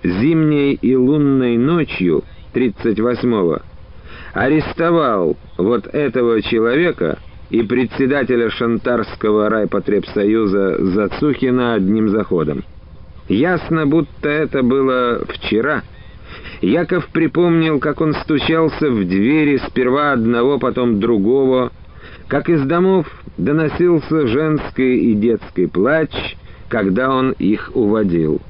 зимней 0.03 0.73
и 0.73 0.95
лунной 0.95 1.57
ночью 1.57 2.23
38-го 2.53 3.61
арестовал 4.33 5.37
вот 5.57 5.87
этого 5.87 6.41
человека 6.41 7.19
и 7.49 7.61
председателя 7.63 8.49
Шантарского 8.49 9.49
райпотребсоюза 9.49 10.83
Зацухина 10.83 11.75
одним 11.75 12.09
заходом. 12.09 12.63
Ясно, 13.29 13.85
будто 13.85 14.29
это 14.29 14.63
было 14.63 15.23
вчера. 15.27 15.83
Яков 16.61 17.07
припомнил, 17.07 17.79
как 17.79 18.01
он 18.01 18.13
стучался 18.13 18.89
в 18.89 19.07
двери 19.07 19.57
сперва 19.67 20.13
одного, 20.13 20.59
потом 20.59 20.99
другого, 20.99 21.71
как 22.27 22.49
из 22.49 22.61
домов 22.63 23.05
доносился 23.37 24.27
женский 24.27 25.11
и 25.11 25.13
детский 25.13 25.67
плач, 25.67 26.11
когда 26.69 27.13
он 27.13 27.31
их 27.31 27.71
уводил. 27.73 28.41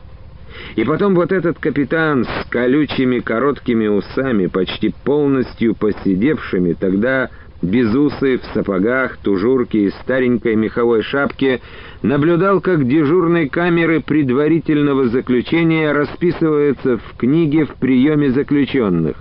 И 0.76 0.84
потом 0.84 1.16
вот 1.16 1.32
этот 1.32 1.60
капитан 1.60 2.26
с 2.26 2.50
колючими 2.50 3.20
короткими 3.20 3.88
усами, 3.88 4.48
почти 4.48 4.94
полностью 5.04 5.76
посидевшими, 5.76 6.74
тогда 6.74 7.30
безусый, 7.62 8.38
в 8.38 8.44
сапогах, 8.54 9.18
тужурке 9.18 9.86
и 9.86 9.92
старенькой 10.02 10.56
меховой 10.56 11.02
шапке, 11.04 11.62
наблюдал, 12.02 12.62
как 12.62 12.88
дежурной 12.88 13.50
камеры 13.50 14.02
предварительного 14.02 15.08
заключения 15.08 15.92
расписывается 15.92 16.98
в 16.98 17.18
книге 17.18 17.66
в 17.66 17.76
приеме 17.76 18.32
заключенных. 18.32 19.16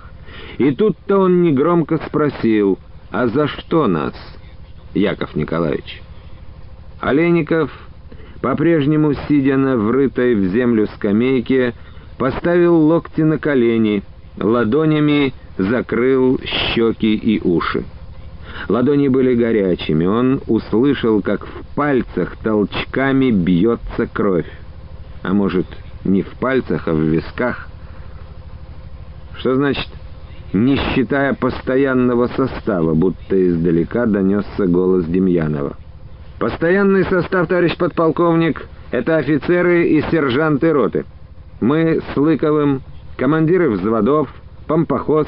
И 0.57 0.71
тут-то 0.71 1.19
он 1.19 1.41
негромко 1.41 1.97
спросил, 2.07 2.77
«А 3.11 3.27
за 3.27 3.47
что 3.47 3.87
нас, 3.87 4.13
Яков 4.93 5.35
Николаевич?» 5.35 6.01
Олейников, 6.99 7.71
по-прежнему 8.47 9.13
сидя 9.27 9.57
на 9.57 9.75
врытой 9.75 10.33
в 10.33 10.45
землю 10.53 10.87
скамейке, 10.95 11.73
поставил 12.17 12.77
локти 12.77 13.19
на 13.19 13.37
колени, 13.37 14.03
ладонями 14.39 15.33
закрыл 15.57 16.39
щеки 16.45 17.13
и 17.13 17.41
уши. 17.45 17.83
Ладони 18.69 19.09
были 19.09 19.35
горячими. 19.35 20.05
Он 20.05 20.39
услышал, 20.47 21.21
как 21.21 21.45
в 21.45 21.75
пальцах 21.75 22.37
толчками 22.37 23.31
бьется 23.31 24.07
кровь. 24.07 24.49
А 25.23 25.33
может, 25.33 25.67
не 26.05 26.21
в 26.21 26.29
пальцах, 26.39 26.87
а 26.87 26.93
в 26.93 27.01
висках? 27.01 27.67
Что 29.39 29.55
значит 29.55 29.89
«не 30.53 30.77
считая 30.77 31.33
постоянного 31.33 32.27
состава», 32.27 32.93
будто 32.93 33.35
издалека 33.49 34.05
донесся 34.05 34.67
голос 34.67 35.03
Демьянова. 35.03 35.75
«Постоянный 36.39 37.03
состав, 37.05 37.47
товарищ 37.47 37.75
подполковник, 37.77 38.67
это 38.91 39.17
офицеры 39.17 39.87
и 39.87 40.01
сержанты 40.11 40.71
роты. 40.71 41.05
Мы 41.59 41.99
с 42.13 42.17
Лыковым, 42.17 42.81
командиры 43.17 43.69
взводов, 43.71 44.29
помпохоз, 44.67 45.27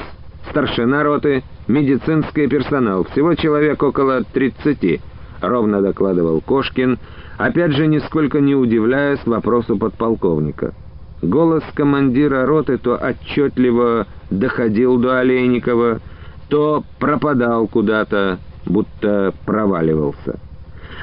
старшина 0.50 1.02
роты, 1.02 1.42
медицинский 1.66 2.46
персонал. 2.46 3.04
Всего 3.04 3.34
человек 3.34 3.82
около 3.82 4.22
30, 4.22 5.00
ровно 5.40 5.82
докладывал 5.82 6.40
Кошкин, 6.40 6.98
опять 7.38 7.72
же 7.72 7.86
нисколько 7.86 8.40
не 8.40 8.54
удивляясь 8.54 9.24
вопросу 9.26 9.76
подполковника. 9.76 10.74
Голос 11.22 11.64
командира 11.74 12.46
роты 12.46 12.78
то 12.78 12.96
отчетливо 12.96 14.06
доходил 14.30 14.96
до 14.98 15.18
Олейникова, 15.18 16.00
то 16.48 16.84
пропадал 16.98 17.66
куда-то, 17.66 18.38
будто 18.64 19.34
проваливался. 19.44 20.38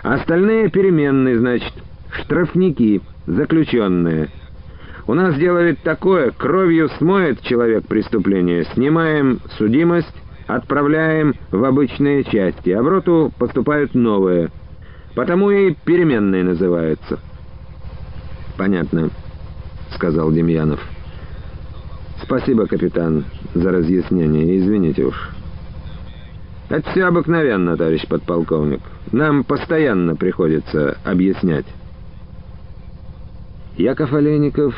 Остальные 0.08 0.70
переменные, 0.70 1.38
значит, 1.38 1.74
штрафники, 2.12 3.02
заключенные— 3.26 4.30
у 5.08 5.14
нас 5.14 5.36
делает 5.36 5.80
такое, 5.84 6.32
кровью 6.32 6.90
смоет 6.98 7.42
человек 7.42 7.88
преступление, 7.88 8.66
снимаем 8.74 9.40
судимость, 9.58 10.14
отправляем 10.48 11.34
в 11.50 11.64
обычные 11.64 12.26
части, 12.26 12.72
а 12.72 12.84
в 12.84 12.90
роту 12.90 13.32
поступают 13.40 13.96
новые. 13.96 14.50
Потому 15.16 15.50
и 15.50 15.74
переменные 15.86 16.44
называются. 16.44 17.20
«Понятно»,— 18.58 19.10
сказал 19.96 20.30
Демьянов. 20.34 20.82
«Спасибо, 22.22 22.68
капитан, 22.68 23.24
за 23.54 23.72
разъяснение. 23.72 24.58
Извините 24.58 25.06
уж». 25.06 25.37
«Это 26.70 26.90
все 26.92 27.06
обыкновенно, 27.06 27.78
товарищ 27.78 28.08
подполковник. 28.08 28.82
Нам 29.12 29.44
постоянно 29.44 30.16
приходится 30.16 30.98
объяснять». 31.04 31.66
Яков 33.78 34.12
Олейников 34.14 34.76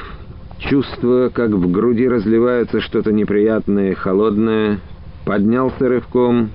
Чувствуя, 0.60 1.30
как 1.30 1.52
в 1.52 1.72
груди 1.72 2.08
разливается 2.08 2.82
что-то 2.82 3.14
неприятное 3.14 3.92
и 3.92 3.96
холодное, 3.96 4.80
поднялся 5.26 5.88
рывком 5.88 6.52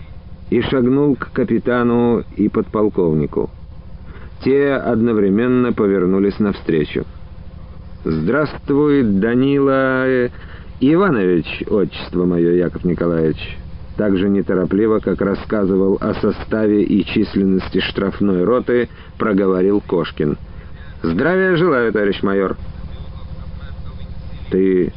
и 0.51 0.61
шагнул 0.61 1.17
к 1.17 1.33
капитану 1.33 2.23
и 2.37 2.49
подполковнику. 2.49 3.51
Те 4.45 4.75
одновременно 4.75 5.73
повернулись 5.73 6.39
навстречу. 6.39 7.05
«Здравствуй, 8.05 9.03
Данила 9.03 10.07
э, 10.07 10.29
Иванович, 10.81 11.65
отчество 11.67 12.27
мое, 12.27 12.53
Яков 12.53 12.85
Николаевич!» 12.85 13.59
Так 13.97 14.17
же 14.17 14.29
неторопливо, 14.29 14.99
как 14.99 15.21
рассказывал 15.21 15.99
о 16.01 16.15
составе 16.15 16.83
и 16.83 17.05
численности 17.05 17.81
штрафной 17.81 18.43
роты, 18.43 18.89
проговорил 19.19 19.81
Кошкин. 19.81 20.37
Здравия 21.03 21.57
желаю, 21.57 21.93
товарищ 21.93 22.23
майор. 22.23 22.57
Ты 24.51 24.93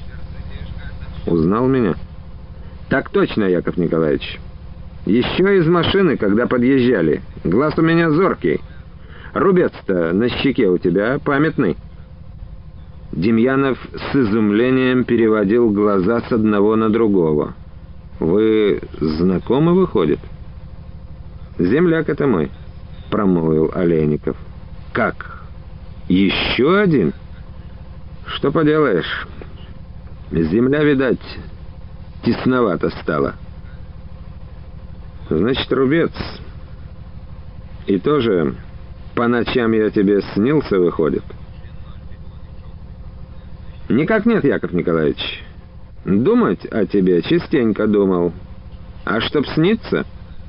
узнал 1.28 1.68
меня? 1.68 1.96
Так 2.90 3.10
точно, 3.10 3.44
Яков 3.44 3.78
Николаевич. 3.78 4.40
Еще 5.06 5.58
из 5.58 5.68
машины, 5.68 6.18
когда 6.18 6.48
подъезжали. 6.48 7.22
Глаз 7.44 7.78
у 7.78 7.82
меня 7.82 8.10
зоркий. 8.10 8.62
Рубец-то 9.34 10.12
на 10.14 10.30
щеке 10.30 10.68
у 10.68 10.78
тебя 10.78 11.20
памятный. 11.24 11.78
Демьянов 13.12 13.78
с 13.94 14.16
изумлением 14.16 15.04
переводил 15.04 15.70
глаза 15.70 16.22
с 16.22 16.32
одного 16.32 16.76
на 16.76 16.90
другого. 16.90 17.54
«Вы 18.20 18.82
знакомы, 19.00 19.74
выходит?» 19.74 20.20
«Земляк 21.60 22.10
это 22.10 22.26
мой»,— 22.26 22.52
промолвил 23.12 23.72
Олейников. 23.74 24.38
«Как? 24.94 25.44
Еще 26.08 26.80
один?» 26.80 27.14
«Что 28.26 28.52
поделаешь? 28.52 29.28
Земля, 30.32 30.84
видать, 30.84 31.22
тесновато 32.24 32.90
стала». 33.02 33.36
«Значит, 35.30 35.72
рубец. 35.72 36.12
И 37.86 38.00
тоже 38.00 38.56
по 39.16 39.28
ночам 39.28 39.72
я 39.74 39.90
тебе 39.90 40.22
снился, 40.34 40.80
выходит?» 40.80 41.24
«Никак 43.90 44.26
нет, 44.26 44.44
Яков 44.44 44.74
Николаевич. 44.74 45.44
Думать 46.08 46.66
о 46.72 46.86
тебе 46.86 47.22
частенько 47.22 47.86
думал. 47.86 48.32
А 49.04 49.20
чтоб 49.20 49.46
сниться...» 49.46 50.06